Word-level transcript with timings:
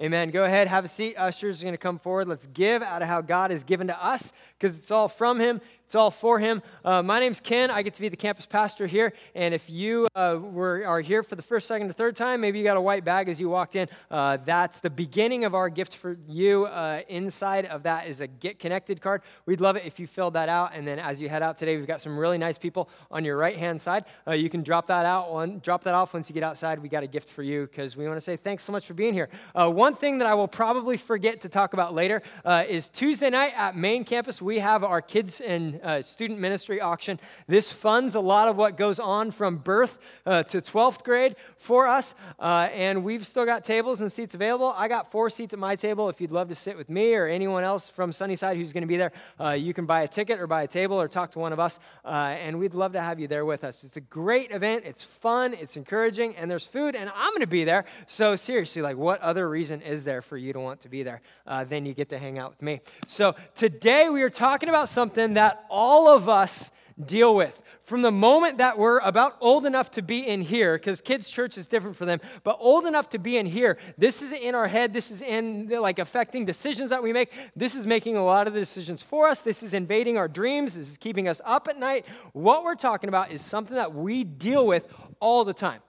Amen. 0.00 0.30
Go 0.30 0.44
ahead, 0.44 0.66
have 0.66 0.86
a 0.86 0.88
seat. 0.88 1.14
Ushers 1.16 1.60
are 1.60 1.64
going 1.64 1.74
to 1.74 1.78
come 1.78 1.98
forward. 1.98 2.26
Let's 2.26 2.46
give 2.54 2.82
out 2.82 3.02
of 3.02 3.08
how 3.08 3.20
God 3.20 3.50
has 3.50 3.64
given 3.64 3.88
to 3.88 4.04
us 4.04 4.32
because 4.58 4.78
it's 4.78 4.90
all 4.90 5.08
from 5.08 5.38
Him. 5.38 5.60
It's 5.90 5.96
all 5.96 6.12
for 6.12 6.38
him. 6.38 6.62
Uh, 6.84 7.02
my 7.02 7.18
name's 7.18 7.40
Ken. 7.40 7.68
I 7.68 7.82
get 7.82 7.94
to 7.94 8.00
be 8.00 8.08
the 8.08 8.16
campus 8.16 8.46
pastor 8.46 8.86
here. 8.86 9.12
And 9.34 9.52
if 9.52 9.68
you 9.68 10.06
uh, 10.14 10.38
were, 10.40 10.86
are 10.86 11.00
here 11.00 11.24
for 11.24 11.34
the 11.34 11.42
first, 11.42 11.66
second, 11.66 11.90
or 11.90 11.92
third 11.92 12.14
time, 12.14 12.40
maybe 12.40 12.60
you 12.60 12.64
got 12.64 12.76
a 12.76 12.80
white 12.80 13.04
bag 13.04 13.28
as 13.28 13.40
you 13.40 13.48
walked 13.48 13.74
in. 13.74 13.88
Uh, 14.08 14.38
that's 14.44 14.78
the 14.78 14.88
beginning 14.88 15.44
of 15.44 15.52
our 15.52 15.68
gift 15.68 15.96
for 15.96 16.16
you. 16.28 16.66
Uh, 16.66 17.00
inside 17.08 17.66
of 17.66 17.82
that 17.82 18.06
is 18.06 18.20
a 18.20 18.28
Get 18.28 18.60
Connected 18.60 19.00
card. 19.00 19.22
We'd 19.46 19.60
love 19.60 19.74
it 19.74 19.84
if 19.84 19.98
you 19.98 20.06
filled 20.06 20.34
that 20.34 20.48
out. 20.48 20.70
And 20.74 20.86
then 20.86 21.00
as 21.00 21.20
you 21.20 21.28
head 21.28 21.42
out 21.42 21.58
today, 21.58 21.76
we've 21.76 21.88
got 21.88 22.00
some 22.00 22.16
really 22.16 22.38
nice 22.38 22.56
people 22.56 22.88
on 23.10 23.24
your 23.24 23.36
right 23.36 23.56
hand 23.56 23.80
side. 23.80 24.04
Uh, 24.28 24.34
you 24.34 24.48
can 24.48 24.62
drop 24.62 24.86
that 24.86 25.04
out 25.04 25.32
one, 25.32 25.58
drop 25.58 25.82
that 25.82 25.94
off 25.94 26.14
once 26.14 26.30
you 26.30 26.34
get 26.34 26.44
outside. 26.44 26.78
We 26.78 26.88
got 26.88 27.02
a 27.02 27.08
gift 27.08 27.28
for 27.28 27.42
you 27.42 27.66
because 27.66 27.96
we 27.96 28.06
want 28.06 28.16
to 28.16 28.20
say 28.20 28.36
thanks 28.36 28.62
so 28.62 28.70
much 28.70 28.86
for 28.86 28.94
being 28.94 29.12
here. 29.12 29.28
Uh, 29.56 29.68
one 29.68 29.96
thing 29.96 30.18
that 30.18 30.28
I 30.28 30.34
will 30.34 30.46
probably 30.46 30.98
forget 30.98 31.40
to 31.40 31.48
talk 31.48 31.72
about 31.72 31.96
later 31.96 32.22
is 32.68 32.88
Tuesday 32.88 33.30
night 33.30 33.54
at 33.56 33.74
main 33.74 34.04
campus. 34.04 34.40
We 34.40 34.60
have 34.60 34.84
our 34.84 35.02
kids 35.02 35.40
and 35.40 35.79
uh, 35.82 36.02
student 36.02 36.38
ministry 36.38 36.80
auction. 36.80 37.18
This 37.46 37.72
funds 37.72 38.14
a 38.14 38.20
lot 38.20 38.48
of 38.48 38.56
what 38.56 38.76
goes 38.76 38.98
on 38.98 39.30
from 39.30 39.56
birth 39.56 39.98
uh, 40.26 40.42
to 40.44 40.60
12th 40.60 41.02
grade 41.04 41.36
for 41.56 41.88
us. 41.88 42.14
Uh, 42.38 42.68
and 42.72 43.04
we've 43.04 43.26
still 43.26 43.44
got 43.44 43.64
tables 43.64 44.00
and 44.00 44.10
seats 44.10 44.34
available. 44.34 44.74
I 44.76 44.88
got 44.88 45.10
four 45.10 45.30
seats 45.30 45.52
at 45.52 45.58
my 45.58 45.76
table. 45.76 46.08
If 46.08 46.20
you'd 46.20 46.32
love 46.32 46.48
to 46.48 46.54
sit 46.54 46.76
with 46.76 46.88
me 46.88 47.14
or 47.14 47.26
anyone 47.26 47.64
else 47.64 47.88
from 47.88 48.12
Sunnyside 48.12 48.56
who's 48.56 48.72
going 48.72 48.82
to 48.82 48.88
be 48.88 48.96
there, 48.96 49.12
uh, 49.38 49.50
you 49.50 49.74
can 49.74 49.86
buy 49.86 50.02
a 50.02 50.08
ticket 50.08 50.40
or 50.40 50.46
buy 50.46 50.62
a 50.62 50.68
table 50.68 51.00
or 51.00 51.08
talk 51.08 51.32
to 51.32 51.38
one 51.38 51.52
of 51.52 51.60
us. 51.60 51.78
Uh, 52.04 52.36
and 52.40 52.58
we'd 52.58 52.74
love 52.74 52.92
to 52.92 53.00
have 53.00 53.20
you 53.20 53.28
there 53.28 53.44
with 53.44 53.64
us. 53.64 53.84
It's 53.84 53.96
a 53.96 54.00
great 54.02 54.50
event. 54.50 54.84
It's 54.86 55.02
fun. 55.02 55.54
It's 55.54 55.76
encouraging. 55.76 56.36
And 56.36 56.50
there's 56.50 56.66
food. 56.66 56.94
And 56.94 57.10
I'm 57.14 57.30
going 57.30 57.40
to 57.40 57.46
be 57.46 57.64
there. 57.64 57.84
So, 58.06 58.36
seriously, 58.36 58.82
like, 58.82 58.96
what 58.96 59.20
other 59.20 59.48
reason 59.48 59.82
is 59.82 60.04
there 60.04 60.22
for 60.22 60.36
you 60.36 60.52
to 60.52 60.60
want 60.60 60.80
to 60.82 60.88
be 60.88 61.02
there? 61.02 61.20
Then 61.68 61.86
you 61.86 61.94
get 61.94 62.08
to 62.10 62.18
hang 62.18 62.38
out 62.38 62.50
with 62.50 62.62
me. 62.62 62.80
So, 63.06 63.34
today 63.54 64.08
we 64.08 64.22
are 64.22 64.30
talking 64.30 64.68
about 64.68 64.88
something 64.88 65.34
that 65.34 65.64
all 65.70 66.08
of 66.08 66.28
us 66.28 66.70
deal 67.06 67.34
with. 67.34 67.58
From 67.84 68.02
the 68.02 68.12
moment 68.12 68.58
that 68.58 68.78
we're 68.78 68.98
about 68.98 69.36
old 69.40 69.66
enough 69.66 69.90
to 69.92 70.02
be 70.02 70.26
in 70.26 70.42
here, 70.42 70.76
because 70.76 71.00
kids' 71.00 71.28
church 71.28 71.58
is 71.58 71.66
different 71.66 71.96
for 71.96 72.04
them, 72.04 72.20
but 72.44 72.56
old 72.60 72.86
enough 72.86 73.08
to 73.10 73.18
be 73.18 73.36
in 73.36 73.46
here, 73.46 73.78
this 73.98 74.22
is 74.22 74.32
in 74.32 74.54
our 74.54 74.68
head. 74.68 74.92
This 74.92 75.10
is 75.10 75.22
in 75.22 75.68
like 75.68 75.98
affecting 75.98 76.44
decisions 76.44 76.90
that 76.90 77.02
we 77.02 77.12
make. 77.12 77.32
This 77.56 77.74
is 77.74 77.86
making 77.86 78.16
a 78.16 78.24
lot 78.24 78.46
of 78.46 78.52
the 78.52 78.60
decisions 78.60 79.02
for 79.02 79.28
us. 79.28 79.40
This 79.40 79.62
is 79.62 79.74
invading 79.74 80.18
our 80.18 80.28
dreams. 80.28 80.74
This 80.74 80.88
is 80.88 80.98
keeping 80.98 81.26
us 81.26 81.40
up 81.44 81.68
at 81.68 81.78
night. 81.78 82.06
What 82.32 82.62
we're 82.62 82.76
talking 82.76 83.08
about 83.08 83.32
is 83.32 83.40
something 83.40 83.74
that 83.74 83.94
we 83.94 84.22
deal 84.22 84.66
with 84.66 84.86
all 85.18 85.44
the 85.44 85.54
time. 85.54 85.80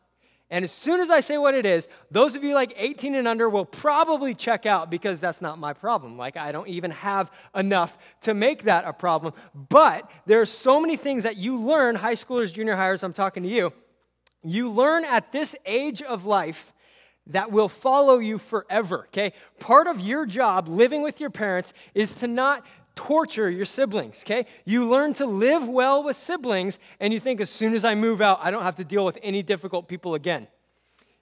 And 0.51 0.65
as 0.65 0.71
soon 0.71 0.99
as 0.99 1.09
I 1.09 1.21
say 1.21 1.37
what 1.37 1.55
it 1.55 1.65
is, 1.65 1.87
those 2.11 2.35
of 2.35 2.43
you 2.43 2.53
like 2.53 2.73
18 2.75 3.15
and 3.15 3.25
under 3.25 3.49
will 3.49 3.65
probably 3.65 4.35
check 4.35 4.65
out 4.65 4.91
because 4.91 5.21
that's 5.21 5.41
not 5.41 5.57
my 5.57 5.71
problem. 5.71 6.17
Like, 6.17 6.35
I 6.35 6.51
don't 6.51 6.67
even 6.67 6.91
have 6.91 7.31
enough 7.55 7.97
to 8.21 8.33
make 8.33 8.63
that 8.63 8.83
a 8.85 8.91
problem. 8.91 9.33
But 9.69 10.11
there 10.25 10.41
are 10.41 10.45
so 10.45 10.81
many 10.81 10.97
things 10.97 11.23
that 11.23 11.37
you 11.37 11.57
learn, 11.57 11.95
high 11.95 12.15
schoolers, 12.15 12.53
junior 12.53 12.75
hires, 12.75 13.01
I'm 13.01 13.13
talking 13.13 13.43
to 13.43 13.49
you, 13.49 13.71
you 14.43 14.69
learn 14.69 15.05
at 15.05 15.31
this 15.31 15.55
age 15.65 16.01
of 16.01 16.25
life 16.25 16.73
that 17.27 17.51
will 17.51 17.69
follow 17.69 18.17
you 18.17 18.37
forever, 18.37 19.05
okay? 19.07 19.31
Part 19.59 19.87
of 19.87 20.01
your 20.01 20.25
job 20.25 20.67
living 20.67 21.01
with 21.01 21.21
your 21.21 21.29
parents 21.29 21.73
is 21.93 22.15
to 22.15 22.27
not 22.27 22.65
torture 22.95 23.49
your 23.49 23.65
siblings, 23.65 24.23
okay? 24.25 24.45
You 24.65 24.89
learn 24.89 25.13
to 25.15 25.25
live 25.25 25.67
well 25.67 26.03
with 26.03 26.15
siblings, 26.15 26.79
and 26.99 27.13
you 27.13 27.19
think 27.19 27.41
as 27.41 27.49
soon 27.49 27.73
as 27.73 27.83
I 27.85 27.95
move 27.95 28.21
out, 28.21 28.39
I 28.41 28.51
don't 28.51 28.63
have 28.63 28.75
to 28.75 28.83
deal 28.83 29.05
with 29.05 29.17
any 29.23 29.43
difficult 29.43 29.87
people 29.87 30.15
again. 30.15 30.47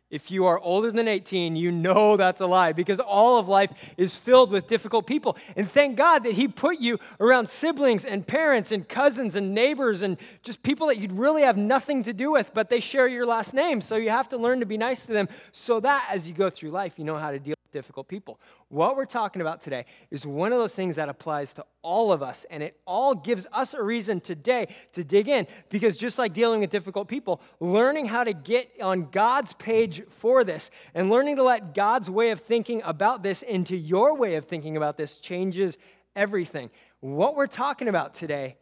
If 0.09 0.31
you 0.31 0.47
are 0.47 0.59
older 0.59 0.91
than 0.91 1.07
18, 1.07 1.55
you 1.55 1.71
know 1.71 2.17
that's 2.17 2.41
a 2.41 2.47
lie 2.47 2.73
because 2.73 2.99
all 2.99 3.37
of 3.37 3.47
life 3.47 3.71
is 3.95 4.15
filled 4.15 4.49
with 4.49 4.65
difficult 4.65 5.05
people. 5.05 5.37
And 5.55 5.69
thank 5.69 5.97
God 5.97 6.23
that 6.23 6.33
He 6.33 6.47
put 6.47 6.79
you 6.79 6.97
around 7.19 7.47
siblings 7.47 8.05
and 8.05 8.25
parents 8.25 8.71
and 8.71 8.89
cousins 8.89 9.35
and 9.35 9.53
neighbors 9.53 10.01
and 10.01 10.17
just 10.41 10.63
people 10.63 10.87
that 10.87 10.97
you'd 10.97 11.13
really 11.13 11.43
have 11.43 11.57
nothing 11.57 12.01
to 12.03 12.13
do 12.13 12.31
with, 12.31 12.55
but 12.55 12.71
they 12.71 12.79
share 12.79 13.07
your 13.07 13.27
last 13.27 13.53
name. 13.53 13.81
So 13.81 13.97
you 13.97 14.09
have 14.09 14.29
to 14.29 14.37
learn 14.37 14.61
to 14.61 14.65
be 14.65 14.77
nice 14.77 15.05
to 15.05 15.13
them 15.13 15.29
so 15.51 15.79
that 15.81 16.07
as 16.09 16.27
you 16.27 16.33
go 16.33 16.49
through 16.49 16.71
life, 16.71 16.93
you 16.97 17.05
know 17.05 17.17
how 17.17 17.29
to 17.29 17.37
deal 17.37 17.58
difficult 17.71 18.07
people. 18.07 18.39
What 18.69 18.95
we're 18.95 19.05
talking 19.05 19.41
about 19.41 19.61
today 19.61 19.85
is 20.11 20.25
one 20.25 20.51
of 20.51 20.59
those 20.59 20.75
things 20.75 20.95
that 20.95 21.09
applies 21.09 21.53
to 21.55 21.65
all 21.81 22.11
of 22.11 22.21
us, 22.21 22.45
and 22.49 22.61
it 22.61 22.79
all 22.85 23.15
gives 23.15 23.47
us 23.53 23.73
a 23.73 23.81
reason 23.81 24.19
today 24.19 24.67
to 24.93 25.03
dig 25.03 25.27
in 25.27 25.47
because 25.69 25.97
just 25.97 26.19
like 26.19 26.33
dealing 26.33 26.61
with 26.61 26.69
difficult 26.69 27.07
people, 27.07 27.41
learning 27.59 28.05
how 28.05 28.23
to 28.23 28.33
get 28.33 28.69
on 28.81 29.09
God's 29.11 29.53
page 29.53 30.03
for 30.09 30.43
this 30.43 30.71
and 30.93 31.09
learning 31.09 31.37
to 31.37 31.43
let 31.43 31.73
God's 31.73 32.09
way 32.09 32.31
of 32.31 32.39
thinking 32.39 32.81
about 32.83 33.23
this 33.23 33.41
into 33.41 33.75
your 33.75 34.15
way 34.15 34.35
of 34.35 34.45
thinking 34.45 34.77
about 34.77 34.97
this 34.97 35.17
changes 35.17 35.77
everything. 36.15 36.69
What 36.99 37.35
we're 37.35 37.47
talking 37.47 37.87
about 37.87 38.13
today 38.13 38.57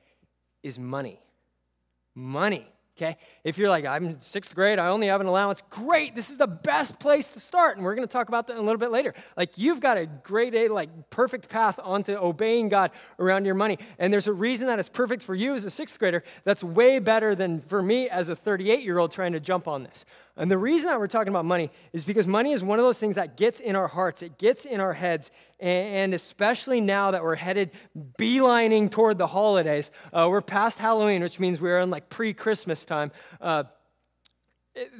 is 0.63 0.78
money. 0.78 1.19
Money 2.13 2.68
okay? 2.97 3.18
If 3.44 3.58
you're 3.58 3.69
like, 3.69 3.85
I'm 3.85 4.19
sixth 4.19 4.53
grade, 4.56 4.80
I 4.80 4.88
only 4.88 5.08
have 5.08 5.22
an 5.22 5.28
allowance, 5.28 5.62
great, 5.69 6.16
this 6.16 6.31
is 6.31 6.38
the 6.38 6.47
best 6.47 7.00
place 7.00 7.30
to 7.31 7.40
start. 7.40 7.78
And 7.78 7.85
we're 7.85 7.96
to 7.96 8.12
talk 8.12 8.28
about 8.28 8.47
that 8.47 8.58
a 8.58 8.62
little 8.62 8.80
bit 8.80 8.91
later. 8.91 9.13
Like, 9.35 9.58
you've 9.58 9.80
got 9.80 9.97
a 9.97 10.06
great, 10.06 10.56
a, 10.56 10.68
like, 10.68 11.09
perfect 11.09 11.47
path 11.47 11.80
onto 11.84 12.13
obeying 12.13 12.69
God 12.69 12.91
around 13.19 13.46
your 13.46 13.56
money. 13.56 13.78
And 14.00 14.12
there's 14.12 14.28
a 14.28 14.34
reason 14.34 14.68
that 14.68 14.80
it's 14.80 14.90
perfect 14.90 15.24
for 15.24 15.36
you 15.36 15.53
as 15.53 15.66
a 15.66 15.69
sixth 15.69 16.00
grader 16.00 16.24
that's 16.44 16.63
way 16.63 17.00
better 17.00 17.36
than 17.36 17.62
for 17.62 17.81
me 17.81 18.09
as 18.09 18.30
a 18.30 18.36
38 18.36 18.81
year 18.81 18.97
old 18.97 19.12
trying 19.12 19.34
to 19.34 19.40
jump 19.40 19.68
on 19.68 19.84
this. 19.84 20.06
And 20.38 20.52
the 20.52 20.58
reason 20.58 20.88
that 20.88 21.00
we're 21.00 21.08
talking 21.08 21.30
about 21.30 21.46
money 21.46 21.72
is 21.94 22.03
because 22.03 22.28
money 22.28 22.52
is 22.52 22.64
one 22.64 22.78
of 22.78 22.86
those 22.86 23.00
things 23.00 23.16
that 23.16 23.38
gets 23.38 23.59
in 23.59 23.75
our 23.75 23.88
hearts, 23.88 24.22
it 24.22 24.38
gets 24.38 24.66
in 24.66 24.80
our 24.80 24.94
heads, 24.94 25.31
and 25.59 26.14
especially 26.14 26.80
now 26.80 27.12
that 27.12 27.24
we're 27.24 27.36
headed 27.36 27.72
beelining 28.20 28.92
toward 28.92 29.18
the 29.18 29.28
holidays. 29.28 29.92
Uh, 30.14 30.28
we're 30.30 30.42
past 30.42 30.78
Halloween, 30.78 31.24
which 31.24 31.40
means 31.40 31.59
we're 31.59 31.80
in 31.80 31.90
like 31.90 32.09
pre 32.09 32.34
Christmas 32.34 32.86
time. 32.86 33.12
Uh, 33.42 33.64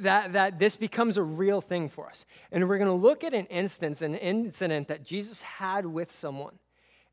that, 0.00 0.32
that 0.32 0.58
this 0.58 0.74
becomes 0.74 1.16
a 1.16 1.22
real 1.22 1.60
thing 1.60 1.88
for 1.88 2.08
us. 2.08 2.24
And 2.50 2.68
we're 2.68 2.78
going 2.78 2.90
to 2.90 2.94
look 2.94 3.22
at 3.22 3.32
an 3.32 3.46
instance, 3.46 4.02
an 4.02 4.16
incident 4.16 4.88
that 4.88 5.04
Jesus 5.04 5.42
had 5.42 5.86
with 5.86 6.10
someone. 6.10 6.58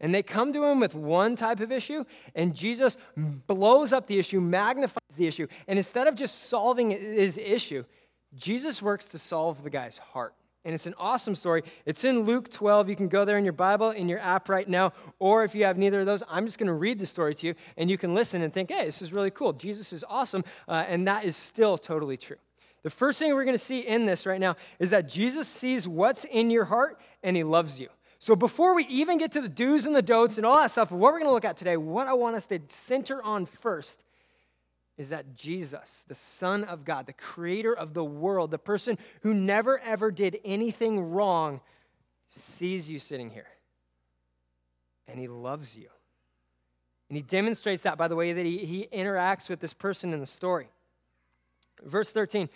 And 0.01 0.13
they 0.13 0.23
come 0.23 0.51
to 0.53 0.65
him 0.65 0.79
with 0.79 0.93
one 0.93 1.35
type 1.35 1.61
of 1.61 1.71
issue, 1.71 2.03
and 2.33 2.53
Jesus 2.53 2.97
blows 3.15 3.93
up 3.93 4.07
the 4.07 4.19
issue, 4.19 4.41
magnifies 4.41 5.15
the 5.15 5.25
issue. 5.25 5.47
And 5.67 5.79
instead 5.79 6.07
of 6.07 6.15
just 6.15 6.49
solving 6.49 6.91
his 6.91 7.37
issue, 7.37 7.85
Jesus 8.35 8.81
works 8.81 9.05
to 9.07 9.17
solve 9.17 9.63
the 9.63 9.69
guy's 9.69 9.97
heart. 9.97 10.33
And 10.65 10.73
it's 10.73 10.87
an 10.87 10.95
awesome 10.97 11.35
story. 11.35 11.63
It's 11.85 12.03
in 12.03 12.21
Luke 12.21 12.51
12. 12.51 12.89
You 12.89 12.95
can 12.95 13.07
go 13.07 13.23
there 13.23 13.37
in 13.37 13.45
your 13.45 13.53
Bible, 13.53 13.91
in 13.91 14.09
your 14.09 14.19
app 14.19 14.49
right 14.49 14.67
now. 14.67 14.93
Or 15.19 15.43
if 15.43 15.53
you 15.53 15.63
have 15.65 15.77
neither 15.77 15.99
of 15.99 16.07
those, 16.07 16.23
I'm 16.27 16.47
just 16.47 16.57
going 16.57 16.67
to 16.67 16.73
read 16.73 16.97
the 16.97 17.05
story 17.05 17.35
to 17.35 17.47
you, 17.47 17.55
and 17.77 17.89
you 17.89 17.99
can 17.99 18.15
listen 18.15 18.41
and 18.41 18.51
think, 18.51 18.71
hey, 18.71 18.83
this 18.83 18.99
is 19.01 19.13
really 19.13 19.29
cool. 19.29 19.53
Jesus 19.53 19.93
is 19.93 20.03
awesome. 20.09 20.43
Uh, 20.67 20.83
and 20.87 21.07
that 21.07 21.23
is 21.23 21.37
still 21.37 21.77
totally 21.77 22.17
true. 22.17 22.37
The 22.81 22.89
first 22.89 23.19
thing 23.19 23.33
we're 23.33 23.45
going 23.45 23.57
to 23.57 23.63
see 23.63 23.79
in 23.79 24.07
this 24.07 24.25
right 24.25 24.39
now 24.39 24.55
is 24.79 24.89
that 24.89 25.07
Jesus 25.07 25.47
sees 25.47 25.87
what's 25.87 26.25
in 26.25 26.49
your 26.49 26.65
heart, 26.65 26.99
and 27.21 27.37
he 27.37 27.43
loves 27.43 27.79
you. 27.79 27.89
So 28.17 28.35
before 28.35 28.75
we 28.75 28.85
even 28.87 29.19
get 29.19 29.31
to 29.33 29.41
the 29.41 29.49
do's 29.49 29.85
and 29.85 29.95
the 29.95 30.01
don'ts 30.01 30.37
and 30.37 30.47
all 30.47 30.55
that 30.55 30.71
stuff, 30.71 30.91
what 30.91 31.13
we're 31.13 31.19
going 31.19 31.29
to 31.29 31.33
look 31.33 31.45
at 31.45 31.57
today, 31.57 31.77
what 31.77 32.07
I 32.07 32.13
want 32.13 32.35
us 32.35 32.47
to 32.47 32.59
center 32.67 33.21
on 33.21 33.45
first 33.45 34.03
is 34.97 35.09
that 35.09 35.35
Jesus, 35.35 36.05
the 36.07 36.15
Son 36.15 36.63
of 36.63 36.85
God, 36.85 37.05
the 37.05 37.13
creator 37.13 37.73
of 37.73 37.93
the 37.93 38.03
world, 38.03 38.51
the 38.51 38.57
person 38.57 38.97
who 39.21 39.33
never 39.33 39.79
ever 39.79 40.11
did 40.11 40.39
anything 40.45 40.99
wrong, 41.11 41.61
sees 42.27 42.89
you 42.89 42.99
sitting 42.99 43.29
here. 43.29 43.47
And 45.07 45.19
he 45.19 45.27
loves 45.27 45.75
you. 45.77 45.89
And 47.09 47.17
he 47.17 47.21
demonstrates 47.21 47.83
that 47.83 47.97
by 47.97 48.07
the 48.07 48.15
way 48.15 48.33
that 48.33 48.45
he, 48.45 48.59
he 48.59 48.87
interacts 48.91 49.49
with 49.49 49.59
this 49.59 49.73
person 49.73 50.13
in 50.13 50.19
the 50.19 50.25
story. 50.25 50.69
Verse 51.83 52.11
13 52.11 52.49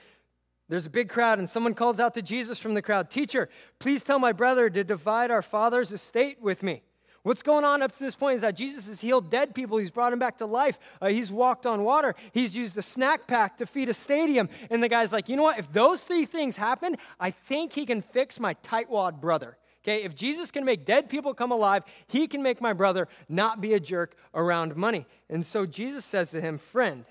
there's 0.69 0.85
a 0.85 0.91
big 0.91 1.09
crowd, 1.09 1.39
and 1.39 1.49
someone 1.49 1.73
calls 1.73 1.99
out 1.99 2.13
to 2.13 2.21
Jesus 2.21 2.59
from 2.59 2.75
the 2.75 2.81
crowd 2.81 3.09
Teacher, 3.09 3.49
please 3.79 4.03
tell 4.03 4.19
my 4.19 4.31
brother 4.31 4.69
to 4.69 4.83
divide 4.83 5.31
our 5.31 5.41
father's 5.41 5.91
estate 5.91 6.39
with 6.39 6.61
me. 6.61 6.83
What's 7.23 7.43
going 7.43 7.65
on 7.65 7.81
up 7.81 7.91
to 7.91 7.99
this 7.99 8.15
point 8.15 8.35
is 8.35 8.41
that 8.41 8.55
Jesus 8.55 8.87
has 8.87 9.01
healed 9.01 9.29
dead 9.29 9.53
people. 9.53 9.77
He's 9.77 9.91
brought 9.91 10.11
them 10.11 10.19
back 10.19 10.37
to 10.37 10.45
life. 10.45 10.79
Uh, 11.01 11.09
he's 11.09 11.31
walked 11.31 11.65
on 11.65 11.83
water. 11.83 12.15
He's 12.31 12.55
used 12.55 12.77
a 12.77 12.81
snack 12.81 13.27
pack 13.27 13.57
to 13.57 13.65
feed 13.65 13.89
a 13.89 13.93
stadium. 13.93 14.49
And 14.69 14.81
the 14.81 14.87
guy's 14.87 15.11
like, 15.11 15.27
you 15.27 15.35
know 15.35 15.43
what? 15.43 15.59
If 15.59 15.71
those 15.71 16.03
three 16.03 16.25
things 16.25 16.55
happen, 16.55 16.95
I 17.19 17.31
think 17.31 17.73
he 17.73 17.85
can 17.85 18.01
fix 18.01 18.39
my 18.39 18.53
tightwad 18.55 19.19
brother. 19.19 19.57
Okay, 19.83 20.03
if 20.03 20.13
Jesus 20.13 20.51
can 20.51 20.65
make 20.65 20.85
dead 20.85 21.09
people 21.09 21.33
come 21.33 21.51
alive, 21.51 21.83
he 22.07 22.27
can 22.27 22.43
make 22.43 22.61
my 22.61 22.73
brother 22.73 23.07
not 23.29 23.61
be 23.61 23.73
a 23.73 23.79
jerk 23.79 24.15
around 24.33 24.75
money. 24.75 25.05
And 25.29 25.45
so 25.45 25.65
Jesus 25.65 26.03
says 26.03 26.31
to 26.31 26.41
him, 26.41 26.57
friend, 26.57 27.05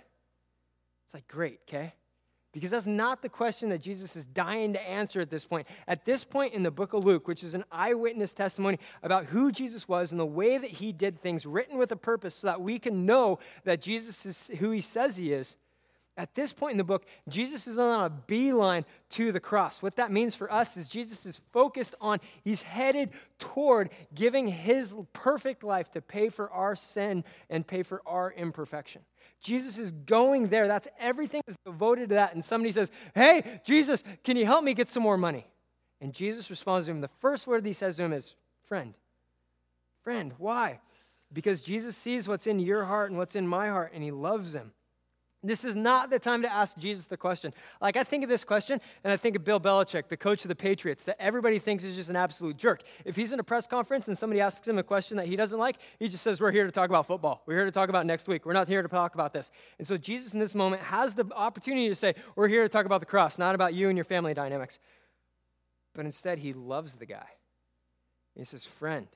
it's 1.04 1.14
like, 1.14 1.26
great, 1.28 1.61
okay? 1.66 1.94
Because 2.58 2.72
that's 2.72 2.87
not 2.87 3.22
the 3.22 3.28
question 3.28 3.69
that 3.69 3.81
Jesus 3.81 4.16
is 4.16 4.26
dying 4.26 4.72
to 4.72 4.88
answer 4.88 5.20
at 5.20 5.31
this 5.31 5.44
point. 5.44 5.66
At 5.87 6.05
this 6.05 6.25
point 6.25 6.55
in 6.55 6.62
the 6.62 6.70
book 6.70 6.93
of 6.93 7.05
Luke, 7.05 7.28
which 7.28 7.44
is 7.44 7.55
an 7.55 7.64
eyewitness 7.70 8.32
testimony 8.32 8.78
about 9.02 9.26
who 9.26 9.52
Jesus 9.52 9.87
was 9.87 10.10
and 10.10 10.20
the 10.20 10.26
way 10.26 10.58
that 10.58 10.70
he 10.70 10.93
did 10.93 11.20
things, 11.20 11.46
written 11.46 11.78
with 11.78 11.93
a 11.93 11.96
purpose 11.96 12.34
so 12.34 12.49
that 12.49 12.60
we 12.60 12.78
can 12.78 13.06
know 13.06 13.38
that 13.64 13.81
Jesus 13.81 14.26
is 14.26 14.50
who 14.58 14.70
he 14.72 14.81
says 14.81 15.16
he 15.16 15.32
is. 15.32 15.56
At 16.19 16.34
this 16.34 16.52
point 16.52 16.72
in 16.72 16.78
the 16.78 16.84
book, 16.84 17.06
Jesus 17.28 17.69
is 17.69 17.78
on 17.78 18.05
a 18.05 18.10
beeline 18.10 18.84
to 19.11 19.31
the 19.31 19.38
cross. 19.38 19.81
What 19.81 19.94
that 19.96 20.11
means 20.11 20.34
for 20.34 20.52
us 20.52 20.76
is 20.76 20.88
Jesus 20.88 21.25
is 21.25 21.40
focused 21.52 21.94
on, 22.00 22.19
he's 22.43 22.61
headed 22.61 23.11
toward 23.38 23.90
giving 24.16 24.49
his 24.49 24.96
perfect 25.12 25.62
life 25.62 25.93
to 25.93 26.00
pay 26.00 26.28
for 26.28 26.50
our 26.50 26.75
sin 26.75 27.22
and 27.49 27.64
pay 27.64 27.84
for 27.84 28.02
our 28.04 28.32
imperfection. 28.32 29.02
Jesus 29.40 29.79
is 29.79 29.93
going 29.93 30.49
there. 30.49 30.67
That's 30.67 30.88
everything 30.99 31.43
is 31.46 31.56
devoted 31.64 32.08
to 32.11 32.17
that. 32.17 32.35
And 32.35 32.44
somebody 32.44 32.73
says, 32.73 32.90
Hey, 33.14 33.61
Jesus, 33.64 34.02
can 34.25 34.37
you 34.37 34.44
help 34.44 34.64
me 34.64 34.75
get 34.75 34.90
some 34.90 35.02
more 35.02 35.17
money? 35.17 35.46
And 36.00 36.12
Jesus 36.12 36.50
responds 36.50 36.87
to 36.87 36.93
him. 36.93 37.00
The 37.00 37.08
first 37.08 37.46
word 37.46 37.64
he 37.64 37.73
says 37.73 37.96
to 37.96 38.05
him 38.05 38.12
is, 38.12 38.35
Friend. 38.67 38.94
Friend, 40.02 40.32
why? 40.38 40.81
Because 41.32 41.62
Jesus 41.62 41.96
sees 41.96 42.26
what's 42.26 42.46
in 42.46 42.58
your 42.58 42.85
heart 42.85 43.11
and 43.11 43.19
what's 43.19 43.37
in 43.37 43.46
my 43.46 43.69
heart, 43.69 43.93
and 43.94 44.02
he 44.02 44.11
loves 44.11 44.55
him. 44.55 44.73
This 45.43 45.64
is 45.64 45.76
not 45.76 46.11
the 46.11 46.19
time 46.19 46.43
to 46.43 46.52
ask 46.52 46.76
Jesus 46.79 47.06
the 47.06 47.17
question. 47.17 47.55
Like, 47.81 47.96
I 47.96 48.02
think 48.02 48.25
of 48.25 48.29
this 48.29 48.43
question, 48.43 48.81
and 49.05 49.12
I 49.12 49.17
think 49.17 49.37
of 49.37 49.44
Bill 49.44 49.61
Belichick, 49.61 50.08
the 50.08 50.17
coach 50.17 50.44
of 50.44 50.49
the 50.49 50.56
Patriots, 50.56 51.05
that 51.05 51.17
everybody 51.20 51.61
thinks 51.61 51.85
is 51.85 51.94
just 51.94 52.11
an 52.11 52.17
absolute 52.17 52.56
jerk. 52.56 52.82
If 53.05 53.14
he's 53.14 53.32
in 53.32 53.38
a 53.38 53.44
press 53.44 53.69
conference 53.69 54.08
and 54.08 54.19
somebody 54.19 54.40
asks 54.40 54.67
him 54.67 54.79
a 54.79 54.82
question 54.82 55.17
that 55.17 55.29
he 55.29 55.37
doesn't 55.37 55.58
like, 55.58 55.76
he 56.00 56.08
just 56.08 56.25
says, 56.25 56.40
We're 56.40 56.50
here 56.50 56.67
to 56.67 56.73
talk 56.73 56.90
about 56.90 57.06
football. 57.06 57.44
We're 57.46 57.55
here 57.55 57.64
to 57.67 57.70
talk 57.70 57.88
about 57.88 58.05
next 58.05 58.26
week. 58.26 58.46
We're 58.46 58.52
not 58.52 58.67
here 58.67 58.82
to 58.82 58.88
talk 58.88 59.14
about 59.14 59.32
this. 59.32 59.52
And 59.79 59.87
so, 59.87 59.96
Jesus 59.96 60.35
in 60.35 60.40
this 60.40 60.56
moment 60.56 60.82
has 60.82 61.14
the 61.14 61.25
opportunity 61.37 61.88
to 61.88 61.94
say, 61.94 62.17
We're 62.35 62.49
here 62.49 62.64
to 62.64 62.69
talk 62.69 62.87
about 62.87 62.99
the 62.99 63.06
cross, 63.06 63.38
not 63.38 63.55
about 63.55 63.75
you 63.75 63.88
and 63.88 63.96
your 63.96 64.05
family 64.05 64.35
dynamics. 64.35 64.81
But 65.94 66.05
instead, 66.05 66.38
he 66.38 66.52
loves 66.52 66.94
the 66.94 67.06
guy. 67.06 67.26
He 68.35 68.44
says, 68.44 68.67
Friend, 68.67 69.06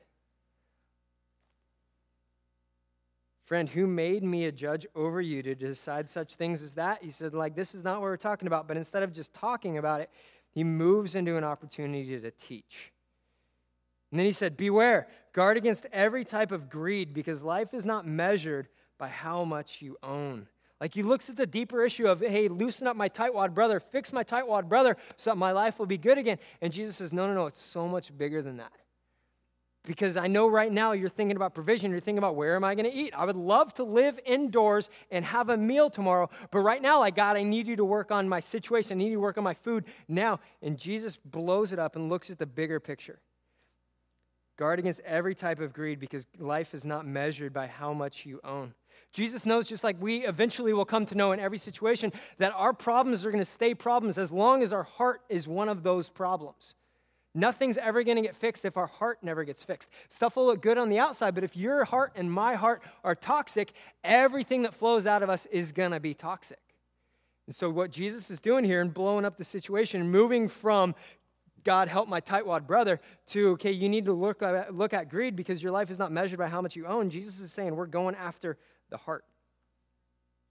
Friend, 3.53 3.69
who 3.69 3.87
made 3.87 4.25
me 4.25 4.47
a 4.47 4.51
judge 4.51 4.87
over 4.95 5.21
you 5.21 5.43
to 5.43 5.55
decide 5.55 6.09
such 6.09 6.37
things 6.37 6.63
as 6.63 6.73
that? 6.73 7.05
He 7.05 7.11
said, 7.11 7.35
like, 7.35 7.55
this 7.55 7.75
is 7.75 7.85
not 7.85 8.01
what 8.01 8.05
we're 8.05 8.17
talking 8.17 8.47
about. 8.47 8.67
But 8.67 8.79
instead 8.79 9.03
of 9.03 9.13
just 9.13 9.35
talking 9.35 9.77
about 9.77 10.01
it, 10.01 10.09
he 10.53 10.65
moves 10.65 11.15
into 11.17 11.37
an 11.37 11.45
opportunity 11.45 12.19
to 12.19 12.31
teach. 12.31 12.95
And 14.11 14.19
then 14.19 14.25
he 14.25 14.33
said, 14.33 14.57
Beware, 14.57 15.07
guard 15.35 15.59
against 15.59 15.85
every 15.93 16.25
type 16.25 16.51
of 16.51 16.71
greed, 16.71 17.13
because 17.13 17.43
life 17.43 17.75
is 17.75 17.85
not 17.85 18.07
measured 18.07 18.69
by 18.97 19.09
how 19.09 19.45
much 19.45 19.83
you 19.83 19.99
own. 20.03 20.47
Like 20.81 20.95
he 20.95 21.03
looks 21.03 21.29
at 21.29 21.37
the 21.37 21.45
deeper 21.45 21.85
issue 21.85 22.07
of, 22.07 22.21
hey, 22.21 22.49
loosen 22.49 22.87
up 22.87 22.97
my 22.97 23.11
tightwad 23.11 23.53
brother, 23.53 23.81
fix 23.81 24.15
my 24.15 24.25
tightwad 24.25 24.67
brother 24.67 24.97
so 25.17 25.29
that 25.29 25.37
my 25.37 25.53
life 25.53 25.79
will 25.79 25.85
be 25.85 25.99
good 25.99 26.17
again. 26.17 26.39
And 26.63 26.73
Jesus 26.73 26.97
says, 26.97 27.13
no, 27.13 27.27
no, 27.27 27.35
no, 27.35 27.45
it's 27.45 27.61
so 27.61 27.87
much 27.87 28.17
bigger 28.17 28.41
than 28.41 28.57
that. 28.57 28.73
Because 29.85 30.17
I 30.17 30.29
know 30.29 30.49
right 30.49 30.71
now 30.71 30.93
you're 30.93 31.09
thinking 31.09 31.37
about 31.37 31.55
provision. 31.55 31.91
You're 31.91 31.99
thinking 31.99 32.19
about 32.19 32.37
where 32.37 32.55
am 32.55 32.63
I 32.63 32.77
going 32.77 32.89
to 32.89 32.97
eat? 32.97 33.13
I 33.17 33.25
would 33.25 33.37
love 33.37 33.75
to 33.75 33.85
live 33.85 34.21
indoors 34.25 34.89
and 35.11 35.25
have 35.25 35.49
a 35.49 35.57
meal 35.57 35.91
tomorrow. 35.91 36.31
But 36.53 36.61
right 36.61 36.81
now, 36.81 37.01
like, 37.01 37.17
God, 37.17 37.37
I 37.37 37.43
need 37.43 37.67
you 37.67 37.75
to 37.77 37.85
work 37.85 38.13
on 38.13 38.29
my 38.29 38.39
situation. 38.39 38.99
I 38.99 39.03
need 39.03 39.09
you 39.09 39.17
to 39.17 39.21
work 39.21 39.39
on 39.39 39.45
my 39.45 39.55
food 39.55 39.85
now. 40.07 40.39
And 40.63 40.79
Jesus 40.79 41.17
blows 41.17 41.73
it 41.73 41.81
up 41.81 41.97
and 41.97 42.09
looks 42.09 42.31
at 42.31 42.39
the 42.39 42.47
bigger 42.47 42.79
picture. 42.79 43.19
Guard 44.57 44.79
against 44.79 45.01
every 45.01 45.35
type 45.35 45.59
of 45.59 45.73
greed 45.73 45.99
because 45.99 46.29
life 46.39 46.75
is 46.75 46.85
not 46.85 47.05
measured 47.05 47.53
by 47.53 47.67
how 47.67 47.93
much 47.93 48.25
you 48.25 48.39
own. 48.45 48.75
Jesus 49.13 49.45
knows, 49.45 49.69
just 49.69 49.83
like 49.83 49.97
we 50.01 50.27
eventually 50.27 50.73
will 50.73 50.85
come 50.85 51.05
to 51.07 51.15
know 51.15 51.33
in 51.33 51.41
every 51.41 51.59
situation, 51.59 52.13
that 52.39 52.53
our 52.55 52.73
problems 52.73 53.25
are 53.25 53.31
going 53.31 53.43
to 53.43 53.51
stay 53.51 53.75
problems 53.75 54.17
as 54.17 54.31
long 54.31 54.63
as 54.63 54.73
our 54.73 54.85
heart 54.85 55.23
is 55.29 55.49
one 55.49 55.69
of 55.69 55.83
those 55.83 56.09
problems. 56.09 56.77
Nothing's 57.35 57.79
ever 57.79 58.03
going 58.03 58.17
to 58.17 58.23
get 58.23 58.37
fixed 58.37 58.65
if 58.65 58.77
our 58.77 58.87
heart 58.87 59.19
never 59.23 59.45
gets 59.45 59.63
fixed. 59.63 59.89
Stuff 60.09 60.37
will 60.37 60.47
look 60.47 60.61
good 60.61 60.77
on 60.77 60.91
the 60.91 60.99
outside, 60.99 61.35
but 61.35 61.45
if 61.45 61.57
your 61.57 61.85
heart 61.85 62.13
and 62.15 62.31
my 62.31 62.55
heart 62.55 62.83
are 63.05 63.15
toxic, 63.15 63.73
everything 64.05 64.63
that 64.63 64.75
flows 64.75 65.07
out 65.07 65.23
of 65.23 65.31
us 65.31 65.47
is 65.47 65.73
going 65.73 65.93
to 65.93 66.01
be 66.01 66.13
toxic. 66.13 66.59
And 67.47 67.55
so, 67.55 67.71
what 67.71 67.91
Jesus 67.91 68.31
is 68.31 68.39
doing 68.39 68.65
here 68.65 68.83
and 68.83 68.93
blowing 68.93 69.25
up 69.25 69.39
the 69.39 69.45
situation, 69.45 70.11
moving 70.11 70.47
from 70.47 70.95
God 71.65 71.89
help 71.89 72.09
my 72.09 72.21
tightwad 72.21 72.67
brother 72.67 73.01
to, 73.29 73.51
okay, 73.51 73.71
you 73.71 73.89
need 73.89 74.05
to 74.07 74.13
look 74.13 74.43
at, 74.43 74.75
look 74.75 74.93
at 74.93 75.09
greed 75.09 75.35
because 75.35 75.63
your 75.63 75.73
life 75.73 75.91
is 75.91 75.99
not 75.99 76.13
measured 76.13 76.39
by 76.39 76.49
how 76.49 76.61
much 76.61 76.77
you 76.77 76.87
own. 76.87 77.09
Jesus 77.09 77.41
is 77.41 77.53
saying 77.53 77.75
we're 77.75 77.87
going 77.87 78.15
after 78.15 78.59
the 78.91 78.97
heart. 78.97 79.25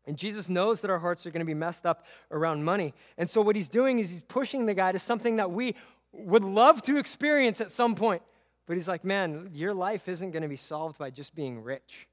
And 0.06 0.18
Jesus 0.18 0.50
knows 0.50 0.81
that 0.81 0.89
our 0.89 1.00
hearts 1.00 1.25
are 1.25 1.31
going 1.31 1.42
to 1.42 1.45
be 1.45 1.54
messed 1.54 1.86
up 1.86 2.06
around 2.31 2.63
money. 2.63 2.94
And 3.18 3.30
so, 3.30 3.42
what 3.42 3.56
he's 3.56 3.69
doing 3.69 4.00
is 4.00 4.10
he's 4.10 4.24
pushing 4.24 4.66
the 4.66 4.74
guy 4.74 4.92
to 4.92 5.00
something 5.00 5.36
that 5.36 5.51
we 5.51 5.75
would 6.13 6.44
love 6.44 6.81
to 6.84 6.98
experience 6.98 7.62
at 7.62 7.72
some 7.72 7.96
point. 7.96 8.22
But 8.68 8.78
he's 8.78 8.88
like, 8.88 9.04
man, 9.04 9.50
your 9.54 9.74
life 9.74 10.08
isn't 10.08 10.31
going 10.31 10.44
to 10.44 10.48
be 10.48 10.56
solved 10.56 10.98
by 10.98 11.10
just 11.10 11.36
being 11.36 11.62
rich. 11.62 12.08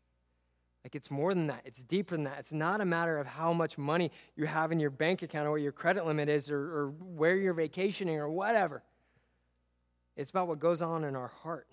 Like, 0.84 0.94
it's 0.94 1.10
more 1.10 1.34
than 1.34 1.48
that. 1.48 1.62
It's 1.64 1.82
deeper 1.82 2.16
than 2.16 2.24
that. 2.24 2.38
It's 2.38 2.52
not 2.52 2.80
a 2.80 2.84
matter 2.84 3.18
of 3.18 3.26
how 3.26 3.52
much 3.52 3.76
money 3.76 4.10
you 4.36 4.46
have 4.46 4.72
in 4.72 4.80
your 4.80 4.90
bank 4.90 5.22
account 5.22 5.46
or 5.46 5.52
what 5.52 5.60
your 5.60 5.72
credit 5.72 6.06
limit 6.06 6.28
is 6.28 6.50
or, 6.50 6.58
or 6.58 6.94
where 7.00 7.36
you're 7.36 7.52
vacationing 7.52 8.16
or 8.16 8.30
whatever. 8.30 8.82
It's 10.16 10.30
about 10.30 10.48
what 10.48 10.58
goes 10.58 10.82
on 10.82 11.04
in 11.04 11.14
our 11.14 11.28
heart. 11.28 11.66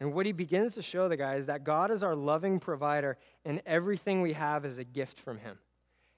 And 0.00 0.12
what 0.12 0.26
he 0.26 0.32
begins 0.32 0.74
to 0.74 0.82
show 0.82 1.08
the 1.08 1.16
guy 1.16 1.34
is 1.36 1.46
that 1.46 1.64
God 1.64 1.90
is 1.90 2.02
our 2.02 2.14
loving 2.14 2.60
provider, 2.60 3.18
and 3.44 3.62
everything 3.66 4.22
we 4.22 4.32
have 4.32 4.64
is 4.64 4.78
a 4.78 4.84
gift 4.84 5.18
from 5.18 5.38
him. 5.38 5.58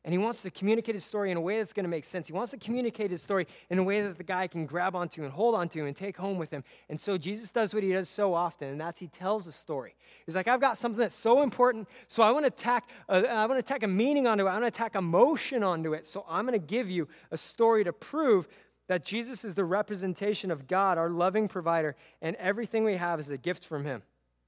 And 0.05 0.14
he 0.14 0.19
wants 0.19 0.41
to 0.43 0.50
communicate 0.50 0.94
his 0.94 1.05
story 1.05 1.31
in 1.31 1.37
a 1.37 1.41
way 1.41 1.58
that's 1.58 1.75
going 1.75 1.85
to 1.85 1.91
make 1.91 2.05
sense. 2.05 2.26
He 2.26 2.32
wants 2.32 2.52
to 2.52 2.56
communicate 2.56 3.11
his 3.11 3.23
story 3.23 3.47
in 3.69 3.79
a 3.79 3.82
way 3.82 4.00
that 4.00 4.17
the 4.17 4.25
guy 4.25 4.47
can 4.47 4.64
grab 4.64 4.97
onto 4.97 5.25
and 5.25 5.32
hold 5.32 5.55
onto 5.55 5.85
and 5.85 5.94
take 5.94 6.17
home 6.17 6.38
with 6.38 6.50
him. 6.50 6.64
And 6.88 6.99
so 6.99 7.19
Jesus 7.19 7.50
does 7.50 7.75
what 7.75 7.82
he 7.82 7.93
does 7.93 8.08
so 8.08 8.32
often, 8.32 8.69
and 8.69 8.81
that's 8.81 8.99
he 8.99 9.08
tells 9.08 9.47
a 9.47 9.52
story. 9.52 9.94
He's 10.25 10.35
like, 10.35 10.49
I've 10.49 10.61
got 10.61 10.79
something 10.79 10.99
that's 10.99 11.14
so 11.14 11.43
important, 11.43 11.87
so 12.06 12.23
I 12.23 12.31
want 12.31 12.47
to 12.47 12.50
tack 12.50 12.88
a, 13.11 13.31
I 13.31 13.44
want 13.44 13.58
to 13.58 13.62
tack 13.62 13.82
a 13.82 13.88
meaning 13.88 14.26
onto 14.26 14.47
it. 14.47 14.50
I 14.50 14.58
want 14.58 14.73
to 14.73 14.79
tack 14.79 14.94
emotion 14.97 15.62
onto 15.62 15.93
it. 15.93 16.06
So 16.06 16.25
I'm 16.29 16.47
going 16.47 16.58
to 16.58 16.67
give 16.67 16.88
you 16.88 17.06
a 17.31 17.37
story 17.37 17.85
to 17.85 17.93
prove 17.93 18.49
that 18.88 19.05
Jesus 19.05 19.44
is 19.44 19.55
the 19.55 19.64
representation 19.64 20.50
of 20.50 20.67
God, 20.67 20.97
our 20.97 21.11
loving 21.11 21.47
provider, 21.47 21.94
and 22.23 22.37
everything 22.37 22.85
we 22.85 22.97
have 22.97 23.20
is 23.20 23.31
a 23.31 23.37
gift 23.37 23.64
from 23.64 23.85
him. 23.85 24.02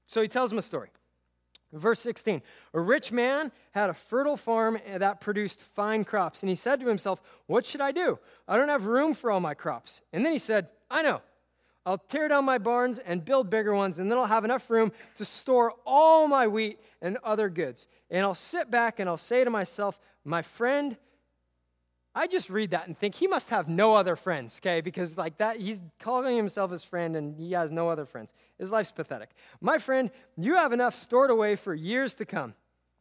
So 0.07 0.21
he 0.21 0.27
tells 0.27 0.51
him 0.51 0.57
a 0.57 0.63
story. 0.63 0.89
Verse 1.73 1.99
16 2.01 2.41
A 2.73 2.79
rich 2.79 3.11
man 3.11 3.51
had 3.71 3.89
a 3.89 3.93
fertile 3.93 4.37
farm 4.37 4.77
that 4.95 5.19
produced 5.19 5.61
fine 5.61 6.03
crops, 6.03 6.43
and 6.43 6.49
he 6.49 6.55
said 6.55 6.79
to 6.79 6.87
himself, 6.87 7.21
What 7.47 7.65
should 7.65 7.81
I 7.81 7.91
do? 7.91 8.19
I 8.47 8.57
don't 8.57 8.69
have 8.69 8.85
room 8.85 9.13
for 9.13 9.31
all 9.31 9.39
my 9.39 9.55
crops. 9.55 10.01
And 10.13 10.23
then 10.23 10.31
he 10.33 10.39
said, 10.39 10.67
I 10.89 11.01
know. 11.01 11.21
I'll 11.85 11.97
tear 11.97 12.29
down 12.29 12.45
my 12.45 12.59
barns 12.59 12.99
and 12.99 13.25
build 13.25 13.49
bigger 13.49 13.75
ones, 13.75 13.99
and 13.99 14.09
then 14.09 14.17
I'll 14.17 14.25
have 14.25 14.45
enough 14.45 14.69
room 14.69 14.93
to 15.15 15.25
store 15.25 15.73
all 15.85 16.27
my 16.27 16.47
wheat 16.47 16.79
and 17.01 17.17
other 17.23 17.49
goods. 17.49 17.89
And 18.09 18.21
I'll 18.21 18.35
sit 18.35 18.71
back 18.71 18.99
and 18.99 19.09
I'll 19.09 19.17
say 19.17 19.43
to 19.43 19.49
myself, 19.49 19.99
My 20.23 20.41
friend, 20.41 20.95
I 22.15 22.27
just 22.27 22.49
read 22.49 22.71
that 22.71 22.87
and 22.87 22.97
think 22.97 23.15
he 23.15 23.25
must 23.25 23.49
have 23.49 23.67
no 23.67 23.95
other 23.95 24.15
friends, 24.15 24.59
okay? 24.61 24.81
Because 24.81 25.17
like 25.17 25.37
that, 25.37 25.57
he's 25.57 25.81
calling 25.99 26.37
himself 26.37 26.69
his 26.69 26.83
friend 26.83 27.15
and 27.15 27.35
he 27.35 27.53
has 27.53 27.71
no 27.71 27.89
other 27.89 28.05
friends. 28.05 28.35
His 28.59 28.71
life's 28.71 28.91
pathetic. 28.91 29.31
My 29.61 29.79
friend, 29.79 30.11
you 30.37 30.55
have 30.55 30.73
enough 30.73 30.93
stored 30.93 31.31
away 31.31 31.55
for 31.55 31.73
years 31.73 32.13
to 32.15 32.25
come. 32.25 32.53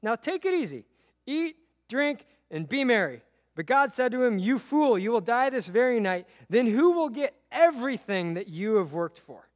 Now 0.03 0.15
take 0.15 0.47
it 0.47 0.55
easy. 0.55 0.85
Eat, 1.27 1.57
drink, 1.89 2.27
and 2.51 2.67
be 2.67 2.85
merry. 2.85 3.23
But 3.55 3.67
God 3.67 3.93
said 3.93 4.13
to 4.13 4.25
him, 4.25 4.39
You 4.39 4.59
fool, 4.59 4.99
you 4.99 5.11
will 5.11 5.21
die 5.21 5.51
this 5.51 5.67
very 5.67 6.01
night. 6.01 6.27
Then 6.49 6.67
who 6.67 6.93
will 6.93 7.11
get 7.11 7.35
everything 7.51 8.35
that 8.35 8.49
you 8.49 8.77
have 8.77 8.95
worked 8.95 9.19
for? 9.19 9.49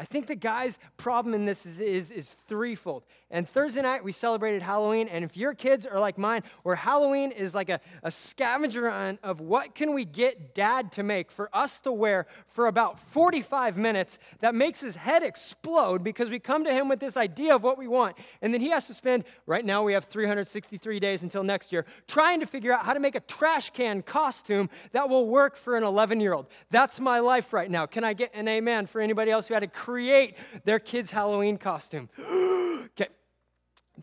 I 0.00 0.04
think 0.04 0.26
the 0.26 0.34
guy's 0.34 0.78
problem 0.96 1.34
in 1.34 1.44
this 1.44 1.66
is, 1.66 1.78
is, 1.78 2.10
is, 2.10 2.34
threefold. 2.48 3.04
And 3.30 3.46
Thursday 3.46 3.82
night, 3.82 4.02
we 4.02 4.12
celebrated 4.12 4.62
Halloween. 4.62 5.08
And 5.08 5.22
if 5.26 5.36
your 5.36 5.52
kids 5.52 5.84
are 5.84 6.00
like 6.00 6.16
mine, 6.16 6.42
where 6.62 6.74
Halloween 6.74 7.32
is 7.32 7.54
like 7.54 7.68
a, 7.68 7.80
a 8.02 8.10
scavenger 8.10 8.88
hunt 8.88 9.20
of 9.22 9.42
what 9.42 9.74
can 9.74 9.92
we 9.92 10.06
get 10.06 10.54
dad 10.54 10.90
to 10.92 11.02
make 11.02 11.30
for 11.30 11.54
us 11.54 11.82
to 11.82 11.92
wear 11.92 12.26
for 12.48 12.66
about 12.66 12.98
45 12.98 13.76
minutes 13.76 14.18
that 14.38 14.54
makes 14.54 14.80
his 14.80 14.96
head 14.96 15.22
explode 15.22 16.02
because 16.02 16.30
we 16.30 16.38
come 16.38 16.64
to 16.64 16.72
him 16.72 16.88
with 16.88 16.98
this 16.98 17.18
idea 17.18 17.54
of 17.54 17.62
what 17.62 17.76
we 17.76 17.86
want. 17.86 18.16
And 18.40 18.54
then 18.54 18.62
he 18.62 18.70
has 18.70 18.86
to 18.86 18.94
spend, 18.94 19.24
right 19.44 19.66
now 19.66 19.82
we 19.82 19.92
have 19.92 20.06
363 20.06 20.98
days 20.98 21.22
until 21.22 21.44
next 21.44 21.72
year, 21.72 21.84
trying 22.08 22.40
to 22.40 22.46
figure 22.46 22.72
out 22.72 22.86
how 22.86 22.94
to 22.94 23.00
make 23.00 23.16
a 23.16 23.20
trash 23.20 23.68
can 23.68 24.00
costume 24.00 24.70
that 24.92 25.10
will 25.10 25.26
work 25.26 25.56
for 25.56 25.76
an 25.76 25.84
11 25.84 26.20
year 26.20 26.32
old. 26.32 26.46
That's 26.70 26.98
my 27.00 27.20
life 27.20 27.52
right 27.52 27.70
now. 27.70 27.84
Can 27.84 28.02
I 28.02 28.14
get 28.14 28.30
an 28.32 28.48
amen 28.48 28.86
for 28.86 29.02
anybody 29.02 29.30
else 29.30 29.46
who 29.46 29.52
had 29.52 29.60
to 29.60 29.66
create 29.90 30.36
their 30.64 30.78
kid's 30.78 31.10
Halloween 31.10 31.56
costume. 31.56 32.08
okay, 32.20 33.08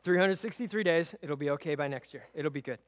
363 0.03 0.83
days. 0.83 1.15
It'll 1.21 1.37
be 1.37 1.49
okay 1.51 1.75
by 1.75 1.87
next 1.87 2.13
year. 2.13 2.23
It'll 2.33 2.51
be 2.51 2.61
good. 2.61 2.79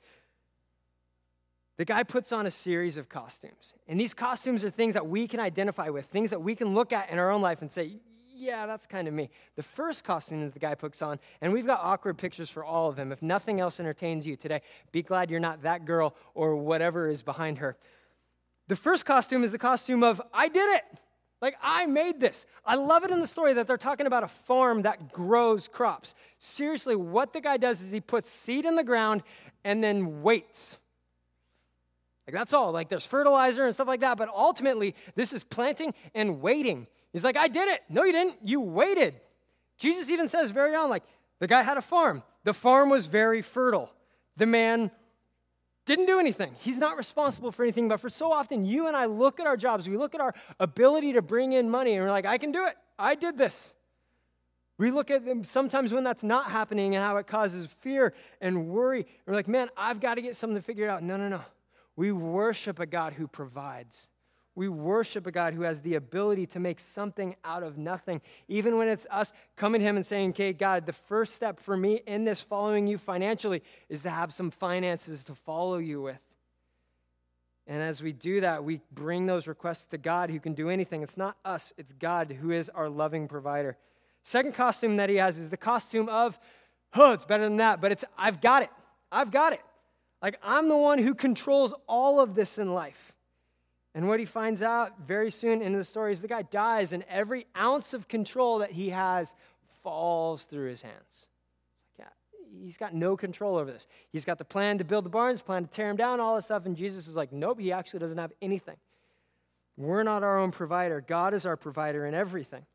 The 1.77 1.85
guy 1.85 2.03
puts 2.03 2.33
on 2.33 2.45
a 2.45 2.51
series 2.51 2.97
of 2.97 3.07
costumes. 3.07 3.73
And 3.87 3.97
these 3.97 4.13
costumes 4.13 4.65
are 4.65 4.69
things 4.69 4.95
that 4.95 5.07
we 5.07 5.29
can 5.29 5.39
identify 5.39 5.87
with, 5.87 6.07
things 6.07 6.29
that 6.31 6.41
we 6.41 6.55
can 6.55 6.73
look 6.73 6.91
at 6.91 7.09
in 7.09 7.17
our 7.17 7.31
own 7.31 7.41
life 7.41 7.61
and 7.61 7.71
say, 7.71 8.01
yeah, 8.27 8.65
that's 8.65 8.85
kind 8.85 9.07
of 9.07 9.13
me. 9.13 9.29
The 9.55 9.63
first 9.63 10.03
costume 10.03 10.41
that 10.41 10.53
the 10.53 10.59
guy 10.59 10.75
puts 10.75 11.01
on, 11.01 11.19
and 11.39 11.53
we've 11.53 11.65
got 11.65 11.79
awkward 11.81 12.17
pictures 12.17 12.49
for 12.49 12.65
all 12.65 12.89
of 12.89 12.97
them. 12.97 13.13
If 13.13 13.21
nothing 13.21 13.61
else 13.61 13.79
entertains 13.79 14.27
you 14.27 14.35
today, 14.35 14.61
be 14.91 15.03
glad 15.03 15.31
you're 15.31 15.39
not 15.39 15.61
that 15.63 15.85
girl 15.85 16.15
or 16.33 16.57
whatever 16.57 17.07
is 17.07 17.21
behind 17.21 17.59
her. 17.59 17.77
The 18.67 18.75
first 18.75 19.05
costume 19.05 19.45
is 19.45 19.53
the 19.53 19.57
costume 19.57 20.03
of, 20.03 20.21
I 20.33 20.49
did 20.49 20.69
it. 20.69 20.83
Like, 21.41 21.55
I 21.61 21.85
made 21.85 22.19
this. 22.19 22.45
I 22.65 22.75
love 22.75 23.03
it 23.05 23.11
in 23.11 23.21
the 23.21 23.27
story 23.27 23.53
that 23.53 23.65
they're 23.65 23.77
talking 23.77 24.07
about 24.07 24.23
a 24.23 24.27
farm 24.27 24.81
that 24.81 25.13
grows 25.13 25.67
crops. 25.67 26.13
Seriously, 26.37 26.95
what 26.95 27.31
the 27.31 27.39
guy 27.39 27.57
does 27.57 27.81
is 27.81 27.91
he 27.91 28.01
puts 28.01 28.29
seed 28.29 28.65
in 28.65 28.75
the 28.75 28.83
ground 28.83 29.23
and 29.63 29.83
then 29.83 30.21
waits. 30.21 30.79
Like, 32.27 32.35
that's 32.35 32.53
all. 32.53 32.71
Like, 32.71 32.89
there's 32.89 33.05
fertilizer 33.05 33.65
and 33.65 33.73
stuff 33.73 33.87
like 33.87 34.01
that, 34.01 34.17
but 34.17 34.29
ultimately, 34.29 34.95
this 35.15 35.31
is 35.31 35.43
planting 35.43 35.93
and 36.13 36.41
waiting. 36.41 36.87
He's 37.13 37.23
like, 37.23 37.37
I 37.37 37.47
did 37.47 37.69
it. 37.69 37.81
No, 37.89 38.03
you 38.03 38.11
didn't. 38.11 38.35
You 38.43 38.59
waited. 38.61 39.15
Jesus 39.77 40.09
even 40.09 40.27
says 40.27 40.51
very 40.51 40.75
on, 40.75 40.89
like, 40.89 41.03
the 41.39 41.47
guy 41.47 41.63
had 41.63 41.77
a 41.77 41.81
farm. 41.81 42.21
The 42.43 42.53
farm 42.53 42.89
was 42.89 43.05
very 43.05 43.41
fertile. 43.41 43.93
The 44.35 44.45
man 44.45 44.91
didn't 45.89 46.05
do 46.05 46.19
anything. 46.19 46.55
He's 46.59 46.77
not 46.77 46.97
responsible 46.97 47.51
for 47.51 47.63
anything. 47.63 47.87
But 47.87 47.99
for 47.99 48.09
so 48.09 48.31
often, 48.31 48.63
you 48.63 48.87
and 48.87 48.95
I 48.95 49.05
look 49.05 49.39
at 49.39 49.47
our 49.47 49.57
jobs, 49.57 49.89
we 49.89 49.97
look 49.97 50.13
at 50.13 50.21
our 50.21 50.35
ability 50.59 51.13
to 51.13 51.23
bring 51.23 51.53
in 51.53 51.67
money, 51.67 51.95
and 51.95 52.03
we're 52.03 52.11
like, 52.11 52.27
I 52.27 52.37
can 52.37 52.51
do 52.51 52.65
it. 52.67 52.75
I 52.99 53.15
did 53.15 53.39
this. 53.39 53.73
We 54.77 54.91
look 54.91 55.09
at 55.09 55.25
them 55.25 55.43
sometimes 55.43 55.91
when 55.91 56.03
that's 56.03 56.23
not 56.23 56.51
happening 56.51 56.95
and 56.95 57.03
how 57.03 57.17
it 57.17 57.25
causes 57.25 57.65
fear 57.65 58.13
and 58.39 58.67
worry. 58.67 58.99
And 58.99 59.07
we're 59.25 59.33
like, 59.33 59.47
man, 59.47 59.69
I've 59.75 59.99
got 59.99 60.15
to 60.15 60.21
get 60.21 60.35
something 60.35 60.61
figured 60.61 60.89
out. 60.89 61.01
No, 61.01 61.17
no, 61.17 61.27
no. 61.27 61.41
We 61.95 62.11
worship 62.11 62.79
a 62.79 62.85
God 62.85 63.13
who 63.13 63.27
provides. 63.27 64.07
We 64.55 64.67
worship 64.67 65.25
a 65.25 65.31
God 65.31 65.53
who 65.53 65.61
has 65.61 65.81
the 65.81 65.95
ability 65.95 66.45
to 66.47 66.59
make 66.59 66.79
something 66.79 67.35
out 67.45 67.63
of 67.63 67.77
nothing. 67.77 68.21
Even 68.47 68.77
when 68.77 68.87
it's 68.87 69.07
us 69.09 69.31
coming 69.55 69.79
to 69.79 69.85
Him 69.85 69.95
and 69.95 70.05
saying, 70.05 70.31
Okay, 70.31 70.53
God, 70.53 70.85
the 70.85 70.93
first 70.93 71.35
step 71.35 71.59
for 71.59 71.77
me 71.77 72.01
in 72.05 72.25
this 72.25 72.41
following 72.41 72.87
you 72.87 72.97
financially 72.97 73.63
is 73.87 74.03
to 74.03 74.09
have 74.09 74.33
some 74.33 74.51
finances 74.51 75.23
to 75.25 75.35
follow 75.35 75.77
you 75.77 76.01
with. 76.01 76.19
And 77.67 77.81
as 77.83 78.01
we 78.01 78.11
do 78.11 78.41
that, 78.41 78.63
we 78.63 78.81
bring 78.91 79.27
those 79.27 79.47
requests 79.47 79.85
to 79.85 79.97
God 79.99 80.31
who 80.31 80.39
can 80.39 80.53
do 80.53 80.69
anything. 80.69 81.03
It's 81.03 81.17
not 81.17 81.37
us, 81.45 81.71
it's 81.77 81.93
God 81.93 82.31
who 82.41 82.51
is 82.51 82.67
our 82.69 82.89
loving 82.89 83.27
provider. 83.27 83.77
Second 84.23 84.55
costume 84.55 84.97
that 84.97 85.09
He 85.09 85.17
has 85.17 85.37
is 85.37 85.49
the 85.49 85.57
costume 85.57 86.09
of, 86.09 86.39
oh, 86.95 87.13
it's 87.13 87.25
better 87.25 87.43
than 87.43 87.57
that, 87.57 87.79
but 87.79 87.91
it's, 87.91 88.03
I've 88.17 88.41
got 88.41 88.63
it. 88.63 88.71
I've 89.11 89.31
got 89.31 89.53
it. 89.53 89.61
Like, 90.21 90.39
I'm 90.43 90.67
the 90.67 90.77
one 90.77 90.97
who 90.97 91.13
controls 91.13 91.73
all 91.87 92.19
of 92.19 92.35
this 92.35 92.57
in 92.57 92.73
life. 92.73 93.13
And 93.99 94.07
what 94.07 94.21
he 94.21 94.25
finds 94.25 94.63
out 94.63 94.93
very 95.05 95.29
soon 95.29 95.61
in 95.61 95.73
the 95.73 95.83
story 95.83 96.13
is 96.13 96.21
the 96.21 96.29
guy 96.29 96.43
dies, 96.43 96.93
and 96.93 97.03
every 97.09 97.47
ounce 97.57 97.93
of 97.93 98.07
control 98.07 98.59
that 98.59 98.71
he 98.71 98.91
has 98.91 99.35
falls 99.83 100.45
through 100.45 100.69
his 100.69 100.81
hands. 100.81 101.27
Like, 101.97 102.07
yeah, 102.07 102.59
he's 102.63 102.77
got 102.77 102.93
no 102.93 103.17
control 103.17 103.57
over 103.57 103.69
this. 103.69 103.87
He's 104.09 104.23
got 104.23 104.37
the 104.37 104.45
plan 104.45 104.77
to 104.77 104.85
build 104.85 105.03
the 105.03 105.09
barns, 105.09 105.41
plan 105.41 105.65
to 105.65 105.69
tear 105.69 105.87
them 105.87 105.97
down, 105.97 106.21
all 106.21 106.37
this 106.37 106.45
stuff, 106.45 106.65
and 106.65 106.77
Jesus 106.77 107.09
is 107.09 107.17
like, 107.17 107.33
nope, 107.33 107.59
he 107.59 107.73
actually 107.73 107.99
doesn't 107.99 108.17
have 108.17 108.31
anything. 108.41 108.77
We're 109.75 110.03
not 110.03 110.23
our 110.23 110.37
own 110.37 110.51
provider. 110.51 111.01
God 111.01 111.33
is 111.33 111.45
our 111.45 111.57
provider 111.57 112.05
in 112.05 112.13
everything. 112.13 112.65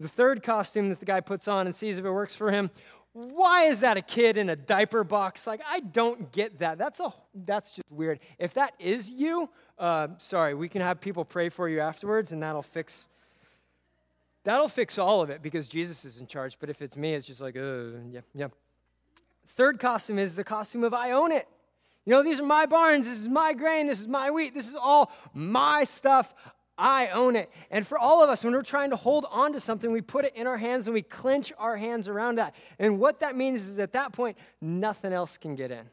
The 0.00 0.08
third 0.08 0.42
costume 0.42 0.88
that 0.88 0.98
the 0.98 1.06
guy 1.06 1.20
puts 1.20 1.46
on 1.46 1.66
and 1.66 1.74
sees 1.74 1.98
if 1.98 2.04
it 2.04 2.10
works 2.10 2.34
for 2.34 2.50
him 2.50 2.72
why 3.12 3.64
is 3.64 3.80
that 3.80 3.96
a 3.96 4.02
kid 4.02 4.36
in 4.36 4.48
a 4.48 4.56
diaper 4.56 5.02
box? 5.02 5.46
Like, 5.46 5.62
I 5.68 5.80
don't 5.80 6.30
get 6.30 6.60
that. 6.60 6.78
That's, 6.78 7.00
a, 7.00 7.12
that's 7.34 7.72
just 7.72 7.90
weird. 7.90 8.20
If 8.38 8.54
that 8.54 8.74
is 8.78 9.10
you, 9.10 9.50
uh, 9.78 10.08
sorry, 10.18 10.54
we 10.54 10.68
can 10.68 10.80
have 10.80 11.00
people 11.00 11.24
pray 11.24 11.48
for 11.48 11.68
you 11.68 11.80
afterwards, 11.80 12.32
and 12.32 12.42
that'll 12.42 12.62
fix 12.62 13.08
that'll 14.44 14.68
fix 14.68 14.98
all 14.98 15.20
of 15.20 15.30
it 15.30 15.42
because 15.42 15.68
Jesus 15.68 16.04
is 16.04 16.18
in 16.18 16.26
charge. 16.26 16.56
But 16.58 16.70
if 16.70 16.80
it's 16.82 16.96
me, 16.96 17.14
it's 17.14 17.26
just 17.26 17.40
like, 17.40 17.56
uh, 17.56 17.98
yeah, 18.10 18.20
yeah. 18.34 18.48
Third 19.48 19.78
costume 19.78 20.18
is 20.18 20.34
the 20.34 20.44
costume 20.44 20.84
of 20.84 20.94
I 20.94 21.10
own 21.10 21.32
it. 21.32 21.46
You 22.06 22.12
know, 22.12 22.22
these 22.22 22.40
are 22.40 22.46
my 22.46 22.66
barns, 22.66 23.06
this 23.06 23.18
is 23.18 23.28
my 23.28 23.52
grain, 23.52 23.86
this 23.86 24.00
is 24.00 24.08
my 24.08 24.30
wheat, 24.30 24.54
this 24.54 24.68
is 24.68 24.74
all 24.74 25.12
my 25.34 25.84
stuff. 25.84 26.34
I 26.80 27.08
own 27.08 27.36
it. 27.36 27.50
And 27.70 27.86
for 27.86 27.98
all 27.98 28.24
of 28.24 28.30
us, 28.30 28.42
when 28.42 28.54
we're 28.54 28.62
trying 28.62 28.88
to 28.90 28.96
hold 28.96 29.26
on 29.30 29.52
to 29.52 29.60
something, 29.60 29.92
we 29.92 30.00
put 30.00 30.24
it 30.24 30.34
in 30.34 30.46
our 30.46 30.56
hands 30.56 30.86
and 30.86 30.94
we 30.94 31.02
clench 31.02 31.52
our 31.58 31.76
hands 31.76 32.08
around 32.08 32.36
that. 32.36 32.54
And 32.78 32.98
what 32.98 33.20
that 33.20 33.36
means 33.36 33.68
is 33.68 33.78
at 33.78 33.92
that 33.92 34.12
point, 34.12 34.38
nothing 34.62 35.12
else 35.12 35.36
can 35.36 35.54
get 35.54 35.70
in. 35.70 35.86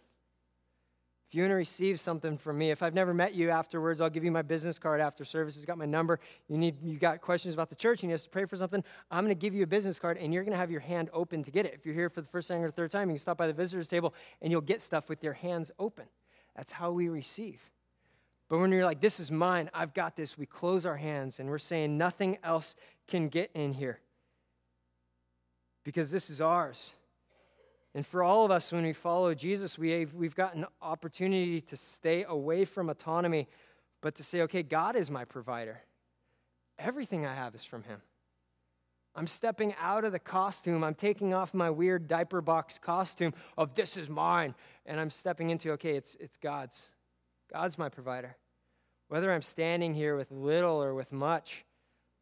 If 1.28 1.36
you 1.36 1.42
want 1.44 1.52
to 1.52 1.56
receive 1.56 2.00
something 2.00 2.38
from 2.38 2.58
me, 2.58 2.72
if 2.72 2.82
I've 2.82 2.94
never 2.94 3.14
met 3.14 3.34
you 3.34 3.50
afterwards, 3.50 4.00
I'll 4.00 4.10
give 4.10 4.24
you 4.24 4.32
my 4.32 4.44
business 4.44 4.80
card 4.80 5.02
after 5.02 5.26
service. 5.26 5.58
It's 5.58 5.66
got 5.66 5.78
my 5.78 5.86
number. 5.86 6.22
You 6.48 6.58
need 6.58 6.82
you 6.82 6.98
got 6.98 7.20
questions 7.20 7.54
about 7.54 7.68
the 7.68 7.76
church 7.76 8.02
and 8.02 8.10
you 8.10 8.14
have 8.14 8.22
to 8.22 8.30
pray 8.30 8.46
for 8.46 8.56
something. 8.56 8.82
I'm 9.12 9.26
going 9.26 9.36
to 9.36 9.40
give 9.40 9.54
you 9.54 9.64
a 9.64 9.68
business 9.68 10.00
card 10.00 10.18
and 10.18 10.34
you're 10.34 10.44
going 10.44 10.54
to 10.54 10.58
have 10.58 10.72
your 10.72 10.80
hand 10.80 11.10
open 11.12 11.44
to 11.44 11.52
get 11.52 11.66
it. 11.66 11.74
If 11.74 11.86
you're 11.86 11.96
here 11.96 12.10
for 12.10 12.22
the 12.22 12.28
first, 12.28 12.48
time 12.48 12.64
or 12.64 12.72
third 12.72 12.92
time, 12.92 13.10
you 13.10 13.16
can 13.16 13.20
stop 13.20 13.38
by 13.38 13.48
the 13.48 13.52
visitors 13.52 13.90
table 13.90 14.14
and 14.42 14.52
you'll 14.52 14.62
get 14.62 14.82
stuff 14.82 15.10
with 15.10 15.22
your 15.22 15.34
hands 15.34 15.70
open. 15.80 16.06
That's 16.56 16.72
how 16.72 16.92
we 16.92 17.10
receive. 17.10 17.60
But 18.50 18.60
when 18.60 18.72
you're 18.72 18.86
like, 18.86 19.02
this 19.02 19.20
is 19.20 19.30
mine, 19.30 19.70
I've 19.74 19.94
got 19.94 20.16
this, 20.16 20.38
we 20.38 20.46
close 20.46 20.86
our 20.86 20.96
hands 20.96 21.40
and 21.40 21.50
we're 21.50 21.58
saying 21.58 21.98
nothing 21.98 22.38
else 22.44 22.76
can 23.08 23.28
get 23.28 23.52
in 23.54 23.74
here 23.74 24.00
because 25.84 26.12
this 26.12 26.30
is 26.30 26.42
ours. 26.42 26.94
And 27.94 28.06
for 28.06 28.22
all 28.24 28.46
of 28.46 28.52
us, 28.52 28.72
when 28.72 28.84
we 28.84 28.94
follow 28.94 29.34
Jesus, 29.34 29.78
we 29.78 29.92
have, 29.92 30.14
we've 30.14 30.36
got 30.36 30.54
an 30.54 30.66
opportunity 30.82 31.62
to 31.62 31.76
stay 31.76 32.26
away 32.28 32.64
from 32.64 32.90
autonomy, 32.90 33.48
but 34.02 34.16
to 34.16 34.24
say, 34.24 34.42
okay, 34.42 34.64
God 34.64 34.96
is 34.96 35.10
my 35.10 35.26
provider. 35.26 35.80
Everything 36.78 37.26
I 37.26 37.34
have 37.34 37.56
is 37.56 37.64
from 37.64 37.84
Him. 37.84 38.02
I'm 39.16 39.26
stepping 39.26 39.74
out 39.82 40.06
of 40.06 40.12
the 40.12 40.20
costume. 40.20 40.84
I'm 40.84 40.94
taking 40.94 41.34
off 41.34 41.56
my 41.56 41.72
weird 41.72 42.08
diaper 42.08 42.40
box 42.40 42.78
costume 42.78 43.34
of 43.58 43.74
this 43.74 43.98
is 43.98 44.10
mine. 44.10 44.54
And 44.86 45.00
I'm 45.00 45.10
stepping 45.10 45.50
into, 45.50 45.72
okay, 45.72 45.96
it's, 45.96 46.16
it's 46.20 46.38
God's. 46.38 46.92
God's 47.52 47.78
my 47.78 47.90
provider. 47.90 48.38
Whether 49.08 49.32
I'm 49.32 49.42
standing 49.42 49.94
here 49.94 50.16
with 50.16 50.32
little 50.32 50.82
or 50.84 50.94
with 50.94 51.12
much, 51.12 51.66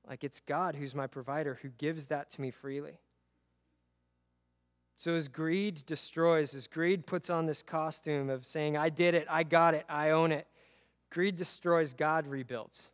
like 0.08 0.24
it's 0.24 0.40
God 0.40 0.76
who's 0.76 0.94
my 0.94 1.08
provider, 1.08 1.60
who 1.62 1.70
gives 1.70 2.08
that 2.08 2.30
to 2.32 2.42
me 2.42 2.52
freely. 2.52 3.00
So 4.98 5.16
as 5.16 5.28
greed 5.28 5.86
destroys, 5.86 6.56
as 6.56 6.68
greed 6.68 7.06
puts 7.06 7.30
on 7.30 7.48
this 7.48 7.62
costume 7.62 8.30
of 8.30 8.46
saying, 8.46 8.78
I 8.78 8.90
did 8.90 9.14
it, 9.14 9.28
I 9.30 9.44
got 9.44 9.74
it, 9.74 9.86
I 9.90 10.12
own 10.12 10.32
it, 10.32 10.48
greed 11.10 11.36
destroys, 11.36 11.94
God 11.94 12.28
rebuilds. 12.28 12.92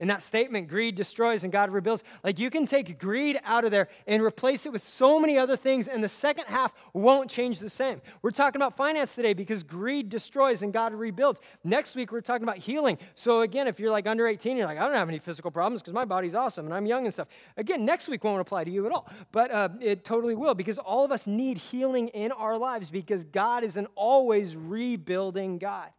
In 0.00 0.08
that 0.08 0.22
statement, 0.22 0.68
greed 0.68 0.94
destroys 0.94 1.44
and 1.44 1.52
God 1.52 1.70
rebuilds. 1.70 2.04
Like 2.24 2.38
you 2.38 2.48
can 2.48 2.66
take 2.66 2.98
greed 2.98 3.38
out 3.44 3.66
of 3.66 3.70
there 3.70 3.88
and 4.06 4.22
replace 4.22 4.64
it 4.64 4.72
with 4.72 4.82
so 4.82 5.20
many 5.20 5.36
other 5.36 5.56
things, 5.56 5.88
and 5.88 6.02
the 6.02 6.08
second 6.08 6.46
half 6.46 6.72
won't 6.94 7.30
change 7.30 7.58
the 7.58 7.68
same. 7.68 8.00
We're 8.22 8.30
talking 8.30 8.62
about 8.62 8.78
finance 8.78 9.14
today 9.14 9.34
because 9.34 9.62
greed 9.62 10.08
destroys 10.08 10.62
and 10.62 10.72
God 10.72 10.94
rebuilds. 10.94 11.42
Next 11.64 11.96
week, 11.96 12.12
we're 12.12 12.22
talking 12.22 12.44
about 12.44 12.56
healing. 12.56 12.96
So, 13.14 13.42
again, 13.42 13.68
if 13.68 13.78
you're 13.78 13.90
like 13.90 14.06
under 14.06 14.26
18, 14.26 14.56
you're 14.56 14.66
like, 14.66 14.78
I 14.78 14.86
don't 14.86 14.94
have 14.94 15.10
any 15.10 15.18
physical 15.18 15.50
problems 15.50 15.82
because 15.82 15.92
my 15.92 16.06
body's 16.06 16.34
awesome 16.34 16.64
and 16.64 16.74
I'm 16.74 16.86
young 16.86 17.04
and 17.04 17.12
stuff. 17.12 17.28
Again, 17.58 17.84
next 17.84 18.08
week 18.08 18.24
won't 18.24 18.40
apply 18.40 18.64
to 18.64 18.70
you 18.70 18.86
at 18.86 18.92
all, 18.92 19.06
but 19.32 19.50
uh, 19.50 19.68
it 19.82 20.02
totally 20.02 20.34
will 20.34 20.54
because 20.54 20.78
all 20.78 21.04
of 21.04 21.12
us 21.12 21.26
need 21.26 21.58
healing 21.58 22.08
in 22.08 22.32
our 22.32 22.56
lives 22.56 22.88
because 22.88 23.24
God 23.24 23.64
is 23.64 23.76
an 23.76 23.86
always 23.96 24.56
rebuilding 24.56 25.58
God 25.58 25.90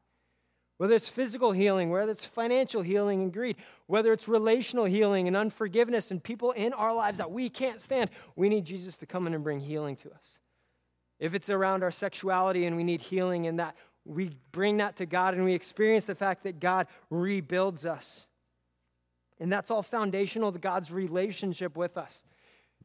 whether 0.81 0.95
it's 0.95 1.07
physical 1.07 1.51
healing, 1.51 1.91
whether 1.91 2.11
it's 2.11 2.25
financial 2.25 2.81
healing 2.81 3.21
and 3.21 3.31
greed, 3.31 3.55
whether 3.85 4.11
it's 4.11 4.27
relational 4.27 4.85
healing 4.85 5.27
and 5.27 5.38
unforgiveness 5.38 6.09
and 6.09 6.23
people 6.23 6.53
in 6.53 6.73
our 6.73 6.91
lives 6.91 7.19
that 7.19 7.29
we 7.29 7.50
can't 7.50 7.79
stand, 7.79 8.09
we 8.35 8.50
need 8.50 8.65
Jesus 8.65 8.97
to 8.97 9.05
come 9.05 9.27
in 9.27 9.35
and 9.35 9.43
bring 9.43 9.59
healing 9.59 9.95
to 9.97 10.11
us. 10.11 10.39
If 11.19 11.35
it's 11.35 11.51
around 11.51 11.83
our 11.83 11.91
sexuality 11.91 12.65
and 12.65 12.75
we 12.75 12.83
need 12.83 13.00
healing 13.00 13.45
in 13.45 13.57
that, 13.57 13.77
we 14.05 14.31
bring 14.51 14.77
that 14.77 14.95
to 14.95 15.05
God 15.05 15.35
and 15.35 15.45
we 15.45 15.53
experience 15.53 16.05
the 16.05 16.15
fact 16.15 16.45
that 16.45 16.59
God 16.59 16.88
rebuilds 17.11 17.85
us. 17.85 18.25
And 19.39 19.53
that's 19.53 19.69
all 19.69 19.83
foundational 19.83 20.51
to 20.51 20.57
God's 20.57 20.91
relationship 20.91 21.77
with 21.77 21.95
us. 21.95 22.23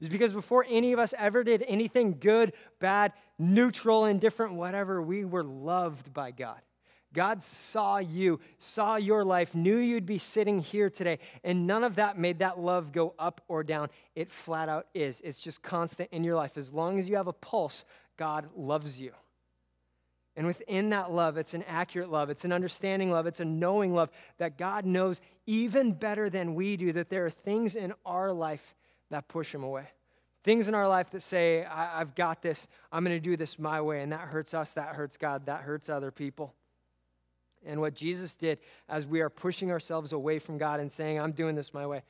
Is 0.01 0.11
because 0.11 0.35
before 0.35 0.67
any 0.69 0.93
of 0.93 0.99
us 0.99 1.15
ever 1.17 1.43
did 1.43 1.65
anything 1.67 2.19
good, 2.21 2.53
bad, 2.79 3.15
neutral, 3.39 4.05
indifferent, 4.05 4.53
whatever, 4.53 5.01
we 5.01 5.25
were 5.25 5.43
loved 5.43 6.13
by 6.13 6.31
God. 6.31 6.61
God 7.17 7.43
saw 7.43 7.97
you, 7.97 8.41
saw 8.59 8.97
your 8.97 9.25
life, 9.25 9.55
knew 9.55 9.79
you'd 9.79 10.05
be 10.05 10.19
sitting 10.19 10.59
here 10.59 10.91
today, 10.91 11.19
and 11.43 11.67
none 11.67 11.83
of 11.83 11.97
that 11.97 12.19
made 12.19 12.41
that 12.41 12.61
love 12.61 12.93
go 12.93 13.15
up 13.19 13.41
or 13.49 13.65
down. 13.65 13.89
It 14.15 14.31
flat 14.31 14.69
out 14.69 14.87
is. 14.93 15.23
It's 15.23 15.41
just 15.41 15.63
constant 15.63 16.11
in 16.13 16.23
your 16.25 16.37
life. 16.37 16.59
As 16.59 16.75
long 16.75 16.99
as 16.99 17.09
you 17.09 17.17
have 17.17 17.27
a 17.27 17.33
pulse, 17.33 17.87
God 18.19 18.51
loves 18.55 19.01
you. 19.01 19.13
And 20.37 20.47
within 20.47 20.91
that 20.91 21.11
love, 21.11 21.39
it's 21.39 21.55
an 21.55 21.65
accurate 21.67 22.11
love, 22.11 22.29
it's 22.29 22.45
an 22.45 22.53
understanding 22.53 23.11
love, 23.11 23.27
it's 23.27 23.41
a 23.41 23.45
knowing 23.47 23.95
love 23.95 24.11
that 24.37 24.59
God 24.59 24.85
knows 24.85 25.23
even 25.47 25.93
better 25.93 26.29
than 26.29 26.55
we 26.55 26.77
do 26.77 26.93
that 26.93 27.09
there 27.09 27.25
are 27.25 27.31
things 27.31 27.75
in 27.75 27.95
our 28.05 28.31
life 28.31 28.75
that 29.11 29.27
push 29.27 29.55
Him 29.55 29.63
away. 29.63 29.87
Things 30.45 30.69
in 30.69 30.75
our 30.75 30.87
life 30.87 31.11
that 31.13 31.23
say, 31.23 31.65
I- 31.65 31.99
have 31.99 32.15
got 32.15 32.43
this, 32.43 32.69
I'm 32.93 33.03
going 33.03 33.17
to 33.17 33.21
do 33.21 33.39
this 33.39 33.59
my 33.59 33.81
way, 33.81 34.03
and 34.03 34.13
that 34.13 34.21
hurts 34.21 34.53
us, 34.53 34.73
that 34.73 34.95
hurts 34.95 35.17
God, 35.17 35.47
that 35.47 35.63
hurts 35.63 35.89
other 35.89 36.11
people. 36.11 36.55
And 37.65 37.81
what 37.81 37.95
Jesus 37.95 38.37
did 38.37 38.59
as 38.89 39.07
we 39.07 39.21
are 39.21 39.31
pushing 39.31 39.71
ourselves 39.71 40.13
away 40.13 40.39
from 40.39 40.59
God 40.59 40.81
and 40.81 40.91
saying, 40.91 41.19
I'm 41.19 41.33
doing 41.33 41.55
this 41.55 41.75
my 41.75 41.87
way, 41.87 42.03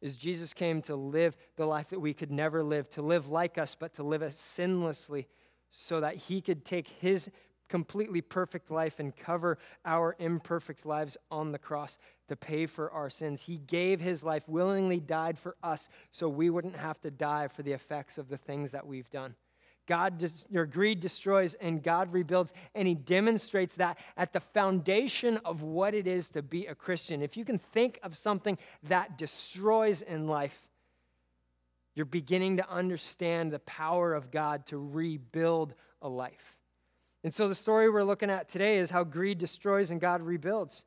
is 0.00 0.16
Jesus 0.16 0.52
came 0.52 0.82
to 0.82 0.96
live 0.96 1.36
the 1.56 1.66
life 1.66 1.90
that 1.90 2.00
we 2.00 2.14
could 2.14 2.30
never 2.30 2.62
live, 2.62 2.88
to 2.90 3.02
live 3.02 3.28
like 3.28 3.58
us, 3.58 3.74
but 3.74 3.94
to 3.94 4.02
live 4.02 4.22
as 4.22 4.36
sinlessly, 4.36 5.26
so 5.68 6.00
that 6.00 6.16
he 6.16 6.40
could 6.40 6.64
take 6.64 6.88
his 6.88 7.30
completely 7.68 8.20
perfect 8.20 8.70
life 8.70 9.00
and 9.00 9.16
cover 9.16 9.58
our 9.84 10.14
imperfect 10.18 10.86
lives 10.86 11.16
on 11.30 11.50
the 11.50 11.58
cross 11.58 11.98
to 12.28 12.36
pay 12.36 12.66
for 12.66 12.90
our 12.90 13.10
sins. 13.10 13.42
He 13.42 13.58
gave 13.58 14.00
his 14.00 14.22
life, 14.22 14.48
willingly 14.48 15.00
died 15.00 15.38
for 15.38 15.56
us, 15.62 15.88
so 16.10 16.28
we 16.28 16.50
wouldn't 16.50 16.76
have 16.76 17.00
to 17.00 17.10
die 17.10 17.48
for 17.48 17.62
the 17.62 17.72
effects 17.72 18.18
of 18.18 18.28
the 18.28 18.36
things 18.36 18.70
that 18.72 18.86
we've 18.86 19.10
done. 19.10 19.34
God, 19.86 20.24
your 20.50 20.66
greed 20.66 21.00
destroys 21.00 21.54
and 21.54 21.82
God 21.82 22.12
rebuilds, 22.12 22.52
and 22.74 22.88
He 22.88 22.94
demonstrates 22.94 23.76
that 23.76 23.98
at 24.16 24.32
the 24.32 24.40
foundation 24.40 25.38
of 25.44 25.62
what 25.62 25.94
it 25.94 26.06
is 26.06 26.30
to 26.30 26.42
be 26.42 26.66
a 26.66 26.74
Christian. 26.74 27.22
If 27.22 27.36
you 27.36 27.44
can 27.44 27.58
think 27.58 27.98
of 28.02 28.16
something 28.16 28.58
that 28.84 29.16
destroys 29.16 30.02
in 30.02 30.26
life, 30.26 30.60
you're 31.94 32.04
beginning 32.04 32.58
to 32.58 32.70
understand 32.70 33.52
the 33.52 33.58
power 33.60 34.12
of 34.12 34.30
God 34.30 34.66
to 34.66 34.78
rebuild 34.78 35.74
a 36.02 36.08
life. 36.08 36.56
And 37.24 37.32
so, 37.32 37.48
the 37.48 37.54
story 37.54 37.88
we're 37.88 38.04
looking 38.04 38.30
at 38.30 38.48
today 38.48 38.78
is 38.78 38.90
how 38.90 39.02
greed 39.02 39.38
destroys 39.38 39.90
and 39.90 40.00
God 40.00 40.22
rebuilds. 40.22 40.84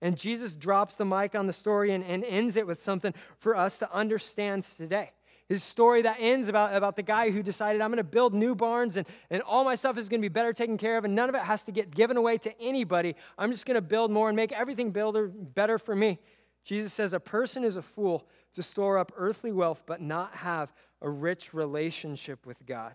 And 0.00 0.16
Jesus 0.16 0.54
drops 0.54 0.96
the 0.96 1.04
mic 1.04 1.34
on 1.34 1.46
the 1.46 1.52
story 1.52 1.92
and, 1.92 2.02
and 2.04 2.24
ends 2.24 2.56
it 2.56 2.66
with 2.66 2.80
something 2.80 3.12
for 3.38 3.54
us 3.54 3.76
to 3.78 3.92
understand 3.92 4.62
today. 4.62 5.10
His 5.50 5.64
story 5.64 6.02
that 6.02 6.18
ends 6.20 6.48
about, 6.48 6.76
about 6.76 6.94
the 6.94 7.02
guy 7.02 7.30
who 7.30 7.42
decided, 7.42 7.82
I'm 7.82 7.90
going 7.90 7.96
to 7.96 8.04
build 8.04 8.34
new 8.34 8.54
barns 8.54 8.96
and, 8.96 9.04
and 9.30 9.42
all 9.42 9.64
my 9.64 9.74
stuff 9.74 9.98
is 9.98 10.08
going 10.08 10.20
to 10.20 10.24
be 10.24 10.32
better 10.32 10.52
taken 10.52 10.78
care 10.78 10.96
of 10.96 11.04
and 11.04 11.12
none 11.12 11.28
of 11.28 11.34
it 11.34 11.42
has 11.42 11.64
to 11.64 11.72
get 11.72 11.92
given 11.92 12.16
away 12.16 12.38
to 12.38 12.60
anybody. 12.60 13.16
I'm 13.36 13.50
just 13.50 13.66
going 13.66 13.74
to 13.74 13.82
build 13.82 14.12
more 14.12 14.28
and 14.28 14.36
make 14.36 14.52
everything 14.52 14.92
builder, 14.92 15.26
better 15.26 15.76
for 15.76 15.96
me. 15.96 16.20
Jesus 16.62 16.92
says, 16.92 17.14
A 17.14 17.18
person 17.18 17.64
is 17.64 17.74
a 17.74 17.82
fool 17.82 18.28
to 18.52 18.62
store 18.62 18.96
up 18.96 19.10
earthly 19.16 19.50
wealth 19.50 19.82
but 19.86 20.00
not 20.00 20.36
have 20.36 20.72
a 21.02 21.10
rich 21.10 21.52
relationship 21.52 22.46
with 22.46 22.64
God. 22.64 22.94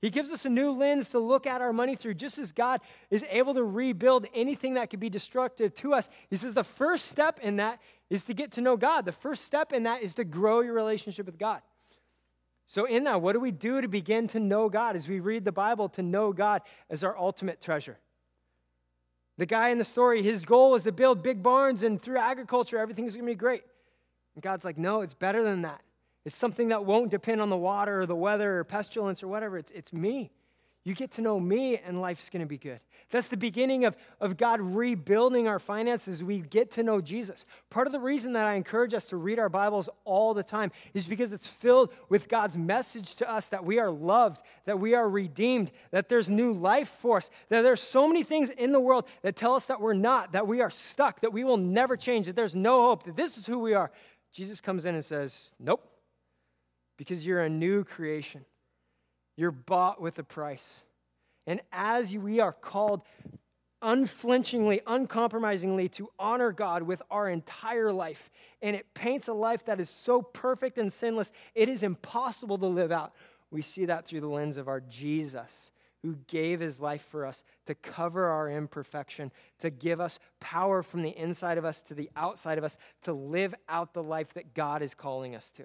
He 0.00 0.10
gives 0.10 0.32
us 0.32 0.44
a 0.44 0.50
new 0.50 0.70
lens 0.70 1.08
to 1.10 1.18
look 1.18 1.46
at 1.46 1.60
our 1.62 1.72
money 1.72 1.96
through, 1.96 2.14
just 2.14 2.38
as 2.38 2.52
God 2.52 2.82
is 3.10 3.24
able 3.30 3.54
to 3.54 3.64
rebuild 3.64 4.26
anything 4.34 4.74
that 4.74 4.90
could 4.90 5.00
be 5.00 5.08
destructive 5.08 5.74
to 5.76 5.94
us. 5.94 6.10
He 6.28 6.36
says 6.36 6.52
the 6.52 6.62
first 6.62 7.06
step 7.06 7.40
in 7.40 7.56
that 7.56 7.80
is 8.10 8.24
to 8.24 8.34
get 8.34 8.52
to 8.52 8.60
know 8.60 8.76
God. 8.76 9.04
The 9.04 9.12
first 9.12 9.44
step 9.44 9.72
in 9.72 9.84
that 9.84 10.02
is 10.02 10.14
to 10.16 10.24
grow 10.24 10.60
your 10.60 10.74
relationship 10.74 11.26
with 11.26 11.38
God. 11.38 11.62
So, 12.66 12.86
in 12.86 13.04
that, 13.04 13.20
what 13.20 13.34
do 13.34 13.40
we 13.40 13.50
do 13.50 13.80
to 13.80 13.88
begin 13.88 14.26
to 14.28 14.40
know 14.40 14.68
God 14.68 14.96
as 14.96 15.08
we 15.08 15.20
read 15.20 15.44
the 15.44 15.52
Bible 15.52 15.88
to 15.90 16.02
know 16.02 16.32
God 16.32 16.62
as 16.88 17.04
our 17.04 17.16
ultimate 17.18 17.60
treasure? 17.60 17.98
The 19.36 19.46
guy 19.46 19.70
in 19.70 19.78
the 19.78 19.84
story, 19.84 20.22
his 20.22 20.44
goal 20.44 20.74
is 20.74 20.84
to 20.84 20.92
build 20.92 21.22
big 21.22 21.42
barns, 21.42 21.82
and 21.82 22.00
through 22.00 22.18
agriculture, 22.18 22.78
everything's 22.78 23.16
to 23.16 23.22
be 23.22 23.34
great. 23.34 23.62
And 24.34 24.42
God's 24.42 24.64
like, 24.64 24.78
no, 24.78 25.00
it's 25.02 25.14
better 25.14 25.42
than 25.42 25.62
that. 25.62 25.82
It's 26.24 26.36
something 26.36 26.68
that 26.68 26.84
won't 26.84 27.10
depend 27.10 27.40
on 27.40 27.50
the 27.50 27.56
water 27.56 28.00
or 28.00 28.06
the 28.06 28.16
weather 28.16 28.60
or 28.60 28.64
pestilence 28.64 29.22
or 29.22 29.28
whatever. 29.28 29.58
It's, 29.58 29.70
it's 29.72 29.92
me. 29.92 30.30
You 30.84 30.94
get 30.94 31.12
to 31.12 31.22
know 31.22 31.40
me, 31.40 31.78
and 31.78 32.02
life's 32.02 32.28
going 32.28 32.40
to 32.40 32.46
be 32.46 32.58
good. 32.58 32.78
That's 33.10 33.28
the 33.28 33.38
beginning 33.38 33.86
of, 33.86 33.96
of 34.20 34.36
God 34.36 34.60
rebuilding 34.60 35.48
our 35.48 35.58
finances. 35.58 36.22
We 36.22 36.40
get 36.40 36.72
to 36.72 36.82
know 36.82 37.00
Jesus. 37.00 37.46
Part 37.70 37.86
of 37.86 37.94
the 37.94 38.00
reason 38.00 38.34
that 38.34 38.46
I 38.46 38.54
encourage 38.54 38.92
us 38.92 39.06
to 39.06 39.16
read 39.16 39.38
our 39.38 39.48
Bibles 39.48 39.88
all 40.04 40.34
the 40.34 40.42
time 40.42 40.72
is 40.92 41.06
because 41.06 41.32
it's 41.32 41.46
filled 41.46 41.90
with 42.10 42.28
God's 42.28 42.58
message 42.58 43.14
to 43.16 43.30
us 43.30 43.48
that 43.48 43.64
we 43.64 43.78
are 43.78 43.90
loved, 43.90 44.42
that 44.66 44.78
we 44.78 44.94
are 44.94 45.08
redeemed, 45.08 45.70
that 45.90 46.10
there's 46.10 46.28
new 46.28 46.52
life 46.52 46.98
for 47.00 47.16
us, 47.16 47.30
that 47.48 47.62
there's 47.62 47.80
so 47.80 48.06
many 48.06 48.22
things 48.22 48.50
in 48.50 48.72
the 48.72 48.80
world 48.80 49.06
that 49.22 49.36
tell 49.36 49.54
us 49.54 49.64
that 49.66 49.80
we're 49.80 49.94
not, 49.94 50.32
that 50.32 50.46
we 50.46 50.60
are 50.60 50.70
stuck, 50.70 51.20
that 51.20 51.32
we 51.32 51.44
will 51.44 51.56
never 51.56 51.96
change, 51.96 52.26
that 52.26 52.36
there's 52.36 52.54
no 52.54 52.82
hope, 52.82 53.04
that 53.04 53.16
this 53.16 53.38
is 53.38 53.46
who 53.46 53.58
we 53.58 53.72
are. 53.72 53.90
Jesus 54.32 54.60
comes 54.60 54.84
in 54.84 54.94
and 54.94 55.04
says, 55.04 55.54
Nope, 55.58 55.88
because 56.98 57.24
you're 57.24 57.42
a 57.42 57.48
new 57.48 57.84
creation. 57.84 58.44
You're 59.36 59.50
bought 59.50 60.00
with 60.00 60.18
a 60.18 60.24
price. 60.24 60.82
And 61.46 61.60
as 61.72 62.16
we 62.16 62.40
are 62.40 62.52
called 62.52 63.02
unflinchingly, 63.82 64.80
uncompromisingly 64.86 65.88
to 65.90 66.08
honor 66.18 66.52
God 66.52 66.82
with 66.82 67.02
our 67.10 67.28
entire 67.28 67.92
life, 67.92 68.30
and 68.62 68.74
it 68.74 68.94
paints 68.94 69.28
a 69.28 69.34
life 69.34 69.66
that 69.66 69.78
is 69.78 69.90
so 69.90 70.22
perfect 70.22 70.78
and 70.78 70.92
sinless, 70.92 71.32
it 71.54 71.68
is 71.68 71.82
impossible 71.82 72.56
to 72.58 72.66
live 72.66 72.90
out. 72.90 73.12
We 73.50 73.60
see 73.60 73.84
that 73.84 74.06
through 74.06 74.22
the 74.22 74.28
lens 74.28 74.56
of 74.56 74.68
our 74.68 74.80
Jesus, 74.80 75.70
who 76.02 76.16
gave 76.26 76.60
his 76.60 76.80
life 76.80 77.02
for 77.10 77.26
us 77.26 77.44
to 77.66 77.74
cover 77.74 78.26
our 78.26 78.50
imperfection, 78.50 79.30
to 79.58 79.70
give 79.70 80.00
us 80.00 80.18
power 80.40 80.82
from 80.82 81.02
the 81.02 81.16
inside 81.16 81.58
of 81.58 81.64
us 81.64 81.82
to 81.82 81.94
the 81.94 82.10
outside 82.16 82.58
of 82.58 82.64
us, 82.64 82.78
to 83.02 83.12
live 83.12 83.54
out 83.68 83.94
the 83.94 84.02
life 84.02 84.32
that 84.34 84.54
God 84.54 84.82
is 84.82 84.94
calling 84.94 85.34
us 85.34 85.50
to. 85.52 85.64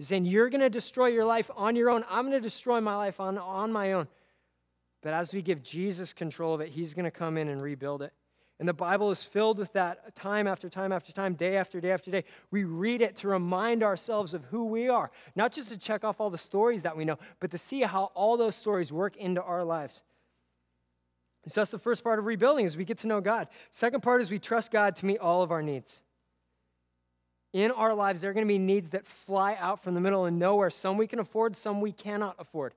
Saying, 0.00 0.24
You're 0.24 0.48
going 0.48 0.62
to 0.62 0.70
destroy 0.70 1.08
your 1.08 1.24
life 1.24 1.50
on 1.56 1.76
your 1.76 1.90
own. 1.90 2.04
I'm 2.08 2.22
going 2.22 2.32
to 2.32 2.40
destroy 2.40 2.80
my 2.80 2.96
life 2.96 3.20
on, 3.20 3.36
on 3.36 3.70
my 3.70 3.92
own. 3.92 4.08
But 5.02 5.12
as 5.12 5.32
we 5.32 5.42
give 5.42 5.62
Jesus 5.62 6.12
control 6.12 6.54
of 6.54 6.60
it, 6.60 6.70
He's 6.70 6.94
going 6.94 7.04
to 7.04 7.10
come 7.10 7.36
in 7.36 7.48
and 7.48 7.62
rebuild 7.62 8.02
it. 8.02 8.12
And 8.58 8.68
the 8.68 8.74
Bible 8.74 9.10
is 9.10 9.24
filled 9.24 9.58
with 9.58 9.72
that 9.72 10.14
time 10.14 10.46
after 10.46 10.68
time 10.68 10.92
after 10.92 11.12
time, 11.12 11.34
day 11.34 11.56
after 11.56 11.80
day 11.80 11.92
after 11.92 12.10
day. 12.10 12.24
We 12.50 12.64
read 12.64 13.00
it 13.00 13.16
to 13.16 13.28
remind 13.28 13.82
ourselves 13.82 14.34
of 14.34 14.44
who 14.44 14.66
we 14.66 14.88
are, 14.88 15.10
not 15.34 15.52
just 15.52 15.70
to 15.70 15.78
check 15.78 16.04
off 16.04 16.20
all 16.20 16.28
the 16.28 16.36
stories 16.38 16.82
that 16.82 16.94
we 16.94 17.06
know, 17.06 17.18
but 17.40 17.50
to 17.52 17.58
see 17.58 17.80
how 17.80 18.10
all 18.14 18.36
those 18.36 18.54
stories 18.54 18.92
work 18.92 19.16
into 19.16 19.42
our 19.42 19.64
lives. 19.64 20.02
So 21.48 21.62
that's 21.62 21.70
the 21.70 21.78
first 21.78 22.04
part 22.04 22.18
of 22.18 22.26
rebuilding 22.26 22.66
is 22.66 22.76
we 22.76 22.84
get 22.84 22.98
to 22.98 23.06
know 23.06 23.22
God. 23.22 23.48
Second 23.70 24.02
part 24.02 24.20
is 24.20 24.30
we 24.30 24.38
trust 24.38 24.70
God 24.70 24.94
to 24.96 25.06
meet 25.06 25.18
all 25.18 25.42
of 25.42 25.50
our 25.50 25.62
needs 25.62 26.02
in 27.52 27.70
our 27.72 27.94
lives, 27.94 28.20
there 28.20 28.30
are 28.30 28.34
going 28.34 28.46
to 28.46 28.52
be 28.52 28.58
needs 28.58 28.90
that 28.90 29.06
fly 29.06 29.56
out 29.58 29.82
from 29.82 29.94
the 29.94 30.00
middle 30.00 30.24
of 30.24 30.32
nowhere. 30.32 30.70
Some 30.70 30.96
we 30.96 31.06
can 31.06 31.18
afford, 31.18 31.56
some 31.56 31.80
we 31.80 31.92
cannot 31.92 32.36
afford. 32.38 32.74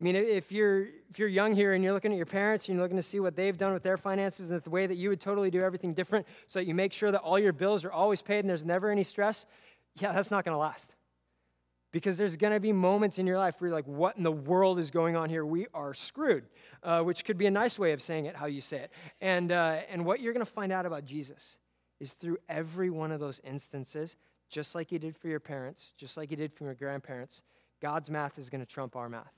I 0.00 0.04
mean, 0.04 0.14
if 0.14 0.52
you're, 0.52 0.82
if 1.10 1.18
you're 1.18 1.28
young 1.28 1.54
here 1.54 1.72
and 1.72 1.82
you're 1.82 1.94
looking 1.94 2.12
at 2.12 2.16
your 2.16 2.26
parents 2.26 2.68
and 2.68 2.76
you're 2.76 2.84
looking 2.84 2.98
to 2.98 3.02
see 3.02 3.18
what 3.18 3.34
they've 3.34 3.56
done 3.56 3.72
with 3.72 3.82
their 3.82 3.96
finances 3.96 4.50
and 4.50 4.60
the 4.60 4.70
way 4.70 4.86
that 4.86 4.96
you 4.96 5.08
would 5.08 5.20
totally 5.20 5.50
do 5.50 5.60
everything 5.60 5.94
different 5.94 6.26
so 6.46 6.58
that 6.58 6.66
you 6.66 6.74
make 6.74 6.92
sure 6.92 7.10
that 7.10 7.20
all 7.20 7.38
your 7.38 7.54
bills 7.54 7.82
are 7.84 7.92
always 7.92 8.20
paid 8.20 8.40
and 8.40 8.48
there's 8.48 8.64
never 8.64 8.90
any 8.90 9.02
stress, 9.02 9.46
yeah, 9.98 10.12
that's 10.12 10.30
not 10.30 10.44
going 10.44 10.54
to 10.54 10.58
last. 10.58 10.94
Because 11.92 12.18
there's 12.18 12.36
going 12.36 12.52
to 12.52 12.60
be 12.60 12.72
moments 12.72 13.18
in 13.18 13.26
your 13.26 13.38
life 13.38 13.58
where 13.58 13.68
you're 13.68 13.76
like, 13.76 13.86
what 13.86 14.18
in 14.18 14.22
the 14.22 14.32
world 14.32 14.78
is 14.78 14.90
going 14.90 15.16
on 15.16 15.30
here? 15.30 15.46
We 15.46 15.66
are 15.72 15.94
screwed, 15.94 16.44
uh, 16.82 17.02
which 17.02 17.24
could 17.24 17.38
be 17.38 17.46
a 17.46 17.50
nice 17.50 17.78
way 17.78 17.92
of 17.92 18.02
saying 18.02 18.26
it, 18.26 18.36
how 18.36 18.46
you 18.46 18.60
say 18.60 18.78
it. 18.78 18.90
And, 19.22 19.50
uh, 19.50 19.80
and 19.88 20.04
what 20.04 20.20
you're 20.20 20.34
going 20.34 20.44
to 20.44 20.52
find 20.52 20.72
out 20.72 20.84
about 20.84 21.06
Jesus 21.06 21.56
is 22.00 22.12
through 22.12 22.38
every 22.48 22.90
one 22.90 23.12
of 23.12 23.20
those 23.20 23.40
instances, 23.44 24.16
just 24.48 24.74
like 24.74 24.90
He 24.90 24.98
did 24.98 25.16
for 25.16 25.28
your 25.28 25.40
parents, 25.40 25.92
just 25.96 26.16
like 26.16 26.30
He 26.30 26.36
did 26.36 26.52
for 26.52 26.64
your 26.64 26.74
grandparents, 26.74 27.42
God's 27.80 28.10
math 28.10 28.38
is 28.38 28.50
going 28.50 28.64
to 28.64 28.70
trump 28.70 28.96
our 28.96 29.08
math. 29.08 29.32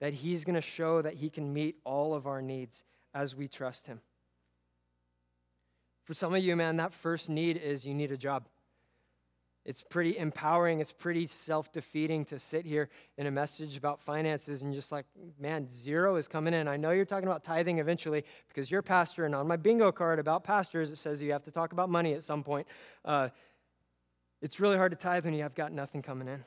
That 0.00 0.14
He's 0.14 0.44
going 0.44 0.54
to 0.54 0.60
show 0.60 1.02
that 1.02 1.14
He 1.14 1.30
can 1.30 1.52
meet 1.52 1.76
all 1.84 2.14
of 2.14 2.26
our 2.26 2.40
needs 2.40 2.84
as 3.14 3.34
we 3.34 3.48
trust 3.48 3.86
Him. 3.86 4.00
For 6.04 6.14
some 6.14 6.34
of 6.34 6.42
you, 6.42 6.56
man, 6.56 6.76
that 6.76 6.92
first 6.92 7.28
need 7.28 7.56
is 7.56 7.86
you 7.86 7.94
need 7.94 8.10
a 8.10 8.16
job. 8.16 8.46
It's 9.64 9.82
pretty 9.82 10.16
empowering. 10.16 10.80
It's 10.80 10.92
pretty 10.92 11.26
self 11.26 11.70
defeating 11.70 12.24
to 12.26 12.38
sit 12.38 12.64
here 12.64 12.88
in 13.18 13.26
a 13.26 13.30
message 13.30 13.76
about 13.76 14.00
finances 14.00 14.62
and 14.62 14.72
just 14.72 14.90
like, 14.90 15.04
man, 15.38 15.68
zero 15.68 16.16
is 16.16 16.26
coming 16.26 16.54
in. 16.54 16.66
I 16.66 16.76
know 16.76 16.92
you're 16.92 17.04
talking 17.04 17.28
about 17.28 17.44
tithing 17.44 17.78
eventually 17.78 18.24
because 18.48 18.70
you're 18.70 18.80
a 18.80 18.84
pastor, 18.84 19.26
and 19.26 19.34
on 19.34 19.46
my 19.46 19.56
bingo 19.56 19.92
card 19.92 20.18
about 20.18 20.44
pastors, 20.44 20.90
it 20.90 20.96
says 20.96 21.22
you 21.22 21.32
have 21.32 21.44
to 21.44 21.52
talk 21.52 21.72
about 21.72 21.90
money 21.90 22.14
at 22.14 22.24
some 22.24 22.42
point. 22.42 22.66
Uh, 23.04 23.28
it's 24.40 24.58
really 24.58 24.78
hard 24.78 24.92
to 24.92 24.96
tithe 24.96 25.26
when 25.26 25.34
you 25.34 25.42
have 25.42 25.54
got 25.54 25.72
nothing 25.72 26.00
coming 26.00 26.26
in. 26.26 26.42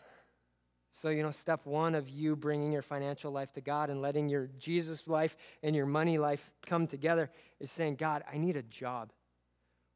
So, 0.89 1.09
you 1.09 1.23
know, 1.23 1.31
step 1.31 1.65
one 1.65 1.95
of 1.95 2.09
you 2.09 2.35
bringing 2.35 2.71
your 2.71 2.83
financial 2.83 3.31
life 3.31 3.51
to 3.53 3.61
God 3.61 3.89
and 3.89 4.01
letting 4.01 4.29
your 4.29 4.49
Jesus 4.59 5.07
life 5.07 5.35
and 5.63 5.75
your 5.75 5.87
money 5.87 6.19
life 6.19 6.51
come 6.65 6.85
together 6.85 7.31
is 7.59 7.71
saying, 7.71 7.95
God, 7.95 8.23
I 8.31 8.37
need 8.37 8.57
a 8.57 8.61
job. 8.63 9.11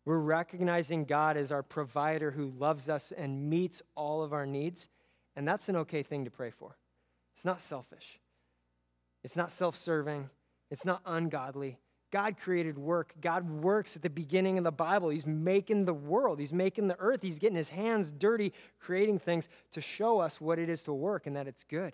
We're 0.08 0.20
recognizing 0.20 1.04
God 1.04 1.36
as 1.36 1.52
our 1.52 1.62
provider 1.62 2.32
who 2.32 2.54
loves 2.58 2.88
us 2.88 3.12
and 3.12 3.50
meets 3.50 3.82
all 3.93 4.24
of 4.24 4.32
our 4.32 4.46
needs. 4.46 4.88
And 5.36 5.46
that's 5.46 5.67
an 5.67 5.76
okay 5.76 6.02
thing 6.02 6.24
to 6.24 6.32
pray 6.32 6.50
for. 6.50 6.78
It's 7.36 7.43
not 7.43 7.60
selfish, 7.60 8.17
it's 9.26 9.36
not 9.36 9.52
self 9.52 9.76
serving, 9.76 10.30
it's 10.72 10.86
not 10.86 11.02
ungodly. 11.06 11.78
God 12.10 12.38
created 12.38 12.78
work. 12.78 13.15
God 13.20 13.50
works 13.50 13.98
at 13.98 14.02
the 14.02 14.10
beginning 14.10 14.58
of 14.58 14.63
the 14.63 14.72
Bible. 14.72 15.10
He's 15.10 15.26
making 15.26 15.84
the 15.84 15.93
world, 15.93 16.39
He's 16.39 16.54
making 16.54 16.88
the 16.88 16.98
earth. 17.00 17.22
He's 17.22 17.38
getting 17.38 17.58
His 17.58 17.67
hands 17.67 18.13
dirty, 18.13 18.54
creating 18.80 19.20
things 19.20 19.50
to 19.72 19.82
show 19.82 20.20
us 20.20 20.39
what 20.39 20.58
it 20.58 20.70
is 20.70 20.84
to 20.84 20.93
work 20.93 21.28
and 21.28 21.36
that 21.36 21.50
it's 21.50 21.65
good. 21.65 21.91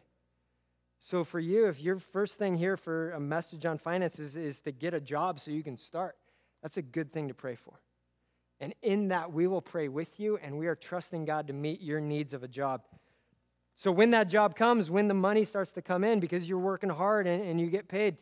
So, 1.00 1.24
for 1.24 1.40
you, 1.40 1.66
if 1.68 1.82
your 1.82 1.98
first 1.98 2.38
thing 2.38 2.58
here 2.58 2.78
for 2.78 3.10
a 3.14 3.20
message 3.20 3.66
on 3.66 3.80
finances 3.80 4.38
is 4.38 4.62
to 4.62 4.72
get 4.72 4.94
a 4.94 5.02
job 5.02 5.40
so 5.40 5.50
you 5.50 5.64
can 5.64 5.78
start, 5.78 6.16
that's 6.62 6.78
a 6.78 6.84
good 6.84 7.12
thing 7.12 7.28
to 7.30 7.34
pray 7.34 7.56
for. 7.56 7.74
And 8.60 8.74
in 8.82 9.10
that, 9.10 9.34
we 9.34 9.48
will 9.48 9.62
pray 9.62 9.88
with 9.88 10.20
you, 10.20 10.38
and 10.38 10.58
we 10.58 10.68
are 10.68 10.76
trusting 10.76 11.26
God 11.26 11.48
to 11.48 11.54
meet 11.54 11.82
your 11.82 12.00
needs 12.00 12.34
of 12.34 12.44
a 12.44 12.48
job. 12.48 12.82
So 13.76 13.92
when 13.92 14.12
that 14.12 14.30
job 14.30 14.56
comes, 14.56 14.90
when 14.90 15.08
the 15.08 15.14
money 15.14 15.44
starts 15.44 15.72
to 15.74 15.82
come 15.82 16.04
in, 16.04 16.20
because 16.20 16.48
you're 16.48 16.60
working 16.60 16.90
hard 16.90 17.28
and, 17.28 17.44
and 17.44 17.60
you 17.60 17.68
get 17.68 17.88
paid, 17.88 18.18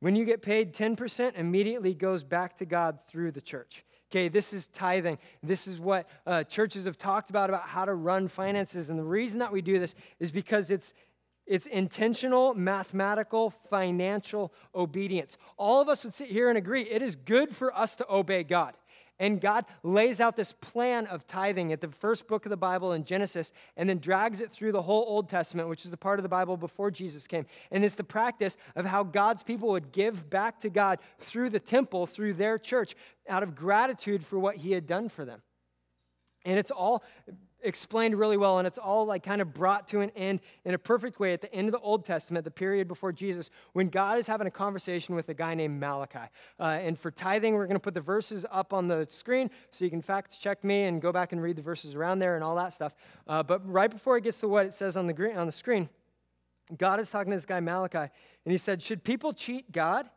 when 0.00 0.16
you 0.16 0.24
get 0.24 0.42
paid, 0.42 0.74
10% 0.74 1.36
immediately 1.36 1.94
goes 1.94 2.24
back 2.24 2.56
to 2.56 2.66
God 2.66 2.98
through 3.08 3.32
the 3.32 3.40
church. 3.40 3.84
Okay, 4.10 4.28
this 4.28 4.52
is 4.52 4.68
tithing. 4.68 5.18
This 5.42 5.66
is 5.66 5.78
what 5.78 6.08
uh, 6.26 6.44
churches 6.44 6.84
have 6.84 6.96
talked 6.96 7.30
about, 7.30 7.50
about 7.50 7.68
how 7.68 7.84
to 7.84 7.94
run 7.94 8.28
finances. 8.28 8.90
And 8.90 8.98
the 8.98 9.04
reason 9.04 9.40
that 9.40 9.52
we 9.52 9.62
do 9.62 9.78
this 9.78 9.94
is 10.18 10.30
because 10.30 10.70
it's 10.70 10.94
It's 11.46 11.66
intentional, 11.66 12.54
mathematical, 12.54 13.50
financial 13.70 14.52
obedience. 14.74 15.38
All 15.56 15.80
of 15.80 15.88
us 15.88 16.02
would 16.02 16.12
sit 16.12 16.28
here 16.28 16.48
and 16.48 16.58
agree 16.58 16.82
it 16.82 17.02
is 17.02 17.14
good 17.14 17.54
for 17.54 17.72
us 17.72 17.94
to 17.96 18.06
obey 18.10 18.42
God. 18.42 18.74
And 19.18 19.40
God 19.40 19.64
lays 19.82 20.20
out 20.20 20.36
this 20.36 20.52
plan 20.52 21.06
of 21.06 21.26
tithing 21.26 21.72
at 21.72 21.80
the 21.80 21.88
first 21.88 22.28
book 22.28 22.44
of 22.44 22.50
the 22.50 22.56
Bible 22.56 22.92
in 22.92 23.04
Genesis 23.04 23.52
and 23.76 23.88
then 23.88 23.98
drags 23.98 24.40
it 24.42 24.52
through 24.52 24.72
the 24.72 24.82
whole 24.82 25.04
Old 25.08 25.28
Testament, 25.28 25.68
which 25.68 25.84
is 25.84 25.90
the 25.90 25.96
part 25.96 26.18
of 26.18 26.22
the 26.22 26.28
Bible 26.28 26.56
before 26.56 26.90
Jesus 26.90 27.26
came. 27.26 27.46
And 27.70 27.84
it's 27.84 27.94
the 27.94 28.04
practice 28.04 28.58
of 28.74 28.84
how 28.84 29.04
God's 29.04 29.42
people 29.42 29.70
would 29.70 29.90
give 29.90 30.28
back 30.28 30.60
to 30.60 30.70
God 30.70 30.98
through 31.18 31.48
the 31.50 31.60
temple, 31.60 32.06
through 32.06 32.34
their 32.34 32.58
church, 32.58 32.94
out 33.28 33.42
of 33.42 33.54
gratitude 33.54 34.24
for 34.24 34.38
what 34.38 34.56
He 34.56 34.72
had 34.72 34.86
done 34.86 35.08
for 35.08 35.24
them. 35.24 35.40
And 36.44 36.58
it's 36.58 36.70
all 36.70 37.02
explained 37.66 38.18
really 38.18 38.36
well, 38.36 38.58
and 38.58 38.66
it's 38.66 38.78
all 38.78 39.04
like 39.04 39.22
kind 39.22 39.42
of 39.42 39.52
brought 39.52 39.88
to 39.88 40.00
an 40.00 40.10
end 40.16 40.40
in 40.64 40.74
a 40.74 40.78
perfect 40.78 41.20
way 41.20 41.32
at 41.32 41.40
the 41.40 41.52
end 41.52 41.68
of 41.68 41.72
the 41.72 41.80
Old 41.80 42.04
Testament, 42.04 42.44
the 42.44 42.50
period 42.50 42.88
before 42.88 43.12
Jesus, 43.12 43.50
when 43.72 43.88
God 43.88 44.18
is 44.18 44.26
having 44.26 44.46
a 44.46 44.50
conversation 44.50 45.14
with 45.14 45.28
a 45.28 45.34
guy 45.34 45.54
named 45.54 45.78
Malachi. 45.78 46.30
Uh, 46.58 46.64
and 46.64 46.98
for 46.98 47.10
tithing, 47.10 47.54
we're 47.54 47.66
going 47.66 47.76
to 47.76 47.80
put 47.80 47.94
the 47.94 48.00
verses 48.00 48.46
up 48.50 48.72
on 48.72 48.88
the 48.88 49.06
screen 49.08 49.50
so 49.70 49.84
you 49.84 49.90
can 49.90 50.00
fact 50.00 50.40
check 50.40 50.62
me 50.64 50.84
and 50.84 51.02
go 51.02 51.12
back 51.12 51.32
and 51.32 51.42
read 51.42 51.56
the 51.56 51.62
verses 51.62 51.94
around 51.94 52.18
there 52.18 52.36
and 52.36 52.44
all 52.44 52.56
that 52.56 52.72
stuff. 52.72 52.94
Uh, 53.26 53.42
but 53.42 53.60
right 53.70 53.90
before 53.90 54.16
it 54.16 54.22
gets 54.22 54.38
to 54.40 54.48
what 54.48 54.66
it 54.66 54.72
says 54.72 54.96
on 54.96 55.06
the, 55.06 55.12
green, 55.12 55.36
on 55.36 55.46
the 55.46 55.52
screen, 55.52 55.88
God 56.76 57.00
is 57.00 57.10
talking 57.10 57.30
to 57.30 57.36
this 57.36 57.46
guy 57.46 57.60
Malachi, 57.60 57.98
and 57.98 58.10
he 58.52 58.58
said, 58.58 58.82
Should 58.82 59.04
people 59.04 59.32
cheat 59.32 59.70
God? 59.70 60.08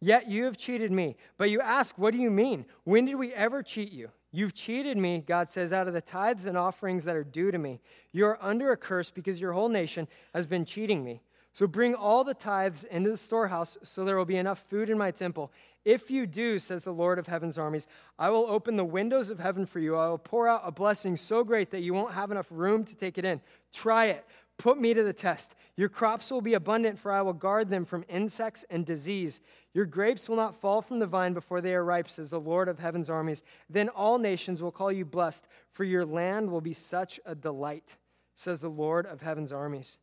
Yet 0.00 0.28
you 0.28 0.44
have 0.46 0.56
cheated 0.56 0.90
me. 0.90 1.16
But 1.38 1.50
you 1.50 1.60
ask, 1.60 1.96
What 1.96 2.12
do 2.12 2.18
you 2.18 2.30
mean? 2.30 2.66
When 2.84 3.04
did 3.04 3.14
we 3.14 3.32
ever 3.32 3.62
cheat 3.62 3.92
you? 3.92 4.10
You've 4.32 4.54
cheated 4.54 4.96
me, 4.96 5.22
God 5.26 5.50
says, 5.50 5.74
out 5.74 5.88
of 5.88 5.94
the 5.94 6.00
tithes 6.00 6.46
and 6.46 6.56
offerings 6.56 7.04
that 7.04 7.16
are 7.16 7.24
due 7.24 7.50
to 7.50 7.58
me. 7.58 7.80
You 8.12 8.24
are 8.26 8.38
under 8.40 8.72
a 8.72 8.76
curse 8.76 9.10
because 9.10 9.40
your 9.40 9.52
whole 9.52 9.68
nation 9.68 10.08
has 10.34 10.46
been 10.46 10.64
cheating 10.64 11.04
me. 11.04 11.20
So 11.52 11.66
bring 11.66 11.94
all 11.94 12.24
the 12.24 12.32
tithes 12.32 12.84
into 12.84 13.10
the 13.10 13.16
storehouse 13.16 13.76
so 13.82 14.04
there 14.04 14.16
will 14.16 14.24
be 14.24 14.38
enough 14.38 14.64
food 14.70 14.88
in 14.88 14.96
my 14.96 15.10
temple. 15.10 15.52
If 15.84 16.10
you 16.10 16.26
do, 16.26 16.58
says 16.58 16.84
the 16.84 16.92
Lord 16.92 17.18
of 17.18 17.26
heaven's 17.26 17.58
armies, 17.58 17.86
I 18.18 18.30
will 18.30 18.46
open 18.46 18.76
the 18.76 18.84
windows 18.84 19.28
of 19.28 19.38
heaven 19.38 19.66
for 19.66 19.80
you. 19.80 19.96
I 19.96 20.08
will 20.08 20.16
pour 20.16 20.48
out 20.48 20.62
a 20.64 20.72
blessing 20.72 21.14
so 21.16 21.44
great 21.44 21.70
that 21.70 21.82
you 21.82 21.92
won't 21.92 22.14
have 22.14 22.30
enough 22.30 22.46
room 22.50 22.84
to 22.84 22.96
take 22.96 23.18
it 23.18 23.26
in. 23.26 23.40
Try 23.72 24.06
it. 24.06 24.24
Put 24.62 24.80
me 24.80 24.94
to 24.94 25.02
the 25.02 25.12
test. 25.12 25.56
Your 25.76 25.88
crops 25.88 26.30
will 26.30 26.40
be 26.40 26.54
abundant, 26.54 26.96
for 26.96 27.10
I 27.10 27.20
will 27.20 27.32
guard 27.32 27.68
them 27.68 27.84
from 27.84 28.04
insects 28.08 28.64
and 28.70 28.86
disease. 28.86 29.40
Your 29.74 29.86
grapes 29.86 30.28
will 30.28 30.36
not 30.36 30.54
fall 30.54 30.80
from 30.80 31.00
the 31.00 31.06
vine 31.06 31.32
before 31.32 31.60
they 31.60 31.74
are 31.74 31.84
ripe, 31.84 32.08
says 32.08 32.30
the 32.30 32.38
Lord 32.38 32.68
of 32.68 32.78
heaven's 32.78 33.10
armies. 33.10 33.42
Then 33.68 33.88
all 33.88 34.18
nations 34.18 34.62
will 34.62 34.70
call 34.70 34.92
you 34.92 35.04
blessed, 35.04 35.48
for 35.72 35.82
your 35.82 36.04
land 36.06 36.48
will 36.48 36.60
be 36.60 36.74
such 36.74 37.18
a 37.26 37.34
delight, 37.34 37.96
says 38.36 38.60
the 38.60 38.68
Lord 38.68 39.04
of 39.04 39.20
heaven's 39.20 39.50
armies. 39.50 39.98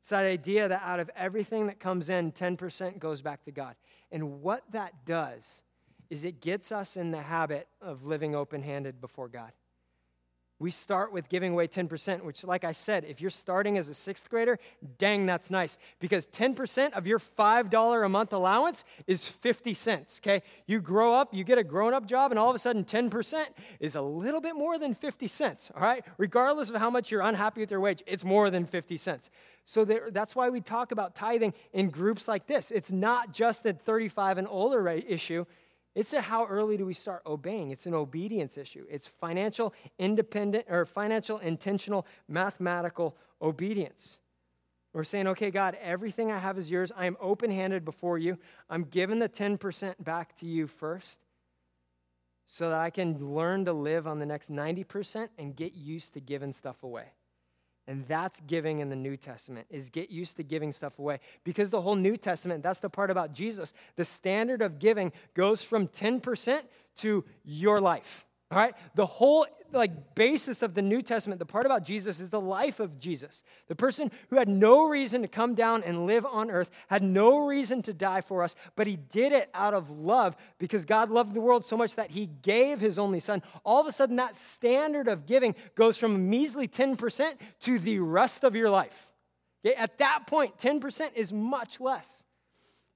It's 0.00 0.10
that 0.10 0.26
idea 0.26 0.68
that 0.68 0.82
out 0.84 1.00
of 1.00 1.10
everything 1.16 1.66
that 1.68 1.80
comes 1.80 2.10
in, 2.10 2.32
10% 2.32 2.98
goes 2.98 3.22
back 3.22 3.44
to 3.44 3.50
God. 3.50 3.76
And 4.12 4.42
what 4.42 4.62
that 4.72 5.06
does 5.06 5.62
is 6.10 6.22
it 6.22 6.42
gets 6.42 6.70
us 6.70 6.98
in 6.98 7.12
the 7.12 7.22
habit 7.22 7.66
of 7.80 8.04
living 8.04 8.34
open 8.34 8.62
handed 8.62 9.00
before 9.00 9.28
God. 9.28 9.52
We 10.64 10.70
start 10.70 11.12
with 11.12 11.28
giving 11.28 11.52
away 11.52 11.68
10%, 11.68 12.22
which, 12.22 12.42
like 12.42 12.64
I 12.64 12.72
said, 12.72 13.04
if 13.04 13.20
you're 13.20 13.28
starting 13.28 13.76
as 13.76 13.90
a 13.90 13.94
sixth 13.94 14.30
grader, 14.30 14.58
dang, 14.96 15.26
that's 15.26 15.50
nice. 15.50 15.76
Because 16.00 16.26
10% 16.28 16.94
of 16.94 17.06
your 17.06 17.18
$5 17.18 18.06
a 18.06 18.08
month 18.08 18.32
allowance 18.32 18.86
is 19.06 19.28
50 19.28 19.74
cents, 19.74 20.22
okay? 20.22 20.42
You 20.66 20.80
grow 20.80 21.16
up, 21.16 21.34
you 21.34 21.44
get 21.44 21.58
a 21.58 21.64
grown 21.64 21.92
up 21.92 22.06
job, 22.06 22.32
and 22.32 22.38
all 22.38 22.48
of 22.48 22.56
a 22.56 22.58
sudden 22.58 22.82
10% 22.82 23.44
is 23.78 23.94
a 23.94 24.00
little 24.00 24.40
bit 24.40 24.56
more 24.56 24.78
than 24.78 24.94
50 24.94 25.26
cents, 25.26 25.70
all 25.76 25.82
right? 25.82 26.02
Regardless 26.16 26.70
of 26.70 26.76
how 26.76 26.88
much 26.88 27.10
you're 27.10 27.20
unhappy 27.20 27.60
with 27.60 27.70
your 27.70 27.80
wage, 27.80 28.02
it's 28.06 28.24
more 28.24 28.48
than 28.48 28.64
50 28.64 28.96
cents. 28.96 29.28
So 29.66 29.84
there, 29.84 30.08
that's 30.10 30.34
why 30.34 30.48
we 30.48 30.62
talk 30.62 30.92
about 30.92 31.14
tithing 31.14 31.52
in 31.74 31.90
groups 31.90 32.26
like 32.26 32.46
this. 32.46 32.70
It's 32.70 32.90
not 32.90 33.34
just 33.34 33.66
a 33.66 33.74
35 33.74 34.38
and 34.38 34.48
older 34.48 34.88
issue, 34.88 35.44
it's 35.94 36.12
a 36.12 36.20
how 36.20 36.46
early 36.46 36.76
do 36.76 36.84
we 36.84 36.94
start 36.94 37.22
obeying? 37.24 37.70
It's 37.70 37.86
an 37.86 37.94
obedience 37.94 38.58
issue. 38.58 38.84
It's 38.90 39.06
financial 39.06 39.72
independent 39.98 40.66
or 40.68 40.84
financial 40.86 41.38
intentional 41.38 42.06
mathematical 42.28 43.16
obedience. 43.40 44.18
We're 44.92 45.04
saying, 45.04 45.26
okay, 45.28 45.50
God, 45.50 45.76
everything 45.82 46.30
I 46.30 46.38
have 46.38 46.56
is 46.56 46.70
yours. 46.70 46.92
I 46.96 47.06
am 47.06 47.16
open 47.20 47.50
handed 47.50 47.84
before 47.84 48.18
you. 48.18 48.38
I'm 48.70 48.84
giving 48.84 49.18
the 49.18 49.28
10% 49.28 49.94
back 50.02 50.36
to 50.36 50.46
you 50.46 50.66
first 50.66 51.20
so 52.44 52.70
that 52.70 52.78
I 52.78 52.90
can 52.90 53.34
learn 53.34 53.64
to 53.64 53.72
live 53.72 54.06
on 54.06 54.18
the 54.18 54.26
next 54.26 54.52
90% 54.52 55.28
and 55.38 55.56
get 55.56 55.74
used 55.74 56.14
to 56.14 56.20
giving 56.20 56.52
stuff 56.52 56.82
away. 56.82 57.06
And 57.86 58.06
that's 58.08 58.40
giving 58.40 58.80
in 58.80 58.88
the 58.88 58.96
New 58.96 59.16
Testament, 59.16 59.66
is 59.68 59.90
get 59.90 60.10
used 60.10 60.36
to 60.36 60.42
giving 60.42 60.72
stuff 60.72 60.98
away. 60.98 61.20
Because 61.44 61.68
the 61.70 61.82
whole 61.82 61.96
New 61.96 62.16
Testament, 62.16 62.62
that's 62.62 62.78
the 62.78 62.88
part 62.88 63.10
about 63.10 63.32
Jesus. 63.32 63.74
The 63.96 64.04
standard 64.04 64.62
of 64.62 64.78
giving 64.78 65.12
goes 65.34 65.62
from 65.62 65.88
10% 65.88 66.62
to 66.96 67.24
your 67.44 67.80
life. 67.80 68.24
All 68.50 68.58
right? 68.58 68.74
The 68.94 69.06
whole 69.06 69.46
like 69.78 70.14
basis 70.14 70.62
of 70.62 70.74
the 70.74 70.82
New 70.82 71.02
Testament, 71.02 71.38
the 71.38 71.46
part 71.46 71.66
about 71.66 71.84
Jesus 71.84 72.20
is 72.20 72.30
the 72.30 72.40
life 72.40 72.80
of 72.80 72.98
Jesus. 72.98 73.42
The 73.68 73.74
person 73.74 74.10
who 74.30 74.36
had 74.36 74.48
no 74.48 74.88
reason 74.88 75.22
to 75.22 75.28
come 75.28 75.54
down 75.54 75.82
and 75.82 76.06
live 76.06 76.24
on 76.26 76.50
earth, 76.50 76.70
had 76.88 77.02
no 77.02 77.46
reason 77.46 77.82
to 77.82 77.92
die 77.92 78.20
for 78.20 78.42
us, 78.42 78.54
but 78.76 78.86
he 78.86 78.96
did 78.96 79.32
it 79.32 79.50
out 79.54 79.74
of 79.74 79.90
love 79.90 80.36
because 80.58 80.84
God 80.84 81.10
loved 81.10 81.34
the 81.34 81.40
world 81.40 81.64
so 81.64 81.76
much 81.76 81.96
that 81.96 82.10
he 82.10 82.26
gave 82.42 82.80
his 82.80 82.98
only 82.98 83.20
son. 83.20 83.42
All 83.64 83.80
of 83.80 83.86
a 83.86 83.92
sudden 83.92 84.16
that 84.16 84.36
standard 84.36 85.08
of 85.08 85.26
giving 85.26 85.54
goes 85.74 85.98
from 85.98 86.14
a 86.14 86.18
measly 86.18 86.68
10% 86.68 87.34
to 87.60 87.78
the 87.78 87.98
rest 87.98 88.44
of 88.44 88.54
your 88.54 88.70
life. 88.70 89.12
At 89.76 89.98
that 89.98 90.26
point, 90.26 90.58
10% 90.58 91.10
is 91.14 91.32
much 91.32 91.80
less. 91.80 92.24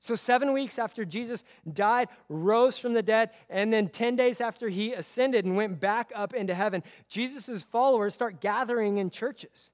So, 0.00 0.14
seven 0.14 0.52
weeks 0.52 0.78
after 0.78 1.04
Jesus 1.04 1.44
died, 1.70 2.08
rose 2.28 2.78
from 2.78 2.92
the 2.92 3.02
dead, 3.02 3.30
and 3.50 3.72
then 3.72 3.88
10 3.88 4.14
days 4.14 4.40
after 4.40 4.68
he 4.68 4.92
ascended 4.92 5.44
and 5.44 5.56
went 5.56 5.80
back 5.80 6.12
up 6.14 6.34
into 6.34 6.54
heaven, 6.54 6.84
Jesus' 7.08 7.62
followers 7.62 8.14
start 8.14 8.40
gathering 8.40 8.98
in 8.98 9.10
churches. 9.10 9.70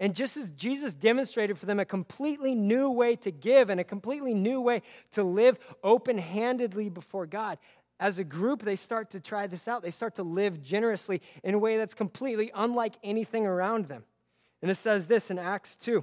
And 0.00 0.14
just 0.14 0.36
as 0.36 0.50
Jesus 0.52 0.94
demonstrated 0.94 1.58
for 1.58 1.66
them 1.66 1.78
a 1.78 1.84
completely 1.84 2.54
new 2.54 2.90
way 2.90 3.16
to 3.16 3.30
give 3.30 3.68
and 3.68 3.78
a 3.78 3.84
completely 3.84 4.32
new 4.32 4.60
way 4.60 4.82
to 5.12 5.22
live 5.22 5.58
open 5.84 6.18
handedly 6.18 6.88
before 6.88 7.26
God, 7.26 7.58
as 8.00 8.18
a 8.18 8.24
group, 8.24 8.62
they 8.62 8.76
start 8.76 9.10
to 9.10 9.20
try 9.20 9.46
this 9.46 9.68
out. 9.68 9.82
They 9.82 9.90
start 9.90 10.14
to 10.14 10.22
live 10.22 10.62
generously 10.62 11.20
in 11.44 11.54
a 11.54 11.58
way 11.58 11.76
that's 11.76 11.92
completely 11.92 12.50
unlike 12.54 12.94
anything 13.04 13.46
around 13.46 13.86
them. 13.86 14.04
And 14.62 14.70
it 14.70 14.76
says 14.76 15.06
this 15.06 15.30
in 15.30 15.38
Acts 15.38 15.76
2. 15.76 16.02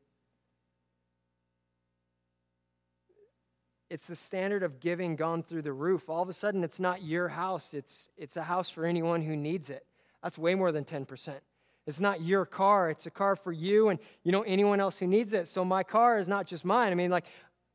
It's 3.91 4.07
the 4.07 4.15
standard 4.15 4.63
of 4.63 4.79
giving 4.79 5.17
gone 5.17 5.43
through 5.43 5.63
the 5.63 5.73
roof. 5.73 6.09
All 6.09 6.23
of 6.23 6.29
a 6.29 6.33
sudden, 6.33 6.63
it's 6.63 6.79
not 6.79 7.03
your 7.03 7.27
house, 7.27 7.73
it's, 7.73 8.09
it's 8.17 8.37
a 8.37 8.43
house 8.43 8.69
for 8.69 8.85
anyone 8.85 9.21
who 9.21 9.35
needs 9.35 9.69
it. 9.69 9.85
That's 10.23 10.37
way 10.37 10.55
more 10.55 10.71
than 10.71 10.85
10%. 10.85 11.33
It's 11.85 11.99
not 11.99 12.21
your 12.21 12.45
car, 12.45 12.89
it's 12.89 13.05
a 13.05 13.11
car 13.11 13.35
for 13.35 13.51
you 13.51 13.89
and 13.89 13.99
you 14.23 14.31
know 14.31 14.43
anyone 14.43 14.79
else 14.79 14.97
who 14.99 15.07
needs 15.07 15.33
it. 15.33 15.47
So 15.47 15.65
my 15.65 15.83
car 15.83 16.19
is 16.19 16.29
not 16.29 16.47
just 16.47 16.63
mine. 16.63 16.93
I 16.93 16.95
mean, 16.95 17.11
like, 17.11 17.25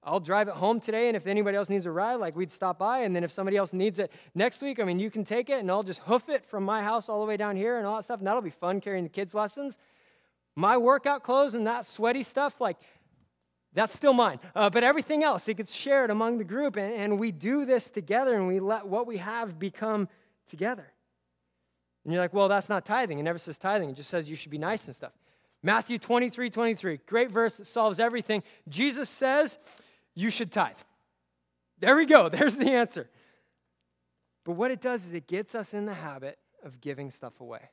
I'll 0.03 0.21
drive 0.21 0.49
it 0.49 0.55
home 0.55 0.81
today, 0.81 1.09
and 1.09 1.17
if 1.17 1.27
anybody 1.27 1.57
else 1.57 1.69
needs 1.69 1.85
a 1.85 1.91
ride, 1.91 2.15
like 2.15 2.35
we'd 2.35 2.51
stop 2.51 2.79
by. 2.79 3.01
And 3.01 3.15
then 3.15 3.23
if 3.23 3.31
somebody 3.31 3.59
else 3.59 3.75
needs 3.75 3.99
it 3.99 4.11
next 4.35 4.63
week, 4.63 4.81
I 4.81 4.85
mean, 4.85 4.99
you 4.99 5.11
can 5.11 5.25
take 5.25 5.51
it, 5.51 5.59
and 5.59 5.71
I'll 5.71 5.83
just 5.83 6.01
hoof 6.01 6.31
it 6.31 6.47
from 6.47 6.65
my 6.65 6.83
house 6.83 7.11
all 7.11 7.21
the 7.21 7.27
way 7.27 7.37
down 7.37 7.57
here 7.57 7.77
and 7.77 7.87
all 7.87 7.97
that 7.97 8.05
stuff. 8.05 8.21
And 8.21 8.27
that'll 8.27 8.41
be 8.41 8.51
fun 8.51 8.81
carrying 8.81 9.05
the 9.05 9.11
kids' 9.11 9.35
lessons. 9.35 9.79
My 10.55 10.79
workout 10.79 11.23
clothes 11.23 11.55
and 11.55 11.67
that 11.67 11.85
sweaty 11.85 12.23
stuff, 12.23 12.61
like 12.61 12.79
that's 13.77 13.95
still 13.95 14.15
mine. 14.15 14.41
Uh, 14.55 14.71
but 14.71 14.83
everything 14.83 15.23
else, 15.23 15.47
it 15.49 15.59
gets 15.59 15.73
shared 15.73 16.11
among 16.11 16.39
the 16.39 16.45
group, 16.45 16.77
and, 16.77 16.95
and 16.95 17.21
we 17.21 17.31
do 17.31 17.67
this 17.67 17.91
together, 17.91 18.35
and 18.35 18.49
we 18.49 18.59
let 18.59 18.89
what 18.89 19.07
we 19.07 19.19
have 19.19 19.59
become 19.59 20.09
together. 20.47 20.91
And 22.03 22.13
you're 22.13 22.23
like, 22.23 22.33
well, 22.33 22.49
that's 22.49 22.71
not 22.71 22.87
tithing. 22.87 23.19
It 23.19 23.23
never 23.23 23.39
says 23.39 23.59
tithing, 23.59 23.91
it 23.91 23.97
just 23.97 24.09
says 24.09 24.31
you 24.31 24.35
should 24.35 24.51
be 24.51 24.59
nice 24.59 24.87
and 24.87 24.97
stuff. 24.97 25.13
Matthew 25.63 25.99
23 25.99 26.49
23, 26.49 27.01
great 27.07 27.31
verse 27.31 27.59
that 27.59 27.67
solves 27.67 28.01
everything. 28.01 28.43
Jesus 28.67 29.11
says 29.11 29.59
you 30.15 30.31
should 30.31 30.51
tithe. 30.51 30.77
There 31.79 31.97
we 31.97 32.07
go, 32.07 32.29
there's 32.31 32.57
the 32.57 32.73
answer. 32.73 33.11
But 34.45 34.53
what 34.53 34.71
it 34.71 34.81
does 34.81 35.05
is 35.05 35.13
it 35.13 35.27
gets 35.27 35.55
us 35.55 35.75
in 35.75 35.85
the 35.85 35.95
habit 35.95 36.39
of 36.63 36.81
giving 36.81 37.11
stuff 37.11 37.41
away. 37.41 37.69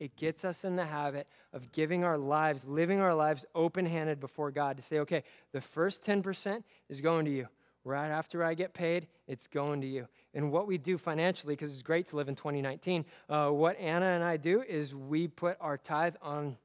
It 0.00 0.16
gets 0.16 0.44
us 0.46 0.64
in 0.64 0.76
the 0.76 0.86
habit 0.86 1.28
of 1.52 1.70
giving 1.72 2.02
our 2.04 2.16
lives, 2.16 2.64
living 2.64 3.00
our 3.00 3.14
lives 3.14 3.44
open 3.54 3.84
handed 3.84 4.18
before 4.18 4.50
God 4.50 4.78
to 4.78 4.82
say, 4.82 4.98
okay, 5.00 5.22
the 5.52 5.60
first 5.60 6.02
10% 6.02 6.64
is 6.88 7.00
going 7.00 7.26
to 7.26 7.30
you. 7.30 7.46
right 7.84 8.08
after 8.08 8.42
I 8.44 8.54
get 8.54 8.74
paid, 8.74 9.06
it's 9.26 9.46
going 9.46 9.80
to 9.82 9.86
you. 9.86 10.08
And 10.34 10.50
what 10.50 10.66
we 10.66 10.78
do 10.78 10.98
financially, 10.98 11.54
because 11.54 11.72
it's 11.72 11.82
great 11.82 12.06
to 12.08 12.16
live 12.16 12.28
in 12.28 12.34
2019, 12.34 13.04
uh, 13.28 13.50
what 13.50 13.78
Anna 13.78 14.06
and 14.06 14.24
I 14.24 14.36
do 14.36 14.62
is 14.62 14.94
we 14.94 15.28
put 15.28 15.56
our 15.60 15.78
tithe 15.78 16.16
on 16.20 16.56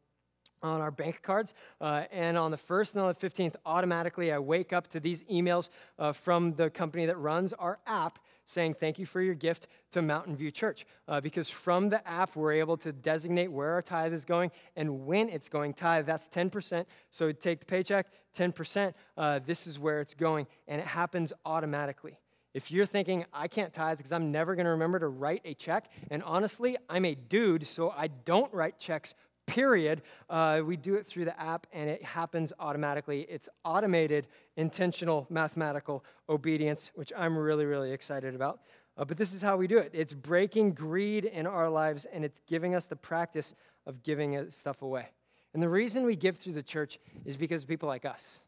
on 0.65 0.81
our 0.81 0.91
bank 0.91 1.21
cards. 1.21 1.53
Uh, 1.79 2.03
and 2.11 2.37
on 2.37 2.51
the 2.51 2.57
1st 2.57 2.93
and 2.93 3.03
on 3.03 3.15
the 3.17 3.29
15th, 3.29 3.55
automatically 3.65 4.31
I 4.31 4.39
wake 4.39 4.73
up 4.73 4.87
to 4.89 4.99
these 4.99 5.23
emails 5.23 5.69
uh, 5.99 6.11
from 6.11 6.53
the 6.55 6.69
company 6.69 7.05
that 7.05 7.17
runs 7.17 7.53
our 7.53 7.79
app 7.85 8.19
saying 8.45 8.75
thank 8.75 8.99
you 8.99 9.05
for 9.05 9.21
your 9.21 9.33
gift 9.33 9.67
to 9.91 10.01
Mountain 10.01 10.35
View 10.35 10.51
Church. 10.51 10.85
Uh, 11.07 11.19
because 11.19 11.49
from 11.49 11.89
the 11.89 12.07
app, 12.07 12.35
we're 12.35 12.53
able 12.53 12.77
to 12.77 12.91
designate 12.91 13.51
where 13.51 13.71
our 13.71 13.81
tithe 13.81 14.13
is 14.13 14.23
going 14.23 14.51
and 14.75 15.05
when 15.05 15.29
it's 15.29 15.49
going. 15.49 15.73
Tithe, 15.73 16.05
that's 16.05 16.29
10%. 16.29 16.85
So 17.09 17.31
take 17.31 17.59
the 17.59 17.65
paycheck, 17.65 18.07
10%, 18.37 18.93
uh, 19.17 19.39
this 19.45 19.67
is 19.67 19.79
where 19.79 19.99
it's 19.99 20.13
going. 20.13 20.47
And 20.67 20.79
it 20.79 20.87
happens 20.87 21.33
automatically. 21.45 22.19
If 22.53 22.71
you're 22.71 22.85
thinking, 22.85 23.25
I 23.33 23.49
can't 23.49 23.73
tithe 23.73 23.97
because 23.97 24.13
I'm 24.13 24.31
never 24.31 24.55
going 24.55 24.63
to 24.63 24.71
remember 24.71 24.97
to 24.99 25.09
write 25.09 25.41
a 25.43 25.53
check, 25.53 25.91
and 26.09 26.23
honestly, 26.23 26.77
I'm 26.89 27.03
a 27.03 27.13
dude, 27.13 27.67
so 27.67 27.89
I 27.89 28.07
don't 28.07 28.51
write 28.53 28.79
checks 28.79 29.13
period. 29.45 30.01
Uh, 30.29 30.61
we 30.65 30.77
do 30.77 30.95
it 30.95 31.05
through 31.05 31.25
the 31.25 31.39
app 31.39 31.67
and 31.73 31.89
it 31.89 32.03
happens 32.03 32.51
automatically. 32.59 33.25
It's 33.29 33.49
automated, 33.63 34.27
intentional 34.57 35.27
mathematical 35.29 36.03
obedience, 36.29 36.91
which 36.95 37.11
I'm 37.17 37.37
really, 37.37 37.65
really 37.65 37.91
excited 37.91 38.35
about. 38.35 38.61
Uh, 38.97 39.05
but 39.05 39.17
this 39.17 39.33
is 39.33 39.41
how 39.41 39.57
we 39.57 39.67
do 39.67 39.77
it 39.77 39.91
it's 39.93 40.13
breaking 40.13 40.73
greed 40.73 41.25
in 41.25 41.45
our 41.45 41.69
lives 41.69 42.05
and 42.05 42.23
it's 42.23 42.41
giving 42.47 42.75
us 42.75 42.85
the 42.85 42.95
practice 42.95 43.53
of 43.85 44.03
giving 44.03 44.49
stuff 44.49 44.81
away. 44.81 45.07
And 45.53 45.61
the 45.61 45.69
reason 45.69 46.05
we 46.05 46.15
give 46.15 46.37
through 46.37 46.53
the 46.53 46.63
church 46.63 46.99
is 47.23 47.37
because 47.37 47.63
of 47.63 47.69
people 47.69 47.87
like 47.87 48.05
us. 48.05 48.43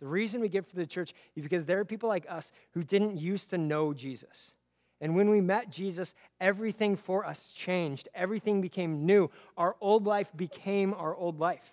The 0.00 0.06
reason 0.06 0.40
we 0.40 0.48
give 0.48 0.66
through 0.66 0.82
the 0.82 0.86
church 0.86 1.14
is 1.36 1.42
because 1.42 1.64
there 1.64 1.78
are 1.78 1.84
people 1.84 2.08
like 2.08 2.26
us 2.28 2.52
who 2.72 2.82
didn't 2.82 3.16
used 3.16 3.50
to 3.50 3.58
know 3.58 3.94
Jesus. 3.94 4.52
And 5.00 5.14
when 5.14 5.30
we 5.30 5.40
met 5.40 5.70
Jesus, 5.70 6.14
everything 6.40 6.96
for 6.96 7.26
us 7.26 7.52
changed. 7.52 8.08
Everything 8.14 8.60
became 8.60 9.04
new. 9.04 9.30
Our 9.56 9.76
old 9.80 10.06
life 10.06 10.30
became 10.36 10.94
our 10.94 11.14
old 11.14 11.40
life. 11.40 11.72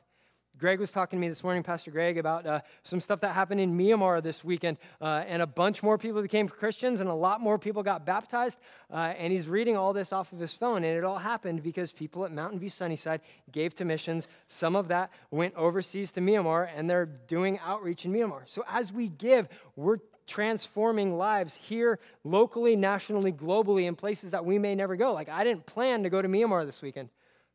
Greg 0.62 0.80
was 0.80 0.92
talking 0.92 1.18
to 1.18 1.22
me 1.22 1.28
this 1.28 1.44
morning, 1.44 1.64
Pastor 1.64 1.90
Greg, 1.90 2.20
about 2.20 2.46
uh, 2.46 2.62
some 2.84 3.00
stuff 3.00 3.20
that 3.22 3.34
happened 3.34 3.60
in 3.60 3.76
Myanmar 3.76 4.22
this 4.22 4.44
weekend. 4.44 4.78
Uh, 5.02 5.24
and 5.26 5.42
a 5.42 5.48
bunch 5.48 5.82
more 5.82 5.98
people 5.98 6.22
became 6.22 6.48
Christians, 6.48 7.02
and 7.02 7.10
a 7.10 7.14
lot 7.14 7.42
more 7.42 7.58
people 7.58 7.82
got 7.82 8.06
baptized. 8.06 8.60
Uh, 8.92 9.14
and 9.18 9.34
he's 9.34 9.48
reading 9.48 9.76
all 9.76 9.92
this 9.92 10.14
off 10.14 10.32
of 10.32 10.38
his 10.38 10.56
phone. 10.56 10.84
And 10.84 10.96
it 10.96 11.04
all 11.04 11.18
happened 11.18 11.64
because 11.64 11.92
people 11.92 12.26
at 12.26 12.32
Mountain 12.32 12.60
View 12.60 12.70
Sunnyside 12.70 13.22
gave 13.52 13.74
to 13.76 13.86
missions. 13.86 14.28
Some 14.48 14.76
of 14.76 14.88
that 14.90 15.10
went 15.32 15.56
overseas 15.56 16.12
to 16.12 16.22
Myanmar, 16.22 16.70
and 16.76 16.88
they're 16.88 17.08
doing 17.08 17.58
outreach 17.66 18.06
in 18.06 18.14
Myanmar. 18.14 18.42
So 18.46 18.64
as 18.70 18.94
we 18.94 19.08
give, 19.08 19.50
we're 19.76 19.98
transforming 20.32 21.17
lives 21.17 21.56
here, 21.56 22.00
locally, 22.24 22.78
nationally, 22.78 23.34
globally, 23.34 23.86
in 23.86 23.96
places 23.96 24.32
that 24.32 24.46
we 24.46 24.58
may 24.58 24.74
never 24.76 24.96
go. 24.96 25.12
Like, 25.12 25.28
I 25.28 25.44
didn't 25.44 25.65
plan 25.65 26.04
to 26.04 26.10
go 26.10 26.22
to 26.22 26.28
Myanmar 26.30 26.65
this 26.65 26.82
weekend, 26.82 27.10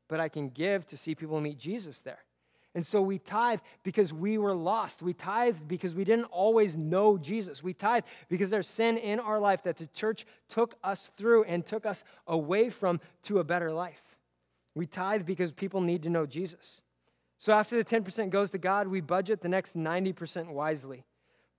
but 0.09 0.21
I 0.21 0.29
can 0.29 0.51
give 0.51 0.87
to 0.89 0.97
see 0.97 1.15
people 1.15 1.41
meet 1.41 1.59
Jesus 1.59 2.01
there. 2.01 2.19
And 2.75 2.87
so 2.87 3.01
we 3.01 3.19
tithe 3.19 3.61
because 3.83 4.13
we 4.13 4.37
were 4.37 4.55
lost. 4.55 5.01
We 5.01 5.15
tithe 5.15 5.61
because 5.67 5.95
we 5.95 6.05
didn't 6.05 6.27
always 6.27 6.77
know 6.77 7.17
Jesus. 7.17 7.63
We 7.63 7.73
tithe 7.73 8.05
because 8.29 8.51
there's 8.51 8.69
sin 8.69 8.99
in 8.99 9.19
our 9.19 9.41
life 9.41 9.63
that 9.63 9.79
the 9.79 9.87
church 9.87 10.27
took 10.51 10.75
us 10.85 11.11
through 11.17 11.45
and 11.45 11.65
took 11.65 11.87
us 11.87 12.05
away 12.27 12.69
from 12.69 13.01
to 13.23 13.39
a 13.39 13.45
better 13.45 13.73
life. 13.73 14.03
We 14.75 14.85
tithe 14.85 15.25
because 15.25 15.53
people 15.53 15.81
need 15.81 16.03
to 16.03 16.11
know 16.11 16.27
Jesus. 16.27 16.83
So 17.39 17.55
after 17.55 17.83
the 17.83 17.85
10% 17.85 18.29
goes 18.29 18.51
to 18.51 18.59
God, 18.59 18.89
we 18.89 19.01
budget 19.01 19.41
the 19.41 19.49
next 19.49 19.75
90% 19.75 20.51
wisely. 20.51 21.07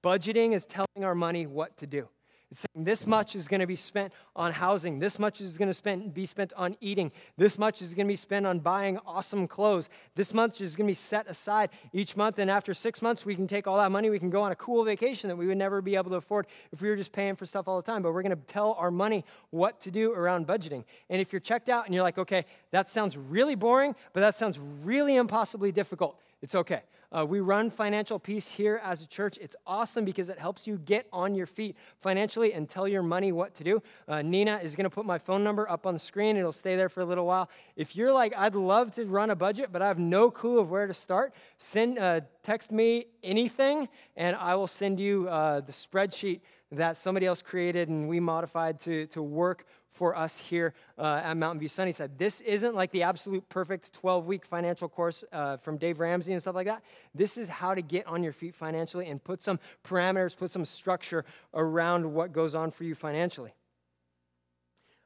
Budgeting 0.04 0.54
is 0.54 0.66
telling 0.66 1.04
our 1.04 1.16
money 1.16 1.48
what 1.48 1.78
to 1.78 1.88
do. 1.88 2.08
It's 2.50 2.62
saying 2.62 2.86
this 2.86 3.06
much 3.06 3.36
is 3.36 3.50
going 3.50 3.60
to 3.60 3.68
be 3.68 3.76
spent 3.76 4.14
on 4.34 4.54
housing. 4.54 5.00
This 5.00 5.20
much 5.20 5.42
is 5.42 5.58
going 5.58 5.68
to 5.68 5.74
spend, 5.74 6.14
be 6.14 6.26
spent 6.26 6.54
on 6.56 6.78
eating. 6.80 7.12
This 7.36 7.58
much 7.58 7.82
is 7.82 7.94
going 7.94 8.08
to 8.08 8.12
be 8.12 8.16
spent 8.16 8.46
on 8.46 8.60
buying 8.60 8.98
awesome 9.06 9.50
clothes. 9.50 9.90
This 10.16 10.34
much 10.34 10.62
is 10.62 10.78
going 10.78 10.88
to 10.88 10.92
be 10.92 10.96
set 10.96 11.28
aside 11.28 11.72
each 11.92 12.16
month. 12.16 12.40
And 12.40 12.50
after 12.50 12.74
six 12.74 13.02
months, 13.02 13.26
we 13.26 13.36
can 13.36 13.48
take 13.48 13.68
all 13.68 13.76
that 13.78 13.92
money. 13.92 14.10
We 14.10 14.20
can 14.20 14.30
go 14.30 14.44
on 14.44 14.54
a 14.54 14.56
cool 14.56 14.86
vacation 14.86 15.28
that 15.28 15.36
we 15.36 15.46
would 15.46 15.58
never 15.58 15.82
be 15.82 15.96
able 15.98 16.10
to 16.12 16.16
afford 16.16 16.48
if 16.72 16.82
we 16.82 16.88
were 16.88 16.96
just 16.96 17.12
paying 17.12 17.36
for 17.36 17.46
stuff 17.46 17.68
all 17.68 17.76
the 17.76 17.86
time. 17.86 18.02
But 18.02 18.14
we're 18.14 18.24
going 18.24 18.36
to 18.36 18.42
tell 18.48 18.74
our 18.80 18.92
money 18.92 19.26
what 19.50 19.82
to 19.82 19.92
do 19.92 20.14
around 20.14 20.48
budgeting. 20.48 20.86
And 21.10 21.20
if 21.20 21.34
you're 21.34 21.42
checked 21.42 21.68
out 21.68 21.86
and 21.86 21.94
you're 21.94 22.04
like, 22.04 22.18
okay, 22.18 22.46
that 22.72 22.90
sounds 22.90 23.18
really 23.18 23.56
boring, 23.56 23.94
but 24.14 24.22
that 24.22 24.38
sounds 24.38 24.58
really 24.58 25.18
impossibly 25.18 25.74
difficult, 25.74 26.18
it's 26.42 26.56
okay. 26.56 26.82
Uh, 27.10 27.26
we 27.28 27.40
run 27.40 27.70
Financial 27.70 28.20
Peace 28.20 28.48
here 28.48 28.82
as 28.84 29.02
a 29.02 29.08
church. 29.08 29.38
It's 29.40 29.56
awesome 29.66 30.04
because 30.04 30.30
it 30.30 30.38
helps 30.38 30.68
you 30.68 30.78
get 30.78 31.08
on 31.14 31.34
your 31.36 31.46
feet 31.46 31.78
financially 32.02 32.54
and 32.54 32.68
tell 32.68 32.88
your 32.88 33.02
money 33.02 33.32
what 33.32 33.56
to 33.56 33.64
do. 33.64 33.82
Uh, 34.08 34.22
Nina 34.22 34.60
is 34.62 34.76
going 34.76 34.84
to 34.84 34.90
put 34.90 35.06
my 35.06 35.18
phone 35.18 35.44
number 35.44 35.70
up 35.70 35.86
on 35.86 35.94
the 35.94 36.00
screen. 36.00 36.36
It'll 36.36 36.52
stay 36.52 36.76
there 36.76 36.90
for 36.90 37.02
a 37.02 37.06
little 37.06 37.26
while. 37.26 37.50
If 37.78 37.96
you're 37.96 38.12
like, 38.12 38.34
I'd 38.36 38.56
love 38.56 38.92
to 38.96 39.06
run 39.06 39.30
a 39.30 39.36
budget, 39.36 39.70
but 39.72 39.82
I 39.82 39.88
have 39.88 40.00
no 40.00 40.30
clue 40.30 40.60
of 40.60 40.70
where 40.70 40.86
to 40.86 40.94
start, 40.94 41.34
send, 41.58 41.98
uh, 41.98 42.22
text 42.44 42.74
me 42.74 43.06
anything, 43.24 43.88
and 44.18 44.36
I 44.36 44.56
will 44.56 44.68
send 44.68 45.00
you 45.00 45.30
uh, 45.30 45.62
the 45.62 45.72
spreadsheet 45.72 46.42
that 46.72 46.98
somebody 46.98 47.26
else 47.26 47.42
created 47.42 47.88
and 47.88 48.10
we 48.10 48.20
modified 48.20 48.80
to, 48.82 49.06
to 49.08 49.22
work 49.22 49.66
for 49.98 50.16
us 50.16 50.38
here 50.38 50.76
uh, 51.00 51.22
at 51.24 51.36
Mountain 51.36 51.60
View 51.60 51.68
Sunnyside. 51.68 52.18
This 52.20 52.40
isn't 52.42 52.76
like 52.76 52.92
the 52.92 53.02
absolute 53.02 53.50
perfect 53.50 53.92
12 53.94 54.28
week 54.28 54.46
financial 54.46 54.88
course 54.88 55.24
uh, 55.34 55.58
from 55.58 55.78
Dave 55.78 56.00
Ramsey 56.00 56.34
and 56.34 56.42
stuff 56.42 56.54
like 56.54 56.68
that. 56.68 56.84
This 57.16 57.38
is 57.38 57.50
how 57.50 57.74
to 57.74 57.82
get 57.82 58.06
on 58.06 58.22
your 58.22 58.32
feet 58.32 58.54
financially 58.54 59.10
and 59.10 59.22
put 59.22 59.42
some 59.42 59.60
parameters, 59.84 60.38
put 60.38 60.52
some 60.52 60.66
structure 60.66 61.26
around 61.56 62.14
what 62.14 62.32
goes 62.32 62.54
on 62.54 62.70
for 62.70 62.84
you 62.84 62.94
financially. 62.94 63.54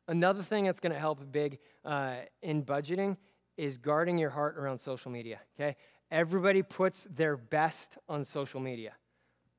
Another 0.10 0.44
thing 0.44 0.66
that's 0.66 0.82
going 0.82 0.94
to 0.94 1.00
help 1.00 1.20
big 1.32 1.60
uh, 1.86 2.16
in 2.42 2.64
budgeting 2.64 3.16
is 3.56 3.78
guarding 3.78 4.18
your 4.18 4.30
heart 4.30 4.58
around 4.58 4.78
social 4.78 5.10
media, 5.10 5.40
okay? 5.56 5.78
Everybody 6.10 6.64
puts 6.64 7.08
their 7.16 7.38
best 7.38 7.98
on 8.10 8.26
social 8.26 8.60
media. 8.60 8.92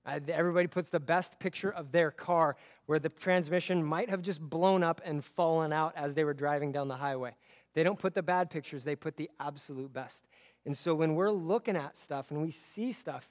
Uh, 0.05 0.19
everybody 0.29 0.67
puts 0.67 0.91
the 0.91 1.01
best 1.01 1.39
picture 1.39 1.71
of 1.71 1.93
their 1.93 2.11
car 2.11 2.57
where 2.87 2.99
the 2.99 3.09
transmission 3.09 3.83
might 3.83 4.11
have 4.11 4.23
just 4.23 4.41
blown 4.41 4.83
up 4.83 5.01
and 5.05 5.25
fallen 5.25 5.73
out 5.73 5.93
as 5.97 6.15
they 6.15 6.25
were 6.25 6.35
driving 6.35 6.73
down 6.73 6.89
the 6.89 6.97
highway. 6.97 7.35
They 7.75 7.83
don't 7.83 7.99
put 7.99 8.15
the 8.15 8.23
bad 8.23 8.51
pictures, 8.51 8.85
they 8.85 8.97
put 8.97 9.17
the 9.17 9.31
absolute 9.41 9.93
best. 9.93 10.27
And 10.65 10.77
so 10.77 10.95
when 10.95 11.15
we're 11.15 11.31
looking 11.31 11.77
at 11.77 11.97
stuff 11.97 12.31
and 12.31 12.43
we 12.43 12.51
see 12.51 12.93
stuff, 12.93 13.29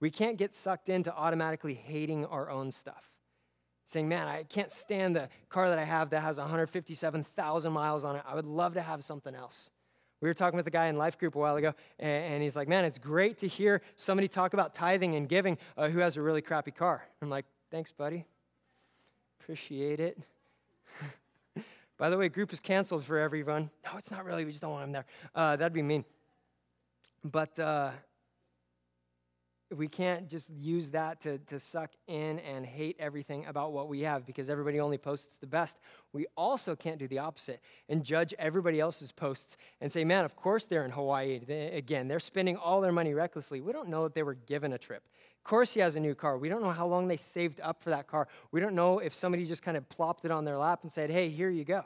we 0.00 0.10
can't 0.10 0.36
get 0.36 0.54
sucked 0.54 0.88
into 0.88 1.14
automatically 1.14 1.74
hating 1.74 2.26
our 2.26 2.50
own 2.50 2.70
stuff. 2.70 3.10
Saying, 3.84 4.08
man, 4.08 4.26
I 4.26 4.42
can't 4.42 4.72
stand 4.72 5.14
the 5.14 5.28
car 5.48 5.68
that 5.68 5.78
I 5.78 5.84
have 5.84 6.10
that 6.10 6.20
has 6.20 6.38
157,000 6.38 7.72
miles 7.72 8.04
on 8.04 8.16
it. 8.16 8.22
I 8.26 8.34
would 8.34 8.46
love 8.46 8.74
to 8.74 8.82
have 8.82 9.04
something 9.04 9.34
else. 9.34 9.70
We 10.20 10.28
were 10.28 10.34
talking 10.34 10.56
with 10.56 10.66
a 10.66 10.70
guy 10.70 10.86
in 10.86 10.96
life 10.96 11.18
group 11.18 11.36
a 11.36 11.38
while 11.38 11.56
ago, 11.56 11.74
and, 11.98 12.42
he's 12.42 12.56
like, 12.56 12.68
man, 12.68 12.84
it's 12.84 12.98
great 12.98 13.38
to 13.38 13.48
hear 13.48 13.82
somebody 13.96 14.28
talk 14.28 14.54
about 14.54 14.74
tithing 14.74 15.14
and 15.14 15.28
giving 15.28 15.58
uh, 15.76 15.88
who 15.88 15.98
has 15.98 16.16
a 16.16 16.22
really 16.22 16.40
crappy 16.40 16.70
car. 16.70 17.06
I'm 17.20 17.28
like, 17.28 17.44
thanks, 17.70 17.92
buddy. 17.92 18.24
Appreciate 19.46 20.00
it. 20.00 20.18
By 21.98 22.10
the 22.10 22.18
way, 22.18 22.28
group 22.28 22.52
is 22.52 22.58
canceled 22.58 23.04
for 23.04 23.16
everyone. 23.16 23.70
No, 23.84 23.96
it's 23.96 24.10
not 24.10 24.24
really. 24.24 24.44
We 24.44 24.50
just 24.50 24.60
don't 24.60 24.72
want 24.72 24.86
him 24.86 24.90
there. 24.90 25.04
Uh, 25.36 25.54
that'd 25.54 25.72
be 25.72 25.82
mean. 25.82 26.04
But 27.22 27.56
uh, 27.60 27.92
we 29.72 29.86
can't 29.86 30.28
just 30.28 30.50
use 30.50 30.90
that 30.90 31.20
to, 31.20 31.38
to 31.38 31.60
suck 31.60 31.92
in 32.08 32.40
and 32.40 32.66
hate 32.66 32.96
everything 32.98 33.46
about 33.46 33.72
what 33.72 33.86
we 33.86 34.00
have 34.00 34.26
because 34.26 34.50
everybody 34.50 34.80
only 34.80 34.98
posts 34.98 35.36
the 35.36 35.46
best. 35.46 35.78
We 36.12 36.26
also 36.36 36.74
can't 36.74 36.98
do 36.98 37.06
the 37.06 37.20
opposite 37.20 37.60
and 37.88 38.02
judge 38.02 38.34
everybody 38.40 38.80
else's 38.80 39.12
posts 39.12 39.56
and 39.80 39.92
say, 39.92 40.02
man, 40.02 40.24
of 40.24 40.34
course 40.34 40.66
they're 40.66 40.84
in 40.84 40.90
Hawaii. 40.90 41.38
They, 41.38 41.70
again, 41.70 42.08
they're 42.08 42.18
spending 42.18 42.56
all 42.56 42.80
their 42.80 42.90
money 42.90 43.14
recklessly. 43.14 43.60
We 43.60 43.72
don't 43.72 43.90
know 43.90 44.02
that 44.02 44.14
they 44.16 44.24
were 44.24 44.34
given 44.34 44.72
a 44.72 44.78
trip 44.78 45.04
course 45.46 45.72
he 45.72 45.80
has 45.80 45.96
a 45.96 46.00
new 46.00 46.14
car. 46.14 46.36
We 46.38 46.48
don't 46.48 46.62
know 46.62 46.72
how 46.72 46.86
long 46.86 47.08
they 47.08 47.16
saved 47.16 47.60
up 47.62 47.82
for 47.82 47.90
that 47.90 48.06
car. 48.06 48.28
We 48.52 48.60
don't 48.60 48.74
know 48.74 48.98
if 48.98 49.14
somebody 49.14 49.46
just 49.46 49.62
kind 49.62 49.76
of 49.76 49.88
plopped 49.88 50.24
it 50.24 50.30
on 50.30 50.44
their 50.44 50.56
lap 50.56 50.80
and 50.82 50.90
said, 50.90 51.10
hey, 51.10 51.28
here 51.28 51.50
you 51.50 51.64
go. 51.64 51.84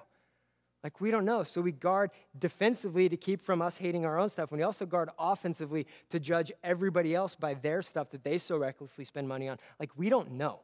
Like, 0.83 1.01
we 1.01 1.11
don't 1.11 1.27
know. 1.27 1.43
So 1.43 1.61
we 1.61 1.73
guard 1.73 2.11
defensively 2.39 3.09
to 3.11 3.17
keep 3.17 3.43
from 3.43 3.61
us 3.61 3.77
hating 3.77 4.07
our 4.07 4.19
own 4.19 4.31
stuff. 4.31 4.51
And 4.51 4.59
we 4.59 4.65
also 4.65 4.87
guard 4.87 5.11
offensively 5.19 5.87
to 6.09 6.19
judge 6.19 6.51
everybody 6.65 7.15
else 7.15 7.35
by 7.35 7.53
their 7.53 7.83
stuff 7.83 8.11
that 8.11 8.25
they 8.25 8.39
so 8.39 8.57
recklessly 8.57 9.05
spend 9.05 9.29
money 9.29 9.49
on. 9.49 9.59
Like, 9.79 9.91
we 9.97 10.09
don't 10.09 10.33
know. 10.33 10.61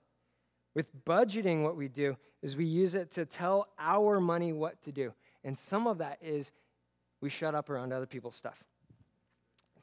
With 0.75 0.87
budgeting, 1.05 1.63
what 1.63 1.77
we 1.77 1.89
do 1.89 2.17
is 2.43 2.57
we 2.57 2.65
use 2.65 2.95
it 2.95 3.11
to 3.13 3.27
tell 3.27 3.69
our 3.79 4.21
money 4.21 4.53
what 4.53 4.81
to 4.83 4.93
do. 4.93 5.13
And 5.45 5.57
some 5.57 5.87
of 5.87 5.99
that 5.99 6.19
is 6.23 6.53
we 7.21 7.29
shut 7.29 7.55
up 7.55 7.69
around 7.69 7.93
other 7.93 8.07
people's 8.07 8.37
stuff. 8.37 8.65